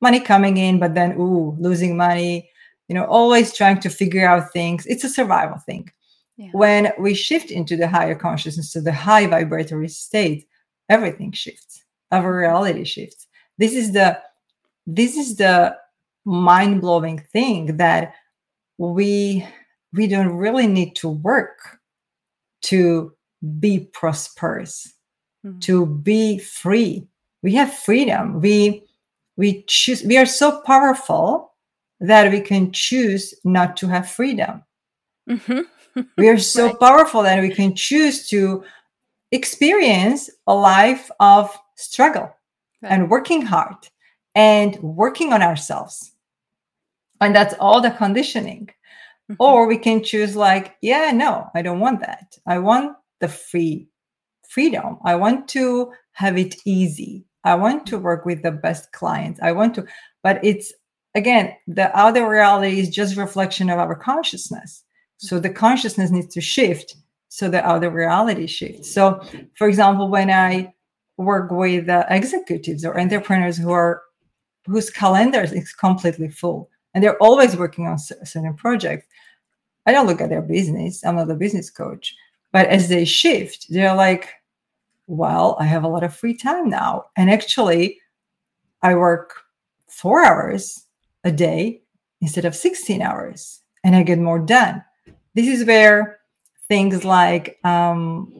money 0.00 0.18
coming 0.18 0.56
in, 0.56 0.80
but 0.80 0.94
then 0.94 1.12
ooh, 1.12 1.56
losing 1.60 1.96
money. 1.96 2.50
You 2.88 2.94
know, 2.94 3.04
always 3.04 3.54
trying 3.54 3.80
to 3.80 3.88
figure 3.88 4.26
out 4.26 4.52
things. 4.52 4.84
It's 4.86 5.04
a 5.04 5.08
survival 5.08 5.58
thing. 5.58 5.90
Yeah. 6.36 6.50
When 6.52 6.92
we 6.98 7.14
shift 7.14 7.50
into 7.50 7.76
the 7.76 7.86
higher 7.86 8.14
consciousness, 8.14 8.72
to 8.72 8.80
the 8.80 8.92
high 8.92 9.26
vibratory 9.26 9.88
state, 9.88 10.48
everything 10.88 11.32
shifts. 11.32 11.84
Our 12.10 12.36
reality 12.36 12.84
shifts. 12.84 13.26
This 13.58 13.72
is 13.72 13.92
the 13.92 14.20
this 14.86 15.16
is 15.16 15.36
the 15.36 15.76
mind-blowing 16.24 17.20
thing 17.32 17.76
that 17.76 18.14
we 18.78 19.46
we 19.92 20.06
don't 20.06 20.36
really 20.36 20.66
need 20.66 20.96
to 20.96 21.08
work 21.08 21.78
to 22.62 23.14
be 23.60 23.88
prosperous, 23.92 24.92
mm-hmm. 25.44 25.58
to 25.60 25.86
be 25.86 26.38
free. 26.38 27.06
We 27.42 27.54
have 27.54 27.72
freedom. 27.72 28.40
We 28.40 28.82
we 29.36 29.64
choose. 29.66 30.02
We 30.02 30.16
are 30.16 30.26
so 30.26 30.60
powerful 30.62 31.52
that 32.00 32.30
we 32.32 32.40
can 32.40 32.72
choose 32.72 33.34
not 33.44 33.76
to 33.78 33.88
have 33.88 34.08
freedom. 34.08 34.62
Mm-hmm. 35.28 35.60
we 36.18 36.28
are 36.28 36.38
so 36.38 36.66
right. 36.66 36.80
powerful 36.80 37.22
that 37.22 37.40
we 37.40 37.50
can 37.50 37.74
choose 37.74 38.28
to 38.28 38.64
experience 39.32 40.30
a 40.46 40.54
life 40.54 41.10
of 41.20 41.56
struggle 41.76 42.34
right. 42.82 42.92
and 42.92 43.10
working 43.10 43.42
hard 43.42 43.76
and 44.34 44.76
working 44.82 45.32
on 45.32 45.42
ourselves. 45.42 46.12
And 47.20 47.34
that's 47.34 47.54
all 47.60 47.80
the 47.80 47.90
conditioning. 47.90 48.68
Mm-hmm. 49.30 49.34
Or 49.38 49.66
we 49.66 49.78
can 49.78 50.02
choose 50.02 50.36
like, 50.36 50.76
yeah, 50.82 51.10
no, 51.10 51.48
I 51.54 51.62
don't 51.62 51.80
want 51.80 52.00
that. 52.00 52.36
I 52.46 52.58
want 52.58 52.96
the 53.20 53.28
free 53.28 53.88
freedom. 54.48 54.98
I 55.04 55.14
want 55.14 55.48
to 55.48 55.92
have 56.12 56.36
it 56.36 56.56
easy. 56.64 57.24
I 57.44 57.54
want 57.54 57.86
to 57.86 57.98
work 57.98 58.24
with 58.24 58.42
the 58.42 58.52
best 58.52 58.92
clients. 58.92 59.40
I 59.42 59.52
want 59.52 59.74
to, 59.76 59.86
but 60.22 60.44
it's 60.44 60.72
again, 61.14 61.54
the 61.66 61.96
other 61.96 62.28
reality 62.28 62.78
is 62.78 62.88
just 62.88 63.16
reflection 63.16 63.70
of 63.70 63.78
our 63.78 63.94
consciousness. 63.94 64.83
So 65.28 65.38
the 65.38 65.50
consciousness 65.50 66.10
needs 66.10 66.32
to 66.34 66.40
shift 66.40 66.96
so 67.28 67.48
the 67.48 67.66
other 67.66 67.90
reality 67.90 68.46
shifts. 68.46 68.92
So, 68.92 69.20
for 69.56 69.68
example, 69.68 70.08
when 70.08 70.30
I 70.30 70.72
work 71.16 71.50
with 71.50 71.88
uh, 71.88 72.04
executives 72.08 72.84
or 72.84 72.98
entrepreneurs 72.98 73.56
who 73.56 73.72
are 73.72 74.02
whose 74.66 74.90
calendars 74.90 75.52
is 75.52 75.72
completely 75.72 76.30
full 76.30 76.70
and 76.94 77.02
they're 77.02 77.22
always 77.22 77.56
working 77.56 77.86
on 77.86 77.98
certain 77.98 78.54
projects, 78.54 79.06
I 79.86 79.92
don't 79.92 80.06
look 80.06 80.20
at 80.20 80.30
their 80.30 80.42
business. 80.42 81.04
I'm 81.04 81.16
not 81.16 81.30
a 81.30 81.34
business 81.34 81.70
coach. 81.70 82.14
But 82.52 82.68
as 82.68 82.88
they 82.88 83.04
shift, 83.04 83.66
they're 83.68 83.96
like, 83.96 84.28
well, 85.06 85.56
I 85.58 85.64
have 85.64 85.84
a 85.84 85.88
lot 85.88 86.04
of 86.04 86.14
free 86.14 86.34
time 86.34 86.70
now. 86.70 87.06
And 87.16 87.30
actually, 87.30 88.00
I 88.82 88.94
work 88.94 89.34
four 89.88 90.24
hours 90.24 90.86
a 91.24 91.32
day 91.32 91.82
instead 92.20 92.44
of 92.44 92.54
16 92.54 93.02
hours, 93.02 93.60
and 93.82 93.96
I 93.96 94.02
get 94.02 94.18
more 94.18 94.38
done. 94.38 94.84
This 95.34 95.48
is 95.48 95.66
where 95.66 96.18
things 96.68 97.04
like 97.04 97.58
um, 97.64 98.32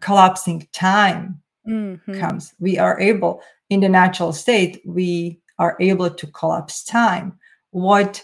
collapsing 0.00 0.68
time 0.72 1.40
mm-hmm. 1.66 2.18
comes. 2.18 2.54
We 2.58 2.78
are 2.78 2.98
able, 3.00 3.42
in 3.70 3.80
the 3.80 3.88
natural 3.88 4.32
state, 4.32 4.82
we 4.84 5.40
are 5.58 5.76
able 5.80 6.10
to 6.10 6.26
collapse 6.28 6.84
time. 6.84 7.38
What 7.70 8.22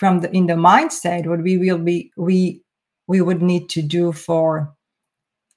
from 0.00 0.20
the 0.20 0.34
in 0.34 0.46
the 0.46 0.54
mindset 0.54 1.26
what 1.26 1.42
we 1.42 1.58
will 1.58 1.76
be 1.76 2.10
we 2.16 2.62
we 3.06 3.20
would 3.20 3.42
need 3.42 3.68
to 3.68 3.82
do 3.82 4.12
for 4.12 4.74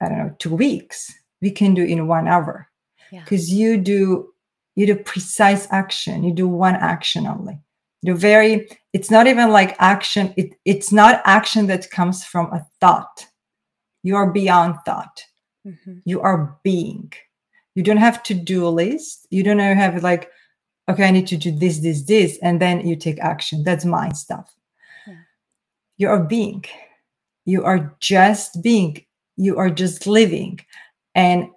i 0.02 0.08
don't 0.08 0.18
know 0.18 0.36
two 0.38 0.54
weeks 0.54 1.10
we 1.40 1.50
can 1.50 1.72
do 1.72 1.82
in 1.82 2.06
one 2.06 2.28
hour 2.28 2.68
because 3.10 3.50
yeah. 3.50 3.58
you 3.58 3.78
do 3.78 4.28
you 4.76 4.86
do 4.86 4.96
precise 4.96 5.66
action 5.70 6.22
you 6.22 6.30
do 6.30 6.46
one 6.46 6.74
action 6.74 7.26
only 7.26 7.58
you 8.04 8.14
do 8.14 8.18
very 8.18 8.68
it's 8.92 9.10
not 9.10 9.26
even 9.26 9.50
like 9.50 9.76
action 9.78 10.32
it, 10.36 10.54
it's 10.64 10.92
not 10.92 11.22
action 11.24 11.66
that 11.66 11.90
comes 11.90 12.24
from 12.24 12.46
a 12.52 12.64
thought 12.80 13.26
you 14.02 14.16
are 14.16 14.30
beyond 14.30 14.76
thought 14.84 15.24
mm-hmm. 15.66 15.98
you 16.04 16.20
are 16.20 16.58
being 16.62 17.12
You 17.74 17.82
don't 17.82 17.96
have 17.96 18.22
to 18.24 18.34
do 18.34 18.66
a 18.66 18.70
list. 18.70 19.26
You 19.30 19.42
don't 19.42 19.58
have 19.58 20.02
like, 20.02 20.30
okay, 20.88 21.04
I 21.04 21.10
need 21.10 21.26
to 21.28 21.36
do 21.36 21.50
this, 21.50 21.80
this, 21.80 22.02
this, 22.02 22.38
and 22.40 22.60
then 22.60 22.86
you 22.86 22.96
take 22.96 23.18
action. 23.18 23.64
That's 23.64 23.84
mind 23.84 24.16
stuff. 24.16 24.54
Yeah. 25.06 25.14
You 25.96 26.08
are 26.08 26.22
being. 26.22 26.64
You 27.44 27.64
are 27.64 27.96
just 28.00 28.62
being. 28.62 29.04
You 29.36 29.58
are 29.58 29.70
just 29.70 30.06
living. 30.06 30.60
And 31.14 31.48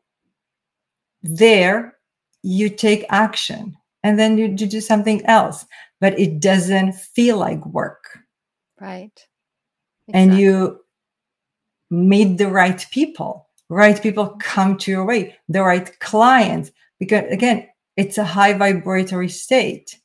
there 1.21 1.97
you 2.41 2.69
take 2.69 3.05
action 3.09 3.77
and 4.03 4.17
then 4.17 4.37
you, 4.37 4.45
you 4.45 4.67
do 4.67 4.81
something 4.81 5.25
else, 5.25 5.65
but 5.99 6.19
it 6.19 6.39
doesn't 6.39 6.93
feel 6.93 7.37
like 7.37 7.65
work. 7.65 8.19
Right. 8.79 9.27
Exactly. 10.07 10.13
And 10.13 10.39
you 10.39 10.79
meet 11.89 12.37
the 12.37 12.49
right 12.49 12.85
people. 12.91 13.47
Right 13.69 14.01
people 14.01 14.37
come 14.39 14.77
to 14.77 14.91
your 14.91 15.05
way, 15.05 15.35
the 15.49 15.61
right 15.61 15.99
clients. 15.99 16.71
Because 16.99 17.25
again, 17.29 17.67
it's 17.97 18.17
a 18.17 18.23
high 18.23 18.53
vibratory 18.53 19.27
state. 19.27 19.99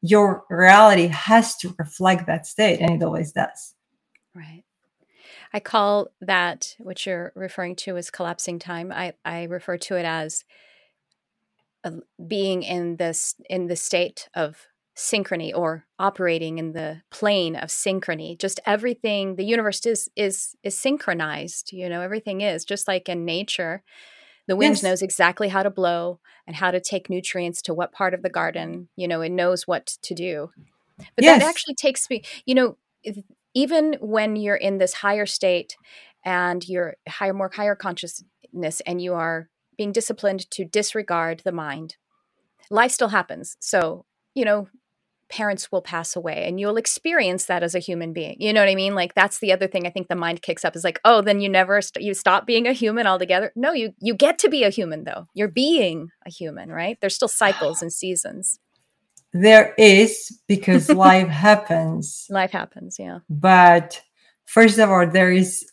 Your 0.00 0.44
reality 0.48 1.08
has 1.08 1.56
to 1.56 1.74
reflect 1.78 2.26
that 2.26 2.46
state, 2.46 2.80
and 2.80 2.90
it 2.90 3.04
always 3.04 3.32
does. 3.32 3.74
Right. 4.34 4.64
I 5.52 5.60
call 5.60 6.08
that 6.20 6.74
what 6.78 7.06
you're 7.06 7.32
referring 7.34 7.76
to 7.76 7.96
as 7.96 8.10
collapsing 8.10 8.58
time. 8.58 8.90
I, 8.90 9.14
I 9.24 9.44
refer 9.44 9.76
to 9.78 9.96
it 9.96 10.04
as 10.04 10.44
uh, 11.84 11.92
being 12.26 12.62
in 12.62 12.96
this 12.96 13.34
in 13.48 13.66
the 13.66 13.76
state 13.76 14.28
of 14.34 14.66
synchrony 14.96 15.52
or 15.54 15.86
operating 15.98 16.58
in 16.58 16.72
the 16.72 17.02
plane 17.10 17.56
of 17.56 17.68
synchrony 17.68 18.38
just 18.38 18.60
everything 18.64 19.36
the 19.36 19.44
universe 19.44 19.84
is 19.86 20.08
is 20.14 20.54
is 20.62 20.78
synchronized 20.78 21.72
you 21.72 21.88
know 21.88 22.00
everything 22.00 22.40
is 22.40 22.64
just 22.64 22.86
like 22.86 23.08
in 23.08 23.24
nature 23.24 23.82
the 24.46 24.56
wind 24.56 24.76
yes. 24.76 24.82
knows 24.82 25.02
exactly 25.02 25.48
how 25.48 25.62
to 25.62 25.70
blow 25.70 26.20
and 26.46 26.54
how 26.56 26.70
to 26.70 26.80
take 26.80 27.10
nutrients 27.10 27.60
to 27.62 27.74
what 27.74 27.92
part 27.92 28.14
of 28.14 28.22
the 28.22 28.30
garden 28.30 28.88
you 28.94 29.08
know 29.08 29.20
it 29.20 29.32
knows 29.32 29.66
what 29.66 29.86
to 30.02 30.14
do 30.14 30.50
but 30.98 31.24
yes. 31.24 31.40
that 31.40 31.48
actually 31.48 31.74
takes 31.74 32.08
me 32.08 32.22
you 32.46 32.54
know 32.54 32.76
even 33.54 33.96
when 34.00 34.36
you're 34.36 34.54
in 34.54 34.78
this 34.78 34.94
higher 34.94 35.26
state 35.26 35.76
and 36.24 36.68
you're 36.68 36.94
higher 37.08 37.34
more 37.34 37.50
higher 37.52 37.74
consciousness 37.74 38.80
and 38.86 39.00
you 39.00 39.14
are 39.14 39.48
being 39.76 39.92
disciplined 39.92 40.48
to 40.50 40.64
disregard 40.64 41.42
the 41.44 41.52
mind. 41.52 41.96
Life 42.70 42.92
still 42.92 43.08
happens. 43.08 43.56
So, 43.60 44.04
you 44.34 44.44
know, 44.44 44.68
parents 45.34 45.72
will 45.72 45.82
pass 45.82 46.14
away 46.14 46.44
and 46.46 46.60
you'll 46.60 46.76
experience 46.76 47.46
that 47.46 47.64
as 47.64 47.74
a 47.74 47.80
human 47.80 48.12
being. 48.12 48.36
You 48.38 48.52
know 48.52 48.60
what 48.60 48.68
I 48.68 48.76
mean? 48.76 48.94
Like 48.94 49.14
that's 49.14 49.40
the 49.40 49.52
other 49.52 49.66
thing 49.66 49.86
I 49.86 49.90
think 49.90 50.06
the 50.08 50.14
mind 50.14 50.42
kicks 50.42 50.64
up 50.64 50.76
is 50.76 50.84
like, 50.84 51.00
"Oh, 51.04 51.22
then 51.22 51.40
you 51.40 51.48
never 51.48 51.82
st- 51.82 52.04
you 52.04 52.14
stop 52.14 52.46
being 52.46 52.66
a 52.68 52.72
human 52.72 53.06
altogether." 53.06 53.52
No, 53.56 53.72
you 53.72 53.92
you 54.00 54.14
get 54.14 54.38
to 54.40 54.48
be 54.48 54.62
a 54.62 54.70
human 54.70 55.04
though. 55.04 55.26
You're 55.34 55.48
being 55.66 56.08
a 56.24 56.30
human, 56.30 56.70
right? 56.70 56.96
There's 57.00 57.16
still 57.16 57.34
cycles 57.42 57.82
and 57.82 57.92
seasons. 57.92 58.60
There 59.32 59.74
is 59.76 60.40
because 60.46 60.88
life 61.08 61.28
happens. 61.28 62.26
Life 62.30 62.52
happens, 62.52 62.96
yeah. 62.98 63.18
But 63.28 64.00
first 64.44 64.78
of 64.78 64.88
all, 64.90 65.06
there 65.06 65.32
is 65.32 65.66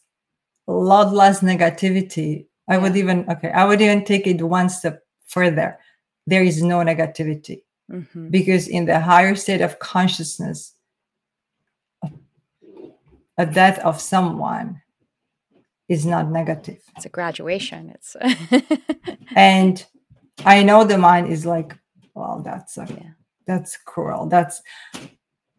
a 0.68 0.74
lot 0.74 1.14
less 1.14 1.42
negativity 1.42 2.46
I 2.72 2.78
would 2.78 2.96
even 2.96 3.26
okay, 3.30 3.52
I 3.52 3.66
would 3.66 3.82
even 3.82 4.06
take 4.06 4.26
it 4.28 4.42
one 4.42 4.70
step 4.70 5.04
further. 5.26 5.78
There 6.26 6.44
is 6.44 6.64
no 6.64 6.78
negativity. 6.80 7.64
Mm-hmm. 7.92 8.30
Because 8.30 8.68
in 8.68 8.86
the 8.86 9.00
higher 9.00 9.36
state 9.36 9.62
of 9.62 9.80
consciousness, 9.80 10.74
a 13.38 13.46
death 13.46 13.80
of 13.80 14.00
someone 14.00 14.82
is 15.90 16.06
not 16.06 16.30
negative. 16.30 16.82
It's 16.96 17.06
a 17.06 17.10
graduation. 17.10 17.94
It's 17.96 18.16
and 19.36 19.86
I 20.46 20.64
know 20.64 20.84
the 20.86 20.98
mind 20.98 21.28
is 21.28 21.46
like, 21.46 21.76
well, 22.14 22.42
that's 22.44 22.78
a, 22.78 22.88
yeah. 22.90 23.12
that's 23.46 23.78
cruel. 23.78 24.28
That's 24.28 24.62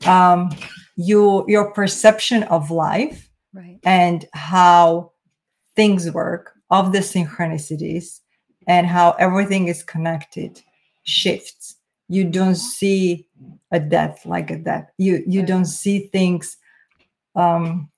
um 0.06 0.50
you 0.96 1.44
your 1.48 1.70
perception 1.72 2.42
of 2.44 2.70
life 2.70 3.30
right. 3.52 3.78
and 3.84 4.26
how 4.32 5.12
things 5.76 6.10
work 6.10 6.54
of 6.70 6.92
the 6.92 6.98
synchronicities 6.98 8.20
and 8.66 8.86
how 8.86 9.12
everything 9.18 9.68
is 9.68 9.82
connected 9.82 10.60
shifts 11.04 11.76
you 12.12 12.24
don't 12.24 12.56
see 12.56 13.26
a 13.70 13.80
death 13.80 14.26
like 14.26 14.50
a 14.50 14.58
death. 14.58 14.90
You 14.98 15.24
you 15.26 15.42
don't 15.42 15.64
see 15.64 16.08
things 16.08 16.58
um 17.34 17.88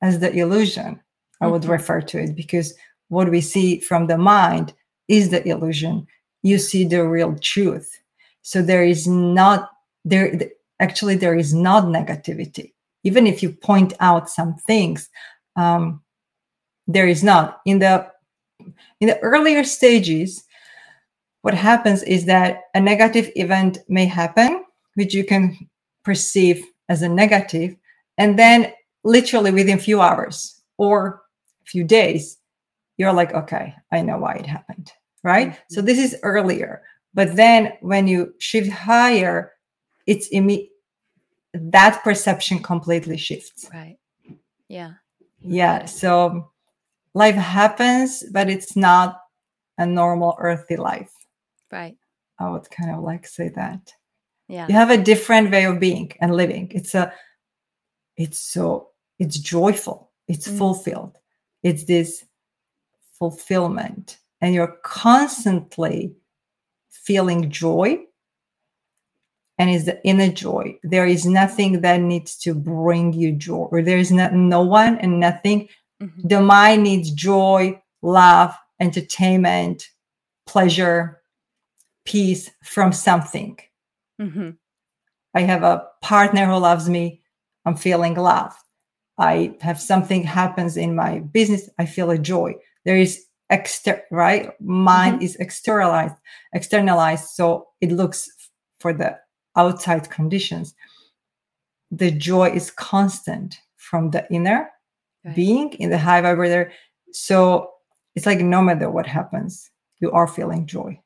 as 0.00 0.20
the 0.20 0.32
illusion 0.32 1.00
i 1.40 1.46
would 1.48 1.62
mm-hmm. 1.62 1.72
refer 1.72 2.00
to 2.00 2.22
it 2.22 2.36
because 2.36 2.72
what 3.08 3.28
we 3.28 3.40
see 3.40 3.80
from 3.80 4.06
the 4.06 4.16
mind 4.16 4.72
is 5.08 5.30
the 5.30 5.46
illusion. 5.48 6.06
You 6.42 6.58
see 6.58 6.84
the 6.84 7.06
real 7.06 7.34
truth. 7.40 7.90
So 8.42 8.62
there 8.62 8.84
is 8.84 9.08
not 9.08 9.70
there 10.04 10.38
actually 10.78 11.16
there 11.16 11.34
is 11.34 11.52
not 11.52 11.84
negativity. 11.84 12.72
Even 13.02 13.26
if 13.26 13.42
you 13.42 13.50
point 13.50 13.92
out 13.98 14.30
some 14.30 14.54
things 14.54 15.10
um, 15.56 16.00
there 16.86 17.08
is 17.08 17.24
not. 17.24 17.60
In 17.66 17.80
the 17.80 18.06
in 19.00 19.08
the 19.08 19.18
earlier 19.20 19.64
stages 19.64 20.44
what 21.42 21.54
happens 21.54 22.02
is 22.02 22.26
that 22.26 22.64
a 22.74 22.80
negative 22.80 23.30
event 23.36 23.78
may 23.88 24.06
happen 24.06 24.64
which 24.94 25.14
you 25.14 25.24
can 25.24 25.56
perceive 26.04 26.64
as 26.88 27.02
a 27.02 27.08
negative 27.08 27.76
and 28.18 28.38
then 28.38 28.72
literally 29.04 29.50
within 29.50 29.78
a 29.78 29.82
few 29.82 30.00
hours 30.00 30.60
or 30.78 31.22
a 31.62 31.66
few 31.66 31.84
days 31.84 32.38
you're 32.96 33.12
like 33.12 33.32
okay 33.34 33.74
i 33.92 34.00
know 34.00 34.18
why 34.18 34.34
it 34.34 34.46
happened 34.46 34.92
right? 35.22 35.48
Mm-hmm. 35.48 35.74
so 35.74 35.82
this 35.82 35.98
is 35.98 36.16
earlier 36.22 36.82
but 37.14 37.36
then 37.36 37.72
when 37.80 38.06
you 38.06 38.34
shift 38.38 38.70
higher 38.70 39.52
it's 40.06 40.28
imme- 40.30 40.68
that 41.52 42.02
perception 42.04 42.60
completely 42.60 43.16
shifts. 43.16 43.68
Right. 43.72 43.98
Yeah. 44.68 44.92
Yeah 45.40 45.84
so 45.86 46.50
life 47.14 47.34
happens, 47.34 48.24
but 48.30 48.48
it's 48.48 48.76
not 48.76 49.20
a 49.78 49.86
normal 49.86 50.36
earthly 50.38 50.76
life. 50.76 51.12
Right. 51.70 51.96
I 52.38 52.50
would 52.50 52.70
kind 52.70 52.90
of 52.90 53.02
like 53.02 53.26
say 53.26 53.48
that. 53.50 53.92
Yeah. 54.48 54.66
You 54.68 54.74
have 54.74 54.90
a 54.90 55.02
different 55.02 55.50
way 55.50 55.64
of 55.64 55.78
being 55.78 56.12
and 56.20 56.34
living. 56.34 56.70
It's 56.74 56.94
a 56.94 57.12
it's 58.16 58.40
so 58.40 58.88
it's 59.18 59.38
joyful. 59.38 60.10
It's 60.28 60.48
mm. 60.48 60.58
fulfilled. 60.58 61.18
It's 61.62 61.84
this 61.84 62.24
fulfillment. 63.18 64.18
And 64.40 64.54
you're 64.54 64.78
constantly 64.82 66.14
feeling 66.90 67.50
joy. 67.50 67.98
And 69.58 69.68
it's 69.68 69.84
the 69.84 70.02
inner 70.06 70.32
joy. 70.32 70.78
There 70.82 71.06
is 71.06 71.26
nothing 71.26 71.82
that 71.82 72.00
needs 72.00 72.36
to 72.38 72.54
bring 72.54 73.12
you 73.12 73.32
joy, 73.32 73.68
or 73.70 73.82
there 73.82 73.98
is 73.98 74.10
not, 74.10 74.32
no 74.32 74.62
one 74.62 74.96
and 74.96 75.20
nothing 75.20 75.68
Mm-hmm. 76.02 76.28
The 76.28 76.40
mind 76.40 76.82
needs 76.82 77.10
joy, 77.10 77.80
love, 78.02 78.54
entertainment, 78.80 79.88
pleasure, 80.46 81.19
peace 82.04 82.50
from 82.62 82.92
something. 82.92 83.58
Mm-hmm. 84.20 84.50
I 85.34 85.40
have 85.42 85.62
a 85.62 85.86
partner 86.02 86.46
who 86.46 86.56
loves 86.56 86.88
me. 86.88 87.22
I'm 87.64 87.76
feeling 87.76 88.14
love. 88.14 88.54
I 89.18 89.54
have 89.60 89.80
something 89.80 90.22
happens 90.22 90.76
in 90.76 90.94
my 90.94 91.20
business. 91.20 91.68
I 91.78 91.86
feel 91.86 92.10
a 92.10 92.18
joy. 92.18 92.54
There 92.84 92.96
is 92.96 93.26
exter 93.50 94.02
right. 94.10 94.58
Mind 94.60 95.16
mm-hmm. 95.16 95.24
is 95.24 95.36
externalized, 95.36 96.14
externalized. 96.54 97.28
So 97.28 97.68
it 97.80 97.92
looks 97.92 98.28
for 98.78 98.92
the 98.92 99.18
outside 99.56 100.08
conditions. 100.10 100.74
The 101.90 102.10
joy 102.10 102.50
is 102.50 102.70
constant 102.70 103.58
from 103.76 104.10
the 104.10 104.26
inner 104.30 104.70
right. 105.24 105.34
being 105.34 105.72
in 105.74 105.90
the 105.90 105.98
high 105.98 106.20
vibrator. 106.22 106.72
So 107.12 107.70
it's 108.14 108.26
like 108.26 108.40
no 108.40 108.62
matter 108.62 108.90
what 108.90 109.06
happens, 109.06 109.70
you 110.00 110.10
are 110.12 110.26
feeling 110.26 110.66
joy. 110.66 110.98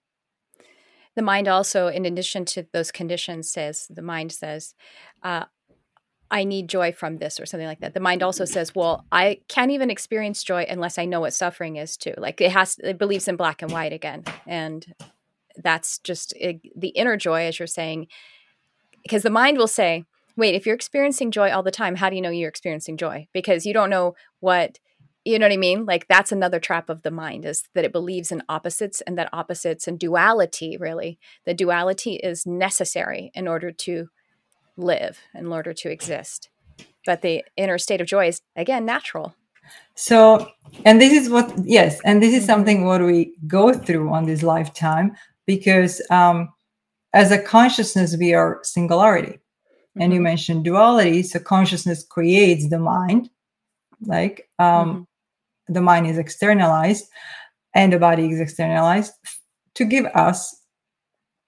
The 1.17 1.23
mind 1.23 1.49
also, 1.49 1.89
in 1.89 2.05
addition 2.05 2.45
to 2.47 2.67
those 2.73 2.91
conditions, 2.91 3.51
says 3.51 3.87
the 3.89 4.03
mind 4.03 4.33
says, 4.33 4.75
uh, 5.23 5.45
I 6.31 6.45
need 6.45 6.69
joy 6.69 6.93
from 6.93 7.19
this 7.19 7.39
or 7.39 7.47
something 7.47 7.67
like 7.67 7.81
that. 7.81 7.95
The 7.95 8.01
mind 8.01 8.23
also 8.23 8.45
says, 8.45 8.75
well, 8.75 9.05
I 9.13 9.41
can't 9.49 9.71
even 9.71 9.91
experience 9.91 10.43
joy 10.43 10.67
unless 10.69 10.99
I 10.99 11.05
know 11.05 11.21
what 11.21 11.35
suffering 11.35 11.77
is 11.77 11.97
too. 11.97 12.15
Like 12.17 12.41
it 12.41 12.51
has, 12.51 12.77
it 12.83 12.99
believes 12.99 13.29
in 13.29 13.37
black 13.37 13.63
and 13.63 13.71
white 13.71 13.93
again. 13.93 14.25
And 14.47 14.85
that's 15.57 15.99
just 15.99 16.33
it, 16.37 16.61
the 16.75 16.89
inner 16.89 17.17
joy, 17.17 17.43
as 17.47 17.59
you're 17.59 17.69
saying, 17.69 18.09
because 19.03 19.23
the 19.23 19.31
mind 19.31 19.59
will 19.59 19.69
say, 19.69 20.05
wait, 20.37 20.57
if 20.57 20.67
you're 20.67 20.75
experiencing 20.75 21.31
joy 21.31 21.53
all 21.53 21.63
the 21.63 21.71
time, 21.71 21.97
how 21.97 22.11
do 22.11 22.17
you 22.17 22.23
know 22.23 22.31
you're 22.31 22.49
experiencing 22.49 22.97
joy? 22.97 23.29
Because 23.33 23.65
you 23.65 23.73
don't 23.73 23.91
know 23.91 24.17
what 24.41 24.81
you 25.25 25.39
know 25.39 25.47
what 25.47 25.53
I 25.53 25.57
mean? 25.57 25.87
Like 25.87 26.07
that's 26.09 26.33
another 26.33 26.61
trap 26.61 26.91
of 26.91 27.03
the 27.03 27.11
mind 27.11 27.45
is 27.45 27.65
that 27.75 27.85
it 27.85 27.93
believes 27.93 28.31
in 28.31 28.43
opposites 28.49 29.01
and 29.03 29.17
that 29.19 29.31
opposites 29.33 29.89
and 29.89 29.99
duality 29.99 30.77
really. 30.77 31.19
The 31.47 31.55
duality 31.55 32.17
is 32.17 32.47
necessary 32.47 33.31
in 33.35 33.49
order 33.49 33.71
to 33.73 34.09
live, 34.77 35.19
in 35.35 35.47
order 35.47 35.73
to 35.73 35.91
exist. 35.91 36.51
But 37.07 37.23
the 37.23 37.45
inner 37.57 37.79
state 37.79 38.01
of 38.01 38.07
joy 38.07 38.29
is 38.29 38.41
again 38.57 38.85
natural. 38.85 39.35
So, 39.95 40.49
and 40.85 41.01
this 41.01 41.13
is 41.13 41.31
what, 41.31 41.53
yes, 41.65 42.01
and 42.05 42.23
this 42.23 42.35
is 42.35 42.43
Mhm. 42.45 42.47
something 42.47 42.85
what 42.85 43.01
we 43.03 43.35
go 43.47 43.73
through 43.73 44.13
on 44.13 44.27
this 44.27 44.43
lifetime 44.43 45.17
because 45.47 46.03
um, 46.11 46.53
as 47.13 47.31
a 47.31 47.39
consciousness, 47.41 48.17
we 48.19 48.35
are 48.35 48.61
singularity. 48.63 49.39
And 49.97 50.13
you 50.13 50.21
Mhm. 50.21 50.25
mentioned 50.25 50.65
duality. 50.65 51.23
So, 51.23 51.39
consciousness 51.39 52.05
creates 52.05 52.69
the 52.69 52.79
mind, 52.79 53.31
like 54.03 54.49
um, 54.59 55.07
the 55.69 55.81
mind 55.81 56.07
is 56.07 56.19
externalized 56.19 57.09
and 57.75 57.93
the 57.93 57.99
body 57.99 58.31
is 58.31 58.41
externalized 58.41 59.13
to 59.75 59.85
give 59.85 60.07
us 60.15 60.63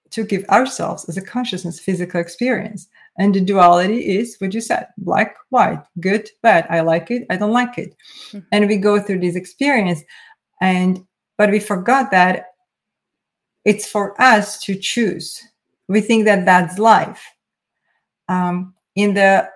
to 0.09 0.23
give 0.23 0.43
ourselves 0.45 1.07
as 1.09 1.17
a 1.17 1.21
consciousness 1.21 1.79
physical 1.79 2.19
experience. 2.21 2.87
And 3.19 3.35
the 3.35 3.41
duality 3.41 4.17
is 4.17 4.37
what 4.39 4.53
you 4.53 4.61
said 4.61 4.87
black 4.97 5.35
white 5.49 5.79
good 5.99 6.29
bad. 6.43 6.65
I 6.69 6.81
like 6.81 7.11
it 7.11 7.25
i 7.29 7.35
don't 7.37 7.51
like 7.51 7.77
it. 7.77 7.93
Mhm. 8.31 8.45
and 8.51 8.67
we 8.67 8.77
go 8.77 8.99
through 8.99 9.19
this 9.19 9.35
experience 9.35 10.01
and 10.61 11.05
but 11.37 11.51
we 11.51 11.59
forgot 11.59 12.09
that 12.11 12.45
it's 13.65 13.85
for 13.85 14.19
us 14.21 14.59
to 14.63 14.75
choose. 14.75 15.43
We 15.89 15.99
think 16.01 16.23
that 16.25 16.45
that's 16.45 16.79
life. 16.79 17.21
Um, 18.29 18.73
in 18.95 19.13
the 19.13 19.49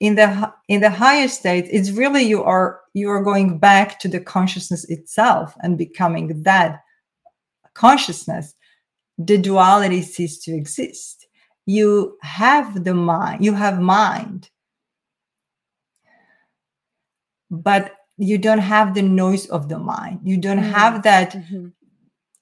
in 0.00 0.14
the 0.16 0.52
in 0.68 0.80
the 0.80 0.90
higher 0.90 1.28
state 1.28 1.66
it's 1.70 1.90
really 1.90 2.22
you 2.22 2.42
are 2.42 2.80
you 2.94 3.08
are 3.10 3.22
going 3.22 3.58
back 3.58 3.98
to 4.00 4.08
the 4.08 4.20
consciousness 4.20 4.84
itself 4.88 5.54
and 5.62 5.76
becoming 5.78 6.42
that 6.42 6.80
consciousness 7.74 8.54
the 9.18 9.36
duality 9.38 10.02
cease 10.02 10.38
to 10.38 10.52
exist 10.52 11.26
you 11.66 12.16
have 12.22 12.84
the 12.84 12.94
mind 12.94 13.44
you 13.44 13.52
have 13.52 13.80
mind 13.80 14.48
but 17.50 17.92
you 18.16 18.38
don't 18.38 18.58
have 18.58 18.94
the 18.94 19.02
noise 19.02 19.46
of 19.46 19.68
the 19.68 19.78
mind 19.78 20.20
you 20.24 20.36
don't 20.36 20.58
Mm. 20.64 20.72
have 20.72 21.02
that 21.02 21.32
Mhm. 21.32 21.72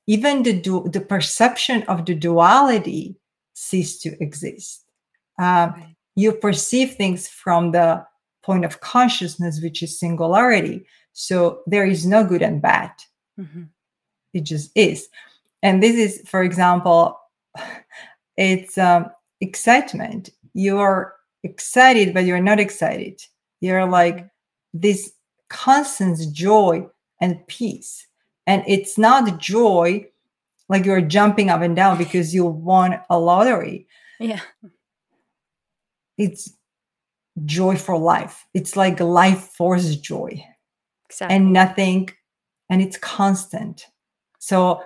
even 0.06 0.42
the 0.42 0.52
du- 0.60 0.88
the 0.92 1.00
perception 1.00 1.82
of 1.84 2.04
the 2.06 2.14
duality 2.14 3.16
cease 3.54 3.98
to 3.98 4.10
exist 4.22 4.84
Right. 5.38 5.96
You 6.18 6.32
perceive 6.32 6.94
things 6.94 7.28
from 7.28 7.70
the 7.70 8.04
point 8.42 8.64
of 8.64 8.80
consciousness 8.80 9.60
which 9.62 9.82
is 9.84 10.00
singularity. 10.00 10.84
So 11.12 11.60
there 11.66 11.86
is 11.86 12.04
no 12.04 12.24
good 12.24 12.42
and 12.42 12.60
bad. 12.60 12.90
Mhm. 13.38 13.68
it 14.34 14.40
just 14.40 14.70
is. 14.74 15.08
And 15.62 15.80
this 15.80 15.96
is 15.96 16.28
for 16.28 16.42
example 16.42 17.18
it's 18.36 18.76
um, 18.76 19.06
excitement. 19.40 20.30
You're 20.54 21.14
excited 21.44 22.12
but 22.14 22.24
you're 22.24 22.42
not 22.50 22.58
excited. 22.58 23.20
You're 23.60 23.86
like 23.86 24.26
this 24.74 25.12
constant 25.48 26.18
joy 26.32 26.86
and 27.20 27.46
peace. 27.46 28.06
And 28.48 28.64
it's 28.66 28.98
not 28.98 29.38
joy 29.38 30.04
like 30.68 30.84
you're 30.84 31.00
jumping 31.16 31.48
up 31.48 31.62
and 31.62 31.76
down 31.76 31.96
because 31.96 32.34
you 32.34 32.44
won 32.44 33.00
a 33.08 33.18
lottery. 33.18 33.86
Yeah. 34.18 34.40
It's 36.18 36.52
joy 37.44 37.76
for 37.76 37.96
life. 37.96 38.46
It's 38.52 38.76
like 38.76 39.00
life 39.00 39.40
force 39.56 39.96
joy. 39.96 40.44
Exactly. 41.08 41.36
and 41.36 41.52
nothing 41.52 42.10
and 42.68 42.82
it's 42.82 42.98
constant. 42.98 43.86
So 44.40 44.82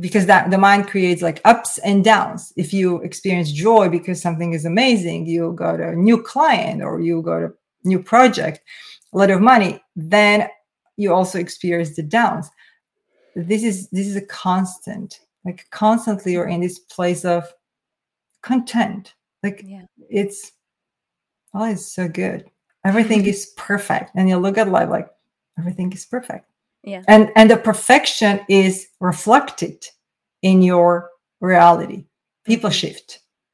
because 0.00 0.26
that 0.26 0.50
the 0.50 0.58
mind 0.58 0.88
creates 0.88 1.22
like 1.22 1.40
ups 1.44 1.78
and 1.78 2.02
downs. 2.02 2.52
If 2.56 2.72
you 2.72 3.00
experience 3.02 3.52
joy 3.52 3.88
because 3.88 4.20
something 4.20 4.52
is 4.52 4.64
amazing 4.64 5.26
you 5.26 5.52
got 5.52 5.80
a 5.80 5.94
new 5.94 6.22
client 6.22 6.82
or 6.82 7.00
you 7.00 7.22
got 7.22 7.42
a 7.42 7.52
new 7.84 8.02
project 8.02 8.60
a 9.12 9.18
lot 9.18 9.30
of 9.30 9.40
money 9.40 9.80
then 9.94 10.48
you 10.96 11.12
also 11.12 11.38
experience 11.38 11.94
the 11.94 12.02
downs. 12.02 12.50
This 13.34 13.62
is 13.62 13.88
this 13.90 14.06
is 14.06 14.16
a 14.16 14.26
constant. 14.26 15.20
Like 15.44 15.66
constantly 15.70 16.32
you're 16.32 16.48
in 16.48 16.62
this 16.62 16.78
place 16.78 17.24
of 17.24 17.44
content 18.42 19.14
like 19.46 19.62
yeah. 19.64 19.84
it's 20.20 20.52
oh 21.54 21.64
it's 21.64 21.86
so 21.86 22.08
good 22.08 22.44
everything 22.84 23.24
is 23.32 23.52
perfect 23.56 24.10
and 24.16 24.28
you 24.28 24.36
look 24.36 24.58
at 24.58 24.68
life 24.68 24.88
like 24.88 25.08
everything 25.58 25.92
is 25.92 26.04
perfect 26.06 26.46
Yeah. 26.92 27.02
and 27.08 27.30
and 27.36 27.50
the 27.50 27.56
perfection 27.56 28.40
is 28.48 28.86
reflected 29.00 29.78
in 30.42 30.62
your 30.62 30.90
reality 31.40 32.00
people 32.44 32.70
Mhm. 32.70 32.80
shift 32.80 33.08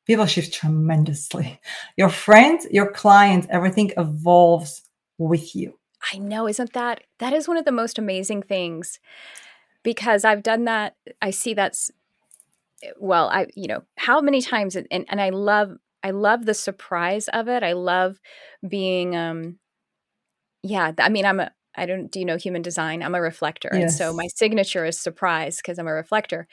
people 0.06 0.26
shift 0.26 0.50
tremendously 0.60 1.60
your 2.00 2.10
friends 2.10 2.66
your 2.78 2.90
clients 3.02 3.46
everything 3.50 3.88
evolves 3.96 4.72
with 5.18 5.54
you 5.54 5.78
I 6.14 6.18
know, 6.18 6.48
isn't 6.48 6.72
that 6.72 6.96
that 7.20 7.32
is 7.32 7.46
one 7.46 7.56
of 7.56 7.64
the 7.64 7.70
most 7.82 7.96
amazing 7.98 8.42
things 8.42 8.98
because 9.84 10.24
I've 10.24 10.42
done 10.42 10.64
that. 10.64 10.96
I 11.20 11.30
see 11.30 11.54
that's 11.54 11.92
well, 12.98 13.28
I 13.28 13.46
you 13.54 13.68
know, 13.68 13.82
how 13.96 14.20
many 14.20 14.42
times 14.42 14.76
and 14.76 14.86
and 14.90 15.20
I 15.20 15.30
love 15.30 15.76
I 16.02 16.10
love 16.10 16.46
the 16.46 16.54
surprise 16.54 17.28
of 17.28 17.48
it. 17.48 17.62
I 17.62 17.72
love 17.74 18.20
being 18.68 19.16
um 19.16 19.58
yeah, 20.62 20.92
I 20.98 21.08
mean, 21.08 21.24
I'm 21.26 21.40
a 21.40 21.50
I 21.74 21.86
don't 21.86 22.10
do 22.10 22.18
you 22.20 22.24
know 22.24 22.36
human 22.36 22.62
design? 22.62 23.02
I'm 23.02 23.14
a 23.14 23.20
reflector. 23.20 23.68
And 23.72 23.90
so 23.90 24.12
my 24.12 24.26
signature 24.34 24.84
is 24.84 24.98
surprise 24.98 25.56
because 25.56 25.78
I'm 25.78 25.88
a 25.88 25.92
reflector. 25.92 26.46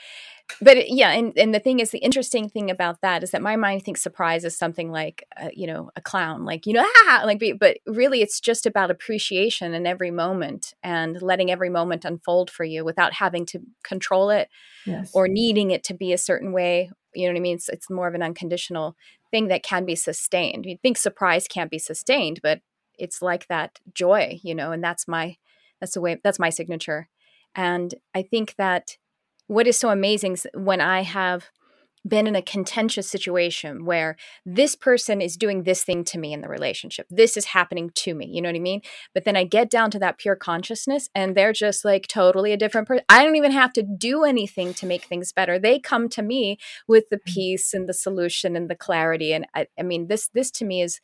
But 0.61 0.77
it- 0.77 0.89
yeah, 0.89 1.11
and, 1.11 1.31
and 1.37 1.53
the 1.53 1.59
thing 1.59 1.79
is, 1.79 1.91
the 1.91 1.99
interesting 1.99 2.49
thing 2.49 2.71
about 2.71 3.01
that 3.01 3.23
is 3.23 3.31
that 3.31 3.41
my 3.41 3.55
mind 3.55 3.83
thinks 3.83 4.01
surprise 4.01 4.43
is 4.43 4.57
something 4.57 4.91
like, 4.91 5.23
uh, 5.41 5.49
you 5.53 5.67
know, 5.67 5.91
a 5.95 6.01
clown, 6.01 6.43
like, 6.45 6.65
you 6.65 6.73
know, 6.73 6.85
ah, 7.07 7.21
like, 7.25 7.41
but 7.59 7.77
really 7.85 8.21
it's 8.21 8.39
just 8.39 8.65
about 8.65 8.91
appreciation 8.91 9.73
in 9.73 9.85
every 9.85 10.11
moment 10.11 10.73
and 10.83 11.21
letting 11.21 11.51
every 11.51 11.69
moment 11.69 12.05
unfold 12.05 12.49
for 12.49 12.63
you 12.63 12.83
without 12.83 13.13
having 13.13 13.45
to 13.47 13.59
control 13.83 14.29
it 14.29 14.49
yes 14.85 15.11
or 15.13 15.27
needing 15.27 15.71
it 15.71 15.83
to 15.83 15.93
be 15.93 16.13
a 16.13 16.17
certain 16.17 16.51
way. 16.51 16.89
You 17.13 17.27
know 17.27 17.33
what 17.33 17.39
I 17.39 17.41
mean? 17.41 17.55
It's, 17.55 17.69
it's 17.69 17.89
more 17.89 18.07
of 18.07 18.15
an 18.15 18.23
unconditional 18.23 18.95
thing 19.31 19.47
that 19.47 19.63
can 19.63 19.85
be 19.85 19.95
sustained. 19.95 20.65
You 20.65 20.77
think 20.81 20.97
surprise 20.97 21.47
can't 21.47 21.71
be 21.71 21.79
sustained, 21.79 22.39
but 22.41 22.61
it's 22.99 23.21
like 23.21 23.47
that 23.47 23.79
joy, 23.93 24.39
you 24.43 24.53
know, 24.53 24.71
and 24.71 24.83
that's 24.83 25.07
my, 25.07 25.37
that's 25.79 25.93
the 25.93 26.01
way, 26.01 26.19
that's 26.23 26.39
my 26.39 26.49
signature. 26.49 27.07
And 27.55 27.95
I 28.13 28.21
think 28.21 28.55
that 28.57 28.97
what 29.47 29.67
is 29.67 29.77
so 29.77 29.89
amazing 29.89 30.33
is 30.33 30.47
when 30.53 30.81
I 30.81 31.01
have 31.01 31.49
been 32.07 32.27
in 32.27 32.35
a 32.35 32.41
contentious 32.41 33.09
situation 33.09 33.85
where 33.85 34.15
this 34.45 34.75
person 34.75 35.21
is 35.21 35.35
doing 35.35 35.63
this 35.63 35.83
thing 35.83 36.03
to 36.05 36.17
me 36.17 36.31
in 36.33 36.41
the 36.41 36.47
relationship. 36.47 37.05
This 37.09 37.35
is 37.35 37.45
happening 37.45 37.91
to 37.95 38.13
me. 38.13 38.27
You 38.27 38.41
know 38.41 38.49
what 38.49 38.55
I 38.55 38.59
mean? 38.59 38.81
But 39.13 39.25
then 39.25 39.35
I 39.35 39.43
get 39.43 39.69
down 39.69 39.91
to 39.91 39.99
that 39.99 40.17
pure 40.17 40.35
consciousness 40.35 41.09
and 41.13 41.35
they're 41.35 41.53
just 41.53 41.83
like 41.83 42.07
totally 42.07 42.53
a 42.53 42.57
different 42.57 42.87
person. 42.87 43.03
I 43.09 43.23
don't 43.23 43.35
even 43.35 43.51
have 43.51 43.73
to 43.73 43.83
do 43.83 44.23
anything 44.23 44.73
to 44.75 44.85
make 44.85 45.03
things 45.03 45.33
better. 45.33 45.59
They 45.59 45.79
come 45.79 46.09
to 46.09 46.21
me 46.21 46.57
with 46.87 47.09
the 47.09 47.17
mm-hmm. 47.17 47.33
peace 47.33 47.73
and 47.73 47.87
the 47.87 47.93
solution 47.93 48.55
and 48.55 48.69
the 48.69 48.75
clarity. 48.75 49.33
And 49.33 49.45
I, 49.53 49.67
I 49.77 49.83
mean, 49.83 50.07
this 50.07 50.29
this 50.33 50.51
to 50.51 50.65
me 50.65 50.81
is 50.81 51.01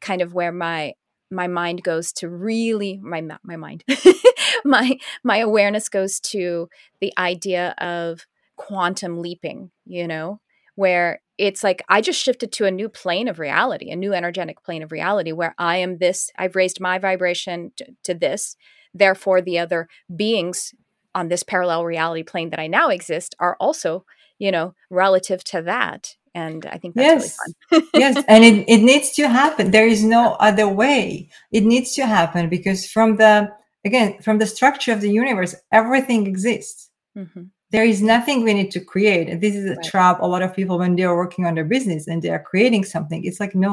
kind 0.00 0.20
of 0.20 0.34
where 0.34 0.52
my 0.52 0.94
my 1.34 1.46
mind 1.46 1.82
goes 1.82 2.12
to 2.12 2.28
really 2.28 2.98
my 3.02 3.22
my 3.42 3.56
mind 3.56 3.84
my 4.64 4.96
my 5.22 5.38
awareness 5.38 5.88
goes 5.88 6.20
to 6.20 6.68
the 7.00 7.12
idea 7.18 7.74
of 7.78 8.26
quantum 8.56 9.20
leaping 9.20 9.70
you 9.84 10.06
know 10.06 10.40
where 10.76 11.20
it's 11.38 11.64
like 11.64 11.82
i 11.88 12.00
just 12.00 12.20
shifted 12.20 12.52
to 12.52 12.64
a 12.64 12.70
new 12.70 12.88
plane 12.88 13.28
of 13.28 13.38
reality 13.38 13.90
a 13.90 13.96
new 13.96 14.12
energetic 14.12 14.62
plane 14.62 14.82
of 14.82 14.92
reality 14.92 15.32
where 15.32 15.54
i 15.58 15.76
am 15.76 15.98
this 15.98 16.30
i've 16.38 16.56
raised 16.56 16.80
my 16.80 16.98
vibration 16.98 17.72
to, 17.76 17.86
to 18.04 18.14
this 18.14 18.56
therefore 18.92 19.40
the 19.40 19.58
other 19.58 19.88
beings 20.14 20.72
on 21.14 21.28
this 21.28 21.42
parallel 21.42 21.84
reality 21.84 22.22
plane 22.22 22.50
that 22.50 22.60
i 22.60 22.66
now 22.66 22.88
exist 22.88 23.34
are 23.40 23.56
also 23.58 24.04
you 24.38 24.52
know 24.52 24.74
relative 24.88 25.42
to 25.42 25.60
that 25.60 26.16
and 26.34 26.66
i 26.66 26.76
think 26.78 26.94
that's 26.94 27.24
yes. 27.24 27.36
really 27.70 27.84
fun. 27.84 27.90
Yes 28.00 28.24
and 28.28 28.44
it, 28.44 28.64
it 28.68 28.82
needs 28.82 29.10
to 29.12 29.28
happen. 29.28 29.70
There 29.70 29.86
is 29.86 30.02
no 30.04 30.32
other 30.48 30.68
way. 30.68 31.28
It 31.52 31.64
needs 31.64 31.94
to 31.94 32.06
happen 32.06 32.48
because 32.48 32.80
from 32.90 33.16
the 33.16 33.50
again 33.84 34.18
from 34.22 34.38
the 34.38 34.46
structure 34.46 34.92
of 34.92 35.00
the 35.00 35.10
universe 35.10 35.54
everything 35.72 36.26
exists. 36.26 36.90
Mhm. 37.16 37.50
there 37.70 37.84
is 37.92 38.00
nothing 38.02 38.42
we 38.42 38.54
need 38.54 38.70
to 38.72 38.80
create. 38.92 39.28
And 39.30 39.40
this 39.40 39.54
is 39.54 39.64
a 39.66 39.74
Right. 39.76 39.84
trap 39.90 40.16
a 40.20 40.26
lot 40.26 40.42
of 40.42 40.54
people 40.58 40.76
when 40.78 40.94
they 40.96 41.04
are 41.04 41.16
working 41.16 41.44
on 41.46 41.54
their 41.54 41.64
business 41.76 42.06
and 42.08 42.20
they 42.22 42.30
are 42.36 42.42
creating 42.50 42.84
something 42.84 43.20
it's 43.24 43.40
like 43.40 43.54
no 43.54 43.72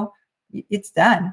it's 0.76 0.92
done. 0.92 1.24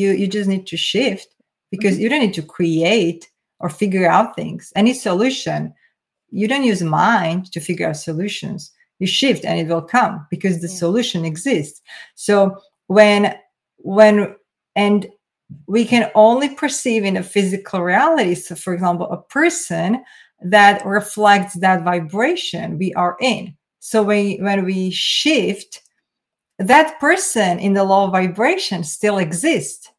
You 0.00 0.08
you 0.20 0.26
just 0.28 0.48
need 0.48 0.66
to 0.72 0.76
shift 0.76 1.28
because 1.72 1.94
Mm-hmm. 1.94 2.02
you 2.02 2.08
don't 2.10 2.24
need 2.26 2.34
to 2.40 2.42
create 2.58 3.22
or 3.60 3.68
figure 3.68 4.08
out 4.16 4.36
things. 4.36 4.72
Any 4.76 4.94
solution 4.94 5.74
you 6.40 6.46
don't 6.50 6.64
use 6.72 6.82
mind 6.82 7.40
to 7.52 7.60
figure 7.68 7.88
out 7.88 7.96
solutions 8.10 8.70
you 8.98 9.06
shift 9.06 9.44
and 9.44 9.58
it 9.58 9.72
will 9.72 9.82
come 9.82 10.26
because 10.30 10.60
the 10.60 10.68
Yeah. 10.68 10.74
solution 10.74 11.24
exists. 11.24 11.82
So 12.14 12.58
when 12.86 13.38
when 13.78 14.34
and 14.74 15.06
we 15.66 15.84
can 15.84 16.10
only 16.14 16.54
perceive 16.54 17.04
in 17.04 17.16
a 17.16 17.22
physical 17.22 17.82
reality. 17.82 18.34
So 18.34 18.54
for 18.54 18.74
example 18.74 19.10
a 19.10 19.22
person 19.22 20.04
that 20.42 20.84
reflects 20.84 21.54
that 21.54 21.82
vibration 21.82 22.78
we 22.78 22.92
are 22.94 23.16
in. 23.20 23.56
So 23.80 24.02
when, 24.02 24.42
when 24.42 24.64
we 24.64 24.90
shift 24.90 25.82
that 26.58 26.98
person 27.00 27.58
in 27.60 27.72
the 27.72 27.84
low 27.84 28.08
vibration 28.08 28.82
still 28.84 29.18
exists. 29.18 29.90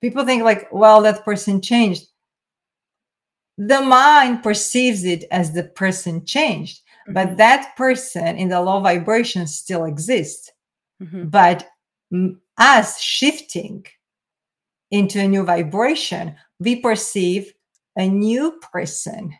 People 0.00 0.24
think 0.24 0.44
like 0.44 0.68
well 0.72 1.02
that 1.02 1.24
person 1.24 1.60
changed. 1.60 2.06
The 3.58 3.80
mind 3.80 4.44
perceives 4.44 5.04
it 5.04 5.24
as 5.32 5.52
the 5.52 5.64
person 5.64 6.24
changed 6.24 6.82
mm-hmm. 7.08 7.14
but 7.14 7.36
that 7.36 7.74
person 7.76 8.36
in 8.36 8.48
the 8.48 8.60
low 8.60 8.80
vibration 8.80 9.46
still 9.46 9.84
exists 9.84 10.50
mm-hmm. 11.02 11.28
but 11.28 11.66
us 12.58 13.00
shifting 13.00 13.84
into 14.90 15.20
a 15.20 15.28
new 15.28 15.42
vibration 15.42 16.34
we 16.60 16.76
perceive 16.76 17.52
a 17.96 18.08
new 18.08 18.58
person 18.72 19.34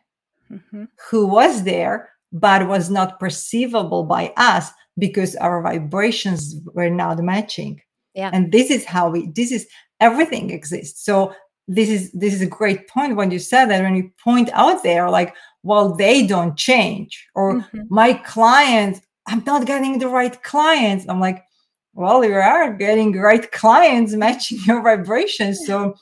mm-hmm. 0.51 0.85
who 1.11 1.27
was 1.27 1.65
there 1.65 2.11
but 2.33 2.69
was 2.69 2.91
not 2.91 3.19
perceivable 3.19 4.05
by 4.05 4.33
us 4.37 4.71
because 4.99 5.35
our 5.37 5.63
vibrations 5.63 6.57
were 6.75 6.91
not 6.91 7.19
matching 7.19 7.81
yeah 8.15 8.31
and 8.33 8.53
this 8.53 8.71
is 8.71 8.85
how 8.85 9.09
we 9.09 9.29
this 9.29 9.53
is 9.53 9.67
everything 10.01 10.51
exists 10.51 11.05
so 11.05 11.33
this 11.69 11.91
is 11.91 12.11
this 12.13 12.33
is 12.33 12.41
a 12.41 12.47
great 12.47 12.89
point 12.89 13.15
when 13.15 13.31
you 13.31 13.39
said 13.39 13.67
that 13.67 13.83
when 13.83 13.95
you 13.95 14.11
point 14.25 14.49
out 14.55 14.83
there 14.83 15.09
like 15.11 15.37
well 15.63 15.95
they 15.95 16.27
don't 16.27 16.57
change 16.57 17.29
or 17.35 17.57
mm-hmm. 17.57 17.83
my 17.91 18.15
clients 18.15 19.01
i'm 19.29 19.45
not 19.45 19.67
getting 19.67 19.99
the 19.99 20.09
right 20.09 20.43
clients. 20.43 21.05
I'm 21.09 21.21
like 21.21 21.45
well 21.93 22.25
you 22.25 22.35
are 22.35 22.73
getting 22.73 23.13
right 23.13 23.51
clients 23.53 24.15
matching 24.25 24.59
your 24.67 24.83
vibrations 24.83 25.67
so 25.67 25.95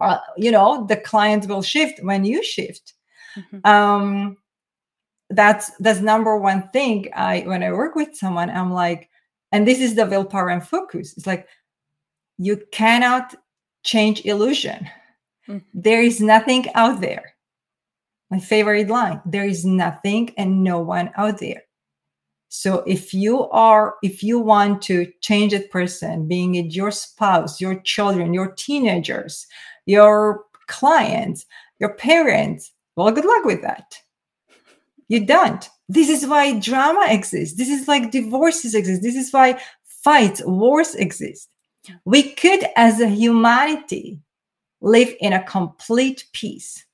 uh, 0.00 0.18
you 0.38 0.50
know 0.50 0.86
the 0.86 0.96
client 0.96 1.46
will 1.46 1.62
shift 1.62 2.02
when 2.02 2.24
you 2.24 2.42
shift. 2.42 2.94
Mm-hmm. 3.36 3.58
um 3.64 4.36
that's 5.28 5.70
that's 5.78 6.00
number 6.00 6.36
one 6.36 6.68
thing. 6.70 7.08
I 7.14 7.40
when 7.40 7.62
i 7.62 7.70
work 7.70 7.94
with 7.94 8.16
someone 8.16 8.50
i'm 8.50 8.72
like 8.72 9.10
and 9.52 9.66
this 9.68 9.80
is 9.80 9.94
the 9.94 10.06
willpower 10.06 10.48
and 10.48 10.66
focus. 10.66 11.14
It's 11.16 11.26
like 11.26 11.46
you 12.38 12.62
cannot 12.72 13.34
change 13.82 14.24
illusion. 14.24 14.88
Mm-hmm. 15.48 15.58
There 15.74 16.02
is 16.02 16.20
nothing 16.20 16.66
out 16.74 17.00
there. 17.00 17.34
My 18.30 18.38
favorite 18.38 18.88
line 18.88 19.20
there 19.26 19.46
is 19.46 19.64
nothing 19.64 20.32
and 20.36 20.62
no 20.62 20.78
one 20.78 21.10
out 21.16 21.38
there. 21.38 21.62
So 22.48 22.82
if 22.86 23.14
you 23.14 23.48
are, 23.50 23.94
if 24.02 24.24
you 24.24 24.40
want 24.40 24.82
to 24.82 25.10
change 25.20 25.52
a 25.52 25.60
person, 25.60 26.26
being 26.26 26.56
it 26.56 26.74
your 26.74 26.90
spouse, 26.90 27.60
your 27.60 27.80
children, 27.80 28.34
your 28.34 28.52
teenagers, 28.52 29.46
your 29.86 30.44
clients, 30.66 31.46
your 31.78 31.94
parents, 31.94 32.72
well, 32.96 33.12
good 33.12 33.24
luck 33.24 33.44
with 33.44 33.62
that. 33.62 33.96
You 35.06 35.24
don't. 35.24 35.68
This 35.88 36.08
is 36.08 36.26
why 36.26 36.58
drama 36.58 37.06
exists. 37.08 37.56
This 37.56 37.68
is 37.68 37.88
like 37.88 38.10
divorces 38.10 38.74
exist. 38.74 39.02
This 39.02 39.16
is 39.16 39.32
why 39.32 39.60
fights, 39.84 40.42
wars 40.44 40.94
exist. 40.96 41.48
We 42.04 42.32
could, 42.34 42.66
as 42.76 43.00
a 43.00 43.08
humanity, 43.08 44.20
live 44.80 45.14
in 45.20 45.32
a 45.32 45.42
complete 45.42 46.24
peace 46.32 46.84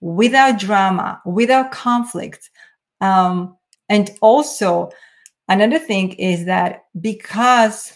without 0.00 0.58
drama, 0.58 1.20
without 1.24 1.72
conflict. 1.72 2.50
Um, 3.00 3.56
and 3.88 4.10
also, 4.20 4.90
another 5.48 5.78
thing 5.78 6.12
is 6.14 6.44
that 6.46 6.84
because 7.00 7.92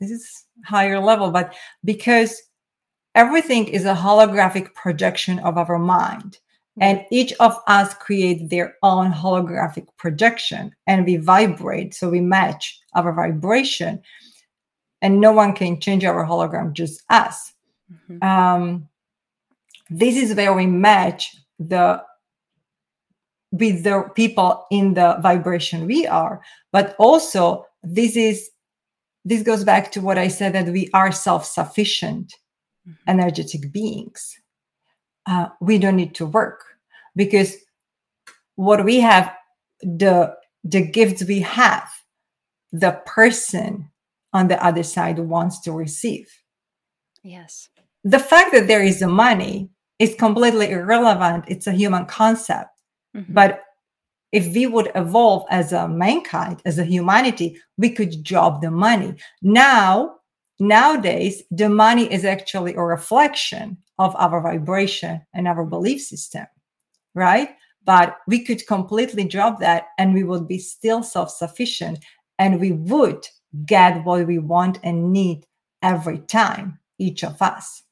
this 0.00 0.10
is 0.10 0.44
higher 0.64 1.00
level, 1.00 1.30
but 1.30 1.54
because 1.84 2.42
everything 3.14 3.68
is 3.68 3.84
a 3.84 3.94
holographic 3.94 4.74
projection 4.74 5.38
of 5.40 5.56
our 5.56 5.78
mind 5.78 6.38
and 6.80 7.04
each 7.10 7.32
of 7.34 7.56
us 7.66 7.92
create 7.94 8.48
their 8.48 8.76
own 8.82 9.12
holographic 9.12 9.86
projection 9.98 10.74
and 10.86 11.04
we 11.04 11.16
vibrate 11.16 11.94
so 11.94 12.08
we 12.08 12.20
match 12.20 12.80
our 12.94 13.12
vibration 13.12 14.00
and 15.02 15.20
no 15.20 15.32
one 15.32 15.52
can 15.52 15.80
change 15.80 16.04
our 16.04 16.24
hologram, 16.24 16.72
just 16.72 17.02
us. 17.10 17.52
Mm-hmm. 17.92 18.26
Um, 18.26 18.88
this 19.90 20.16
is 20.16 20.34
where 20.34 20.54
we 20.54 20.66
match 20.66 21.36
the 21.58 22.02
with 23.50 23.84
the 23.84 24.08
people 24.14 24.64
in 24.70 24.94
the 24.94 25.18
vibration 25.20 25.84
we 25.86 26.06
are, 26.06 26.40
but 26.70 26.96
also 26.98 27.66
this 27.82 28.16
is 28.16 28.48
this 29.24 29.42
goes 29.42 29.64
back 29.64 29.92
to 29.92 30.00
what 30.00 30.16
I 30.16 30.28
said 30.28 30.54
that 30.54 30.72
we 30.72 30.88
are 30.94 31.12
self-sufficient 31.12 32.34
mm-hmm. 32.88 33.10
energetic 33.10 33.70
beings. 33.70 34.38
Uh, 35.26 35.48
we 35.60 35.78
don't 35.78 35.96
need 35.96 36.14
to 36.16 36.26
work 36.26 36.64
because 37.14 37.56
what 38.54 38.84
we 38.84 39.00
have 39.00 39.32
the 39.82 40.34
the 40.64 40.80
gifts 40.80 41.24
we 41.24 41.40
have 41.40 41.88
the 42.72 42.92
person 43.04 43.90
on 44.32 44.48
the 44.48 44.62
other 44.64 44.82
side 44.82 45.18
wants 45.18 45.60
to 45.60 45.72
receive. 45.72 46.28
Yes. 47.22 47.68
The 48.04 48.18
fact 48.18 48.52
that 48.52 48.66
there 48.66 48.82
is 48.82 49.00
the 49.00 49.08
money 49.08 49.70
is 49.98 50.14
completely 50.16 50.70
irrelevant. 50.70 51.44
It's 51.48 51.66
a 51.66 51.72
human 51.72 52.06
concept. 52.06 52.70
Mm-hmm. 53.16 53.32
But 53.32 53.62
if 54.32 54.52
we 54.54 54.66
would 54.66 54.90
evolve 54.94 55.44
as 55.50 55.72
a 55.72 55.86
mankind, 55.86 56.62
as 56.64 56.78
a 56.78 56.84
humanity, 56.84 57.60
we 57.76 57.90
could 57.90 58.24
drop 58.24 58.62
the 58.62 58.70
money. 58.70 59.14
Now, 59.42 60.16
nowadays, 60.58 61.42
the 61.50 61.68
money 61.68 62.10
is 62.10 62.24
actually 62.24 62.74
a 62.74 62.82
reflection 62.82 63.76
of 63.98 64.16
our 64.16 64.40
vibration 64.40 65.20
and 65.34 65.46
our 65.46 65.64
belief 65.64 66.00
system, 66.00 66.46
right? 67.14 67.50
But 67.84 68.16
we 68.26 68.42
could 68.42 68.66
completely 68.66 69.24
drop 69.24 69.60
that 69.60 69.88
and 69.98 70.14
we 70.14 70.24
would 70.24 70.48
be 70.48 70.58
still 70.58 71.02
self 71.02 71.30
sufficient 71.30 71.98
and 72.38 72.58
we 72.58 72.72
would 72.72 73.26
get 73.66 74.04
what 74.04 74.26
we 74.26 74.38
want 74.38 74.78
and 74.82 75.12
need 75.12 75.46
every 75.82 76.18
time, 76.18 76.78
each 76.98 77.24
of 77.24 77.40
us. 77.42 77.82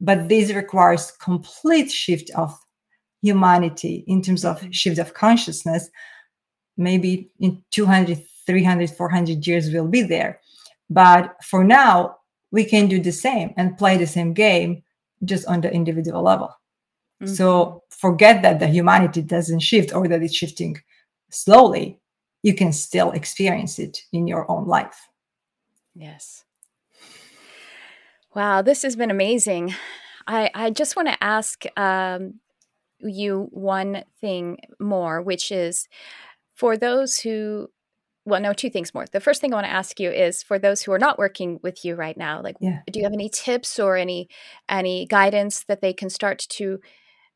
But 0.00 0.28
this 0.28 0.52
requires 0.52 1.10
complete 1.12 1.90
shift 1.90 2.30
of 2.30 2.58
humanity 3.22 4.04
in 4.06 4.22
terms 4.22 4.44
of 4.44 4.60
mm-hmm. 4.60 4.70
shift 4.70 4.98
of 4.98 5.14
consciousness. 5.14 5.90
Maybe 6.76 7.30
in 7.40 7.62
200, 7.70 8.22
300, 8.46 8.90
400 8.90 9.46
years 9.46 9.70
we'll 9.70 9.86
be 9.86 10.02
there. 10.02 10.40
But 10.88 11.36
for 11.44 11.62
now, 11.62 12.16
we 12.50 12.64
can 12.64 12.88
do 12.88 12.98
the 12.98 13.12
same 13.12 13.52
and 13.56 13.78
play 13.78 13.96
the 13.96 14.06
same 14.06 14.32
game 14.32 14.82
just 15.24 15.46
on 15.46 15.60
the 15.60 15.72
individual 15.72 16.22
level. 16.22 16.48
Mm-hmm. 17.22 17.34
So 17.34 17.82
forget 17.90 18.42
that 18.42 18.58
the 18.58 18.66
humanity 18.66 19.22
doesn't 19.22 19.60
shift 19.60 19.94
or 19.94 20.08
that 20.08 20.22
it's 20.22 20.34
shifting 20.34 20.80
slowly. 21.30 22.00
You 22.42 22.54
can 22.54 22.72
still 22.72 23.10
experience 23.12 23.78
it 23.78 24.00
in 24.12 24.26
your 24.26 24.50
own 24.50 24.66
life. 24.66 25.09
Yes. 25.94 26.44
Wow, 28.34 28.62
this 28.62 28.82
has 28.82 28.96
been 28.96 29.10
amazing. 29.10 29.74
I, 30.26 30.50
I 30.54 30.70
just 30.70 30.94
want 30.94 31.08
to 31.08 31.22
ask 31.22 31.64
um, 31.76 32.34
you 33.00 33.48
one 33.50 34.04
thing 34.20 34.58
more, 34.78 35.20
which 35.20 35.50
is 35.50 35.88
for 36.54 36.76
those 36.76 37.18
who, 37.18 37.68
well, 38.24 38.40
no, 38.40 38.52
two 38.52 38.70
things 38.70 38.94
more. 38.94 39.06
The 39.10 39.20
first 39.20 39.40
thing 39.40 39.52
I 39.52 39.56
want 39.56 39.66
to 39.66 39.72
ask 39.72 39.98
you 39.98 40.10
is 40.10 40.42
for 40.42 40.58
those 40.58 40.82
who 40.82 40.92
are 40.92 40.98
not 40.98 41.18
working 41.18 41.58
with 41.62 41.84
you 41.84 41.96
right 41.96 42.16
now, 42.16 42.40
like, 42.42 42.56
yeah. 42.60 42.80
do 42.90 43.00
you 43.00 43.04
have 43.04 43.12
any 43.12 43.28
tips 43.28 43.78
or 43.78 43.96
any 43.96 44.28
any 44.68 45.06
guidance 45.06 45.64
that 45.64 45.80
they 45.80 45.92
can 45.92 46.10
start 46.10 46.38
to 46.50 46.78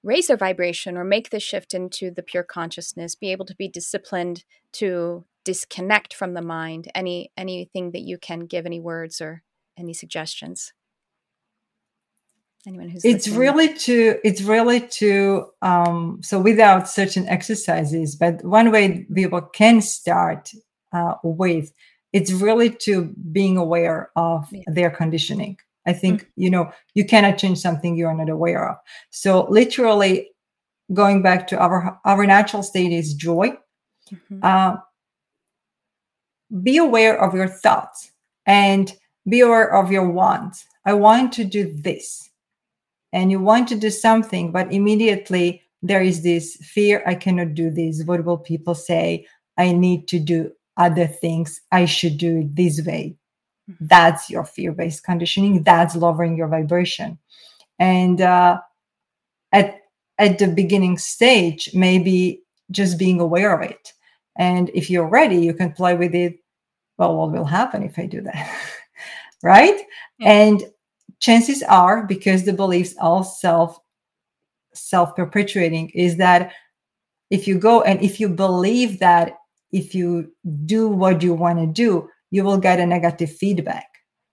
raise 0.04 0.26
their 0.26 0.36
vibration 0.36 0.96
or 0.96 1.02
make 1.02 1.30
the 1.30 1.40
shift 1.40 1.74
into 1.74 2.10
the 2.10 2.22
pure 2.22 2.42
consciousness, 2.42 3.14
be 3.14 3.32
able 3.32 3.46
to 3.46 3.56
be 3.56 3.66
disciplined 3.66 4.44
to 4.72 5.24
disconnect 5.44 6.14
from 6.14 6.34
the 6.34 6.42
mind 6.42 6.90
any 6.94 7.30
anything 7.36 7.90
that 7.92 8.02
you 8.02 8.18
can 8.18 8.40
give 8.46 8.66
any 8.66 8.80
words 8.80 9.20
or 9.20 9.42
any 9.78 9.92
suggestions 9.92 10.72
anyone 12.66 12.88
who's 12.88 13.04
it's 13.04 13.26
listening. 13.26 13.40
really 13.40 13.74
to 13.74 14.18
it's 14.24 14.42
really 14.42 14.80
to 14.80 15.46
um 15.62 16.18
so 16.22 16.40
without 16.40 16.88
certain 16.88 17.28
exercises 17.28 18.16
but 18.16 18.42
one 18.44 18.70
way 18.70 19.06
people 19.14 19.40
can 19.40 19.80
start 19.80 20.50
uh, 20.92 21.14
with 21.22 21.72
it's 22.12 22.32
really 22.32 22.70
to 22.70 23.12
being 23.32 23.56
aware 23.56 24.10
of 24.16 24.46
yeah. 24.50 24.62
their 24.66 24.90
conditioning 24.90 25.56
i 25.86 25.92
think 25.92 26.22
mm-hmm. 26.22 26.42
you 26.42 26.50
know 26.50 26.70
you 26.94 27.04
cannot 27.04 27.38
change 27.38 27.58
something 27.58 27.96
you're 27.96 28.14
not 28.14 28.30
aware 28.30 28.70
of 28.70 28.76
so 29.10 29.46
literally 29.50 30.30
going 30.92 31.22
back 31.22 31.46
to 31.46 31.58
our 31.58 31.98
our 32.04 32.26
natural 32.26 32.62
state 32.62 32.92
is 32.92 33.14
joy 33.14 33.48
mm-hmm. 34.10 34.38
uh, 34.42 34.76
be 36.62 36.76
aware 36.76 37.20
of 37.20 37.34
your 37.34 37.48
thoughts 37.48 38.12
and 38.46 38.92
be 39.28 39.40
aware 39.40 39.72
of 39.74 39.90
your 39.90 40.08
wants. 40.08 40.66
I 40.84 40.94
want 40.94 41.32
to 41.34 41.44
do 41.44 41.72
this. 41.72 42.30
And 43.12 43.30
you 43.30 43.40
want 43.40 43.68
to 43.68 43.76
do 43.76 43.90
something, 43.90 44.50
but 44.50 44.72
immediately 44.72 45.62
there 45.82 46.02
is 46.02 46.22
this 46.22 46.56
fear 46.56 47.02
I 47.06 47.14
cannot 47.14 47.54
do 47.54 47.70
this. 47.70 48.04
What 48.04 48.24
will 48.24 48.38
people 48.38 48.74
say? 48.74 49.26
I 49.56 49.72
need 49.72 50.08
to 50.08 50.18
do 50.18 50.50
other 50.76 51.06
things. 51.06 51.60
I 51.70 51.84
should 51.84 52.18
do 52.18 52.38
it 52.38 52.56
this 52.56 52.84
way. 52.84 53.16
Mm-hmm. 53.70 53.86
That's 53.86 54.28
your 54.28 54.44
fear 54.44 54.72
based 54.72 55.04
conditioning. 55.04 55.62
That's 55.62 55.94
lowering 55.94 56.36
your 56.36 56.48
vibration. 56.48 57.18
And 57.78 58.20
uh, 58.20 58.60
at, 59.52 59.80
at 60.18 60.38
the 60.38 60.48
beginning 60.48 60.98
stage, 60.98 61.70
maybe 61.72 62.42
just 62.70 62.98
being 62.98 63.20
aware 63.20 63.54
of 63.54 63.62
it. 63.62 63.92
And 64.36 64.70
if 64.74 64.90
you're 64.90 65.06
ready, 65.06 65.36
you 65.36 65.54
can 65.54 65.72
play 65.72 65.94
with 65.94 66.14
it 66.14 66.38
well, 66.98 67.16
what 67.16 67.32
will 67.32 67.44
happen 67.44 67.82
if 67.82 67.98
I 67.98 68.06
do 68.06 68.20
that? 68.22 68.60
right? 69.42 69.80
Yeah. 70.18 70.32
And 70.32 70.62
chances 71.20 71.62
are 71.62 72.06
because 72.06 72.44
the 72.44 72.52
beliefs 72.52 72.94
are 73.00 73.24
self 73.24 73.78
self 74.74 75.14
perpetuating 75.16 75.90
is 75.90 76.16
that 76.16 76.52
if 77.30 77.48
you 77.48 77.58
go 77.58 77.82
and 77.82 78.02
if 78.02 78.20
you 78.20 78.28
believe 78.28 78.98
that 78.98 79.38
if 79.72 79.94
you 79.94 80.30
do 80.66 80.88
what 80.88 81.22
you 81.22 81.32
want 81.32 81.58
to 81.58 81.66
do 81.66 82.08
you 82.30 82.44
will 82.44 82.58
get 82.58 82.80
a 82.80 82.86
negative 82.86 83.34
feedback 83.34 83.86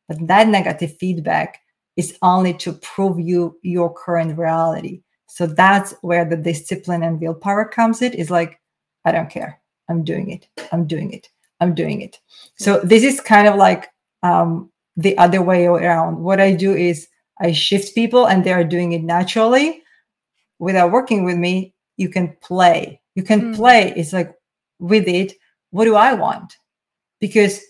but 0.07 0.17
that 0.27 0.47
negative 0.47 0.97
feedback 0.97 1.59
is 1.95 2.17
only 2.21 2.53
to 2.53 2.73
prove 2.73 3.19
you 3.19 3.57
your 3.61 3.93
current 3.93 4.37
reality 4.37 5.01
so 5.27 5.45
that's 5.45 5.93
where 6.01 6.25
the 6.25 6.37
discipline 6.37 7.03
and 7.03 7.21
willpower 7.21 7.65
comes 7.65 8.01
it 8.01 8.15
is 8.15 8.31
like 8.31 8.59
i 9.05 9.11
don't 9.11 9.29
care 9.29 9.61
i'm 9.89 10.03
doing 10.03 10.29
it 10.31 10.47
i'm 10.71 10.85
doing 10.87 11.13
it 11.13 11.29
i'm 11.61 11.73
doing 11.73 12.01
it. 12.01 12.19
So 12.55 12.79
this 12.81 13.03
is 13.03 13.21
kind 13.21 13.47
of 13.47 13.55
like 13.55 13.89
um, 14.23 14.69
the 14.97 15.17
other 15.17 15.41
way 15.41 15.65
around. 15.65 16.17
What 16.17 16.41
i 16.41 16.53
do 16.53 16.73
is 16.73 17.07
i 17.39 17.51
shift 17.51 17.95
people 17.95 18.27
and 18.27 18.43
they 18.43 18.53
are 18.53 18.63
doing 18.63 18.91
it 18.91 19.03
naturally. 19.03 19.81
Without 20.59 20.91
working 20.91 21.23
with 21.23 21.37
me 21.37 21.73
you 21.97 22.09
can 22.09 22.35
play. 22.41 22.99
You 23.15 23.23
can 23.23 23.53
mm. 23.53 23.55
play. 23.55 23.93
It's 23.95 24.13
like 24.13 24.33
with 24.79 25.07
it 25.07 25.33
what 25.71 25.85
do 25.85 25.95
i 25.95 26.13
want? 26.13 26.57
Because 27.19 27.61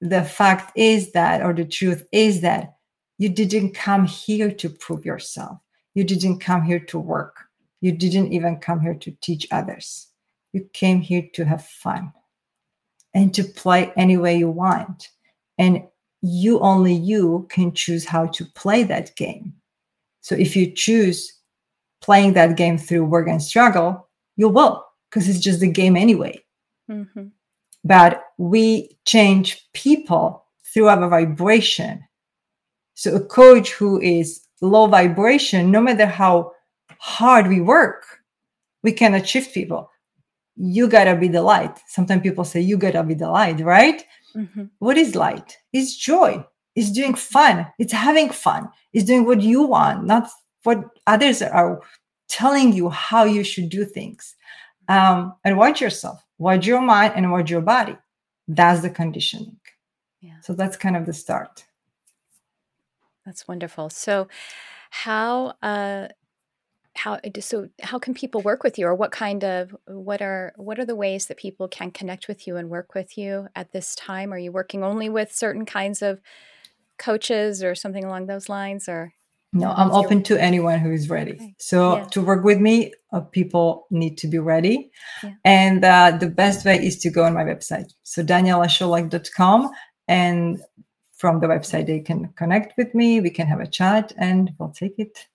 the 0.00 0.22
fact 0.22 0.72
is 0.76 1.12
that 1.12 1.42
or 1.42 1.52
the 1.52 1.64
truth 1.64 2.04
is 2.12 2.40
that 2.42 2.74
you 3.18 3.28
didn't 3.28 3.74
come 3.74 4.06
here 4.06 4.50
to 4.50 4.70
prove 4.70 5.04
yourself. 5.04 5.58
You 5.94 6.04
didn't 6.04 6.38
come 6.38 6.62
here 6.62 6.78
to 6.78 6.98
work. 6.98 7.48
You 7.80 7.92
didn't 7.92 8.32
even 8.32 8.58
come 8.58 8.80
here 8.80 8.94
to 8.94 9.10
teach 9.20 9.46
others. 9.50 10.06
You 10.52 10.68
came 10.72 11.00
here 11.00 11.28
to 11.34 11.44
have 11.44 11.64
fun 11.64 12.12
and 13.18 13.34
to 13.34 13.44
play 13.44 13.92
any 13.96 14.16
way 14.16 14.36
you 14.38 14.50
want 14.50 15.08
and 15.58 15.82
you 16.22 16.58
only 16.60 16.94
you 16.94 17.46
can 17.50 17.72
choose 17.72 18.04
how 18.04 18.26
to 18.26 18.44
play 18.54 18.82
that 18.82 19.14
game 19.16 19.52
so 20.20 20.34
if 20.34 20.54
you 20.54 20.70
choose 20.70 21.38
playing 22.00 22.34
that 22.34 22.56
game 22.56 22.78
through 22.78 23.04
work 23.04 23.28
and 23.28 23.42
struggle, 23.42 24.08
you 24.36 24.48
will, 24.48 24.84
because 25.08 25.28
it's 25.28 25.40
just 25.40 25.62
a 25.62 25.66
game 25.66 25.96
anyway. 25.96 26.38
Mm-hmm. 26.90 27.28
But 27.84 28.24
we 28.36 28.98
change 29.06 29.68
people 29.72 30.44
through 30.72 30.88
our 30.88 31.08
vibration. 31.08 32.04
So 32.94 33.14
a 33.14 33.20
coach 33.20 33.72
who 33.72 34.00
is 34.00 34.42
low 34.60 34.86
vibration, 34.86 35.70
no 35.70 35.80
matter 35.80 36.06
how 36.06 36.52
hard 36.98 37.46
we 37.46 37.60
work, 37.60 38.04
we 38.82 38.92
can 38.92 39.14
achieve 39.14 39.48
people. 39.52 39.90
You 40.60 40.88
gotta 40.88 41.14
be 41.16 41.28
the 41.28 41.42
light. 41.42 41.78
Sometimes 41.86 42.22
people 42.22 42.44
say 42.44 42.60
you 42.60 42.76
gotta 42.76 43.02
be 43.02 43.14
the 43.14 43.30
light, 43.30 43.60
right? 43.60 44.02
Mm-hmm. 44.34 44.64
What 44.78 44.98
is 44.98 45.14
light? 45.14 45.56
It's 45.72 45.96
joy. 45.96 46.44
It's 46.74 46.90
doing 46.90 47.14
fun. 47.14 47.66
It's 47.78 47.92
having 47.92 48.30
fun. 48.30 48.68
It's 48.92 49.04
doing 49.04 49.24
what 49.24 49.40
you 49.40 49.62
want, 49.62 50.04
not 50.04 50.28
what 50.62 50.84
others 51.06 51.42
are 51.42 51.80
telling 52.28 52.72
you 52.72 52.88
how 52.88 53.24
you 53.24 53.42
should 53.42 53.68
do 53.68 53.84
things. 53.84 54.36
Um, 54.88 55.34
and 55.44 55.56
watch 55.56 55.80
yourself, 55.80 56.24
watch 56.38 56.66
your 56.66 56.80
mind, 56.80 57.14
and 57.16 57.30
watch 57.30 57.50
your 57.50 57.60
body. 57.60 57.96
That's 58.46 58.80
the 58.80 58.90
conditioning. 58.90 59.58
Yeah. 60.20 60.40
So 60.42 60.54
that's 60.54 60.76
kind 60.76 60.96
of 60.96 61.04
the 61.04 61.12
start. 61.12 61.64
That's 63.26 63.46
wonderful. 63.46 63.90
So, 63.90 64.28
how 64.90 65.54
uh, 65.62 66.08
how 66.98 67.18
so 67.40 67.68
how 67.82 67.98
can 67.98 68.14
people 68.14 68.40
work 68.40 68.62
with 68.62 68.78
you, 68.78 68.86
or 68.86 68.94
what 68.94 69.12
kind 69.12 69.44
of 69.44 69.74
what 69.86 70.20
are 70.20 70.52
what 70.56 70.78
are 70.78 70.84
the 70.84 70.96
ways 70.96 71.26
that 71.26 71.36
people 71.36 71.68
can 71.68 71.90
connect 71.90 72.28
with 72.28 72.46
you 72.46 72.56
and 72.56 72.68
work 72.68 72.94
with 72.94 73.16
you 73.16 73.48
at 73.54 73.72
this 73.72 73.94
time? 73.94 74.32
Are 74.32 74.38
you 74.38 74.52
working 74.52 74.84
only 74.84 75.08
with 75.08 75.34
certain 75.34 75.64
kinds 75.64 76.02
of 76.02 76.20
coaches 76.98 77.62
or 77.62 77.74
something 77.74 78.04
along 78.04 78.26
those 78.26 78.48
lines, 78.48 78.88
or 78.88 79.14
no, 79.52 79.70
I'm 79.70 79.90
open 79.92 80.22
to 80.24 80.40
anyone 80.40 80.78
who 80.80 80.92
is 80.92 81.08
ready. 81.08 81.32
Okay. 81.32 81.54
So 81.58 81.96
yeah. 81.96 82.04
to 82.06 82.20
work 82.20 82.44
with 82.44 82.58
me, 82.58 82.92
uh, 83.12 83.20
people 83.20 83.86
need 83.90 84.18
to 84.18 84.26
be 84.26 84.38
ready. 84.38 84.90
Yeah. 85.22 85.32
And 85.44 85.84
uh, 85.84 86.18
the 86.18 86.28
best 86.28 86.66
way 86.66 86.76
is 86.76 86.98
to 86.98 87.10
go 87.10 87.24
on 87.24 87.32
my 87.32 87.44
website. 87.44 87.94
So 88.02 88.22
daniellasholak.com. 88.22 89.70
And 90.06 90.60
from 91.14 91.40
the 91.40 91.46
website, 91.46 91.86
they 91.86 92.00
can 92.00 92.28
connect 92.36 92.76
with 92.76 92.94
me. 92.94 93.20
We 93.20 93.30
can 93.30 93.46
have 93.46 93.60
a 93.60 93.66
chat 93.66 94.12
and 94.18 94.50
we'll 94.58 94.70
take 94.70 94.98
it 94.98 95.26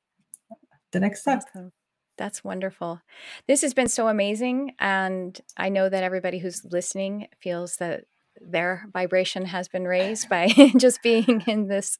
the 0.93 0.99
next 0.99 1.21
step. 1.21 1.43
Awesome. 1.49 1.71
That's 2.17 2.43
wonderful. 2.43 3.01
This 3.47 3.61
has 3.63 3.73
been 3.73 3.87
so 3.87 4.07
amazing. 4.07 4.75
And 4.79 5.39
I 5.57 5.69
know 5.69 5.89
that 5.89 6.03
everybody 6.03 6.39
who's 6.39 6.63
listening 6.63 7.27
feels 7.41 7.77
that 7.77 8.05
their 8.41 8.87
vibration 8.91 9.45
has 9.45 9.67
been 9.67 9.85
raised 9.85 10.27
by 10.29 10.47
just 10.77 11.01
being 11.03 11.43
in 11.47 11.67
this 11.67 11.97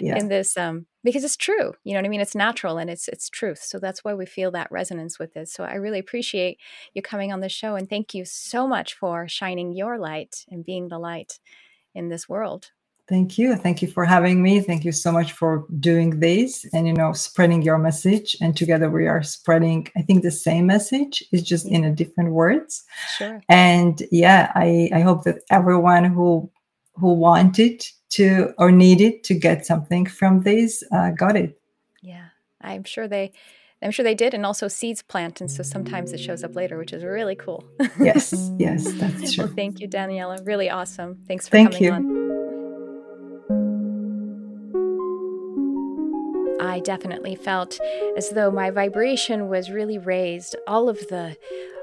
yeah. 0.00 0.16
in 0.16 0.28
this 0.28 0.56
um 0.56 0.86
because 1.04 1.22
it's 1.24 1.36
true 1.36 1.74
you 1.84 1.92
know 1.92 1.98
what 1.98 2.06
i 2.06 2.08
mean 2.08 2.22
it's 2.22 2.34
natural 2.34 2.78
and 2.78 2.88
it's 2.88 3.06
it's 3.06 3.28
truth 3.28 3.62
so 3.62 3.78
that's 3.78 4.02
why 4.02 4.14
we 4.14 4.24
feel 4.24 4.50
that 4.50 4.72
resonance 4.72 5.18
with 5.18 5.36
it 5.36 5.46
so 5.46 5.62
i 5.62 5.74
really 5.74 5.98
appreciate 5.98 6.58
you 6.94 7.02
coming 7.02 7.32
on 7.32 7.40
the 7.40 7.50
show 7.50 7.76
and 7.76 7.90
thank 7.90 8.14
you 8.14 8.24
so 8.24 8.66
much 8.66 8.94
for 8.94 9.28
shining 9.28 9.72
your 9.72 9.98
light 9.98 10.46
and 10.48 10.64
being 10.64 10.88
the 10.88 10.98
light 10.98 11.38
in 11.94 12.08
this 12.08 12.28
world 12.28 12.70
Thank 13.06 13.36
you. 13.36 13.54
Thank 13.56 13.82
you 13.82 13.88
for 13.88 14.06
having 14.06 14.42
me. 14.42 14.60
Thank 14.60 14.84
you 14.84 14.92
so 14.92 15.12
much 15.12 15.32
for 15.32 15.66
doing 15.78 16.20
this 16.20 16.64
and 16.72 16.86
you 16.86 16.94
know 16.94 17.12
spreading 17.12 17.60
your 17.60 17.76
message. 17.76 18.34
And 18.40 18.56
together 18.56 18.90
we 18.90 19.06
are 19.06 19.22
spreading, 19.22 19.88
I 19.96 20.02
think, 20.02 20.22
the 20.22 20.30
same 20.30 20.66
message. 20.66 21.22
It's 21.30 21.42
just 21.42 21.66
in 21.66 21.84
a 21.84 21.92
different 21.92 22.30
words. 22.32 22.82
Sure. 23.18 23.42
And 23.48 24.02
yeah, 24.10 24.52
I, 24.54 24.88
I 24.94 25.00
hope 25.00 25.24
that 25.24 25.40
everyone 25.50 26.04
who 26.04 26.50
who 26.94 27.12
wanted 27.12 27.84
to 28.10 28.54
or 28.56 28.70
needed 28.70 29.24
to 29.24 29.34
get 29.34 29.66
something 29.66 30.06
from 30.06 30.42
this 30.42 30.82
uh, 30.90 31.10
got 31.10 31.36
it. 31.36 31.60
Yeah, 32.00 32.28
I'm 32.62 32.84
sure 32.84 33.06
they 33.06 33.32
I'm 33.82 33.90
sure 33.90 34.04
they 34.04 34.14
did, 34.14 34.32
and 34.32 34.46
also 34.46 34.66
seeds 34.66 35.02
plant, 35.02 35.42
and 35.42 35.50
so 35.50 35.62
sometimes 35.62 36.14
it 36.14 36.20
shows 36.20 36.42
up 36.42 36.56
later, 36.56 36.78
which 36.78 36.94
is 36.94 37.04
really 37.04 37.34
cool. 37.34 37.64
yes, 38.00 38.32
yes, 38.58 38.90
that's 38.94 39.34
true. 39.34 39.44
Well, 39.44 39.54
thank 39.54 39.78
you, 39.78 39.88
Daniela. 39.88 40.44
Really 40.46 40.70
awesome. 40.70 41.22
Thanks 41.28 41.46
for 41.46 41.52
thank 41.52 41.72
coming 41.72 41.84
you. 41.84 41.92
on. 41.92 42.23
Definitely 46.84 47.34
felt 47.34 47.78
as 48.16 48.30
though 48.30 48.50
my 48.50 48.70
vibration 48.70 49.48
was 49.48 49.70
really 49.70 49.98
raised. 49.98 50.56
All 50.66 50.88
of 50.88 51.08
the 51.08 51.36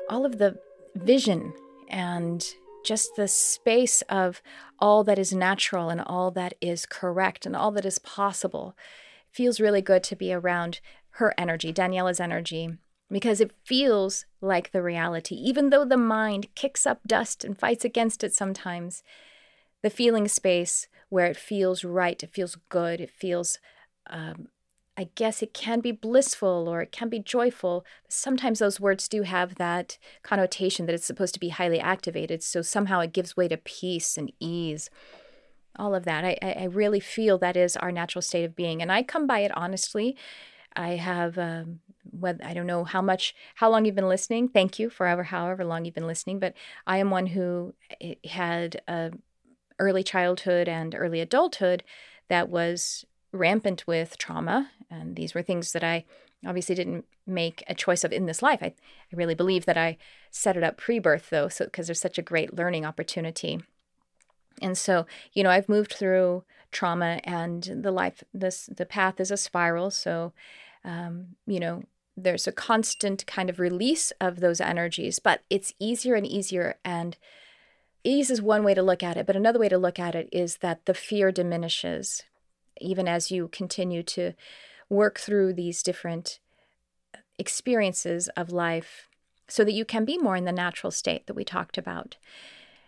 all 0.09 0.25
of 0.25 0.37
the 0.37 0.59
vision 0.95 1.53
and 1.89 2.45
just 2.83 3.15
the 3.15 3.27
space 3.27 4.01
of 4.03 4.41
all 4.79 5.03
that 5.03 5.19
is 5.19 5.33
natural 5.33 5.89
and 5.89 6.01
all 6.01 6.31
that 6.31 6.53
is 6.59 6.85
correct 6.85 7.45
and 7.45 7.55
all 7.55 7.71
that 7.71 7.85
is 7.85 7.99
possible 7.99 8.75
feels 9.31 9.59
really 9.59 9.81
good 9.81 10.03
to 10.03 10.15
be 10.15 10.33
around 10.33 10.79
her 11.15 11.33
energy, 11.37 11.71
Daniela's 11.71 12.19
energy, 12.19 12.77
because 13.09 13.41
it 13.41 13.51
feels 13.63 14.25
like 14.41 14.71
the 14.71 14.81
reality. 14.81 15.35
Even 15.35 15.69
though 15.69 15.85
the 15.85 15.97
mind 15.97 16.47
kicks 16.55 16.85
up 16.85 16.99
dust 17.05 17.43
and 17.43 17.57
fights 17.57 17.85
against 17.85 18.23
it 18.23 18.33
sometimes, 18.33 19.03
the 19.81 19.89
feeling 19.89 20.27
space 20.27 20.87
where 21.09 21.25
it 21.25 21.37
feels 21.37 21.83
right, 21.83 22.21
it 22.23 22.33
feels 22.33 22.57
good, 22.69 23.01
it 23.01 23.09
feels 23.09 23.59
um, 24.07 24.47
I 24.97 25.09
guess 25.15 25.41
it 25.41 25.53
can 25.53 25.79
be 25.79 25.91
blissful 25.91 26.67
or 26.67 26.81
it 26.81 26.91
can 26.91 27.09
be 27.09 27.19
joyful. 27.19 27.85
Sometimes 28.09 28.59
those 28.59 28.79
words 28.79 29.07
do 29.07 29.23
have 29.23 29.55
that 29.55 29.97
connotation 30.21 30.85
that 30.85 30.93
it's 30.93 31.05
supposed 31.05 31.33
to 31.33 31.39
be 31.39 31.49
highly 31.49 31.79
activated. 31.79 32.43
So 32.43 32.61
somehow 32.61 32.99
it 32.99 33.13
gives 33.13 33.37
way 33.37 33.47
to 33.47 33.57
peace 33.57 34.17
and 34.17 34.31
ease. 34.39 34.89
All 35.77 35.95
of 35.95 36.03
that. 36.03 36.25
I, 36.25 36.37
I 36.41 36.65
really 36.65 36.99
feel 36.99 37.37
that 37.37 37.55
is 37.55 37.77
our 37.77 37.91
natural 37.91 38.21
state 38.21 38.43
of 38.43 38.55
being. 38.55 38.81
And 38.81 38.91
I 38.91 39.03
come 39.03 39.25
by 39.25 39.39
it 39.39 39.55
honestly. 39.55 40.17
I 40.75 40.89
have, 40.97 41.37
um, 41.37 41.79
I 42.43 42.53
don't 42.53 42.67
know 42.67 42.83
how 42.83 43.01
much, 43.01 43.33
how 43.55 43.69
long 43.69 43.85
you've 43.85 43.95
been 43.95 44.09
listening. 44.09 44.49
Thank 44.49 44.77
you 44.77 44.89
forever, 44.89 45.23
however 45.23 45.63
long 45.63 45.85
you've 45.85 45.95
been 45.95 46.07
listening. 46.07 46.39
But 46.39 46.53
I 46.85 46.97
am 46.97 47.09
one 47.09 47.27
who 47.27 47.73
eh, 48.01 48.15
had 48.25 48.81
early 49.79 50.03
childhood 50.03 50.67
and 50.67 50.93
early 50.95 51.21
adulthood 51.21 51.83
that 52.29 52.49
was 52.49 53.05
rampant 53.31 53.87
with 53.87 54.17
trauma. 54.17 54.71
And 54.89 55.15
these 55.15 55.33
were 55.33 55.41
things 55.41 55.71
that 55.71 55.83
I 55.83 56.05
obviously 56.45 56.75
didn't 56.75 57.05
make 57.25 57.63
a 57.67 57.75
choice 57.75 58.03
of 58.03 58.11
in 58.11 58.25
this 58.25 58.41
life. 58.41 58.59
I, 58.61 58.67
I 58.67 59.15
really 59.15 59.35
believe 59.35 59.65
that 59.65 59.77
I 59.77 59.97
set 60.29 60.57
it 60.57 60.63
up 60.63 60.77
pre 60.77 60.99
birth, 60.99 61.29
though, 61.29 61.47
so 61.47 61.65
because 61.65 61.87
there's 61.87 62.01
such 62.01 62.17
a 62.17 62.23
great 62.23 62.55
learning 62.55 62.85
opportunity. 62.85 63.61
And 64.61 64.77
so, 64.77 65.05
you 65.33 65.43
know, 65.43 65.49
I've 65.49 65.69
moved 65.69 65.93
through 65.93 66.43
trauma 66.71 67.19
and 67.23 67.63
the 67.63 67.91
life, 67.91 68.23
this, 68.33 68.69
the 68.75 68.85
path 68.85 69.19
is 69.19 69.31
a 69.31 69.37
spiral. 69.37 69.91
So, 69.91 70.33
um, 70.83 71.35
you 71.45 71.59
know, 71.59 71.83
there's 72.17 72.47
a 72.47 72.51
constant 72.51 73.25
kind 73.25 73.49
of 73.49 73.59
release 73.59 74.11
of 74.19 74.39
those 74.39 74.61
energies, 74.61 75.19
but 75.19 75.41
it's 75.49 75.73
easier 75.79 76.15
and 76.15 76.27
easier. 76.27 76.75
And 76.83 77.17
ease 78.03 78.29
is 78.29 78.41
one 78.41 78.63
way 78.63 78.73
to 78.73 78.83
look 78.83 79.03
at 79.03 79.17
it, 79.17 79.25
but 79.25 79.35
another 79.35 79.59
way 79.59 79.69
to 79.69 79.77
look 79.77 79.99
at 79.99 80.15
it 80.15 80.27
is 80.31 80.57
that 80.57 80.85
the 80.85 80.93
fear 80.93 81.31
diminishes 81.31 82.23
even 82.81 83.07
as 83.07 83.31
you 83.31 83.47
continue 83.47 84.03
to 84.03 84.33
work 84.89 85.19
through 85.19 85.53
these 85.53 85.83
different 85.83 86.39
experiences 87.39 88.27
of 88.29 88.51
life 88.51 89.07
so 89.47 89.63
that 89.63 89.73
you 89.73 89.83
can 89.85 90.05
be 90.05 90.17
more 90.17 90.35
in 90.35 90.45
the 90.45 90.51
natural 90.51 90.91
state 90.91 91.27
that 91.27 91.33
we 91.33 91.43
talked 91.43 91.77
about. 91.77 92.17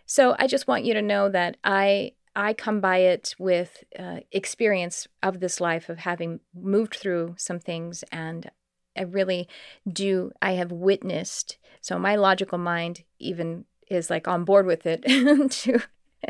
So 0.06 0.36
I 0.38 0.46
just 0.46 0.66
want 0.66 0.84
you 0.84 0.94
to 0.94 1.02
know 1.02 1.28
that 1.28 1.56
I 1.64 2.12
I 2.36 2.52
come 2.52 2.80
by 2.80 2.98
it 2.98 3.34
with 3.38 3.84
uh, 3.96 4.20
experience 4.32 5.06
of 5.22 5.38
this 5.38 5.60
life 5.60 5.88
of 5.88 5.98
having 5.98 6.40
moved 6.54 6.96
through 6.96 7.34
some 7.38 7.60
things 7.60 8.02
and 8.10 8.50
I 8.96 9.02
really 9.02 9.48
do 9.90 10.32
I 10.42 10.52
have 10.52 10.72
witnessed 10.72 11.58
so 11.80 11.98
my 11.98 12.16
logical 12.16 12.58
mind 12.58 13.04
even 13.18 13.66
is 13.88 14.10
like 14.10 14.26
on 14.26 14.44
board 14.44 14.66
with 14.66 14.84
it 14.84 15.02
to 15.50 15.80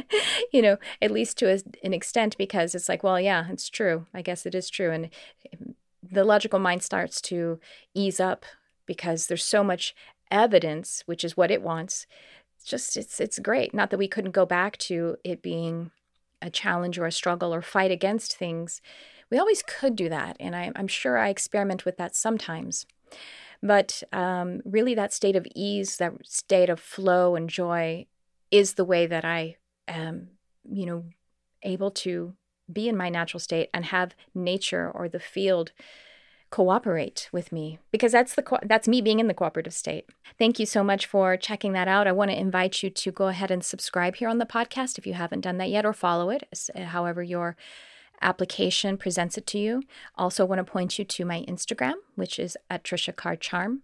you 0.52 0.62
know 0.62 0.76
at 1.00 1.10
least 1.10 1.38
to 1.38 1.60
an 1.82 1.92
extent 1.92 2.36
because 2.36 2.74
it's 2.74 2.88
like 2.88 3.02
well 3.02 3.20
yeah 3.20 3.46
it's 3.50 3.68
true. 3.68 4.06
I 4.14 4.22
guess 4.22 4.46
it 4.46 4.54
is 4.54 4.70
true. 4.70 4.90
And 4.90 5.10
the 6.02 6.24
logical 6.24 6.58
mind 6.58 6.82
starts 6.82 7.20
to 7.22 7.58
ease 7.94 8.20
up 8.20 8.44
because 8.86 9.26
there's 9.26 9.44
so 9.44 9.64
much 9.64 9.94
evidence 10.30 11.02
which 11.06 11.24
is 11.24 11.36
what 11.36 11.50
it 11.50 11.62
wants. 11.62 12.06
It's 12.56 12.66
just 12.66 12.96
it's 12.96 13.20
it's 13.20 13.38
great. 13.38 13.74
Not 13.74 13.90
that 13.90 13.98
we 13.98 14.08
couldn't 14.08 14.32
go 14.32 14.46
back 14.46 14.76
to 14.78 15.16
it 15.24 15.42
being 15.42 15.90
a 16.42 16.50
challenge 16.50 16.98
or 16.98 17.06
a 17.06 17.12
struggle 17.12 17.54
or 17.54 17.62
fight 17.62 17.90
against 17.90 18.36
things. 18.36 18.80
We 19.30 19.38
always 19.38 19.62
could 19.62 19.96
do 19.96 20.08
that. 20.10 20.36
And 20.38 20.54
I, 20.54 20.70
am 20.76 20.86
sure 20.88 21.16
i 21.18 21.28
experiment 21.28 21.84
with 21.84 21.96
that 21.96 22.14
sometimes. 22.14 22.86
But 23.62 24.02
um, 24.12 24.60
really 24.64 24.94
that 24.94 25.14
state 25.14 25.36
of 25.36 25.46
ease 25.54 25.96
that 25.96 26.12
state 26.24 26.68
of 26.68 26.78
flow 26.78 27.34
and 27.34 27.48
joy 27.48 28.06
is 28.50 28.74
the 28.74 28.84
way 28.84 29.06
that 29.06 29.24
i 29.24 29.56
am 29.88 30.30
you 30.68 30.86
know 30.86 31.04
able 31.62 31.90
to 31.90 32.34
be 32.72 32.88
in 32.88 32.96
my 32.96 33.08
natural 33.08 33.40
state 33.40 33.68
and 33.74 33.86
have 33.86 34.14
nature 34.34 34.90
or 34.90 35.08
the 35.08 35.20
field 35.20 35.72
cooperate 36.50 37.28
with 37.32 37.50
me 37.50 37.78
because 37.90 38.12
that's 38.12 38.34
the 38.34 38.42
co- 38.42 38.60
that's 38.64 38.86
me 38.86 39.00
being 39.00 39.18
in 39.18 39.26
the 39.26 39.34
cooperative 39.34 39.74
state. 39.74 40.06
Thank 40.38 40.60
you 40.60 40.66
so 40.66 40.84
much 40.84 41.04
for 41.04 41.36
checking 41.36 41.72
that 41.72 41.88
out. 41.88 42.06
I 42.06 42.12
want 42.12 42.30
to 42.30 42.38
invite 42.38 42.82
you 42.82 42.90
to 42.90 43.10
go 43.10 43.26
ahead 43.26 43.50
and 43.50 43.64
subscribe 43.64 44.16
here 44.16 44.28
on 44.28 44.38
the 44.38 44.46
podcast 44.46 44.96
if 44.96 45.06
you 45.06 45.14
haven't 45.14 45.40
done 45.40 45.58
that 45.58 45.70
yet 45.70 45.84
or 45.84 45.92
follow 45.92 46.30
it 46.30 46.48
however 46.76 47.22
your 47.22 47.56
application 48.24 48.96
presents 48.96 49.38
it 49.38 49.46
to 49.48 49.58
you. 49.58 49.82
Also, 50.16 50.44
want 50.44 50.58
to 50.58 50.64
point 50.64 50.98
you 50.98 51.04
to 51.04 51.24
my 51.24 51.44
Instagram, 51.46 51.94
which 52.16 52.38
is 52.38 52.56
at 52.68 52.82
Tricia 52.82 53.14
Carr 53.14 53.36
Charm, 53.36 53.82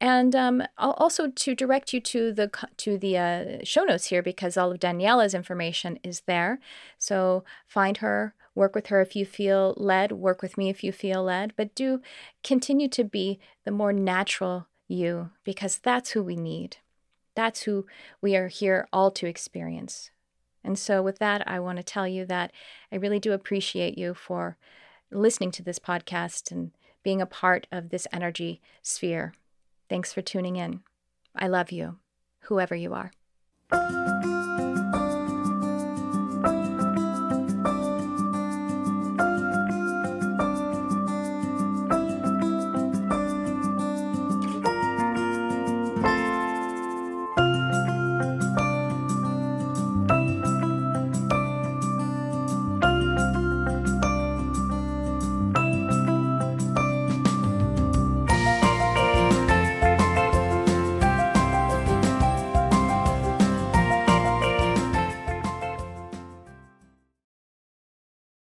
and 0.00 0.34
um, 0.34 0.62
I'll 0.78 0.92
also 0.92 1.28
to 1.28 1.54
direct 1.54 1.92
you 1.92 2.00
to 2.00 2.32
the 2.32 2.50
to 2.78 2.96
the 2.96 3.18
uh, 3.18 3.44
show 3.64 3.84
notes 3.84 4.06
here 4.06 4.22
because 4.22 4.56
all 4.56 4.72
of 4.72 4.80
Daniela's 4.80 5.34
information 5.34 5.98
is 6.02 6.22
there. 6.22 6.60
So 6.96 7.44
find 7.66 7.98
her, 7.98 8.34
work 8.54 8.74
with 8.74 8.86
her 8.86 9.00
if 9.00 9.14
you 9.14 9.26
feel 9.26 9.74
led, 9.76 10.12
work 10.12 10.40
with 10.40 10.56
me 10.56 10.70
if 10.70 10.82
you 10.82 10.92
feel 10.92 11.24
led, 11.24 11.52
but 11.56 11.74
do 11.74 12.00
continue 12.42 12.88
to 12.88 13.04
be 13.04 13.38
the 13.64 13.70
more 13.70 13.92
natural 13.92 14.68
you 14.88 15.30
because 15.44 15.78
that's 15.78 16.10
who 16.10 16.22
we 16.22 16.36
need. 16.36 16.78
That's 17.34 17.62
who 17.62 17.86
we 18.20 18.36
are 18.36 18.48
here 18.48 18.88
all 18.92 19.10
to 19.12 19.26
experience. 19.26 20.10
And 20.62 20.78
so, 20.78 21.02
with 21.02 21.18
that, 21.18 21.46
I 21.48 21.58
want 21.60 21.78
to 21.78 21.82
tell 21.82 22.06
you 22.06 22.26
that 22.26 22.52
I 22.92 22.96
really 22.96 23.18
do 23.18 23.32
appreciate 23.32 23.96
you 23.96 24.14
for 24.14 24.56
listening 25.10 25.50
to 25.52 25.62
this 25.62 25.78
podcast 25.78 26.50
and 26.50 26.72
being 27.02 27.20
a 27.20 27.26
part 27.26 27.66
of 27.72 27.88
this 27.88 28.06
energy 28.12 28.60
sphere. 28.82 29.34
Thanks 29.88 30.12
for 30.12 30.22
tuning 30.22 30.56
in. 30.56 30.80
I 31.34 31.48
love 31.48 31.72
you, 31.72 31.98
whoever 32.40 32.74
you 32.74 32.94
are. 32.94 33.10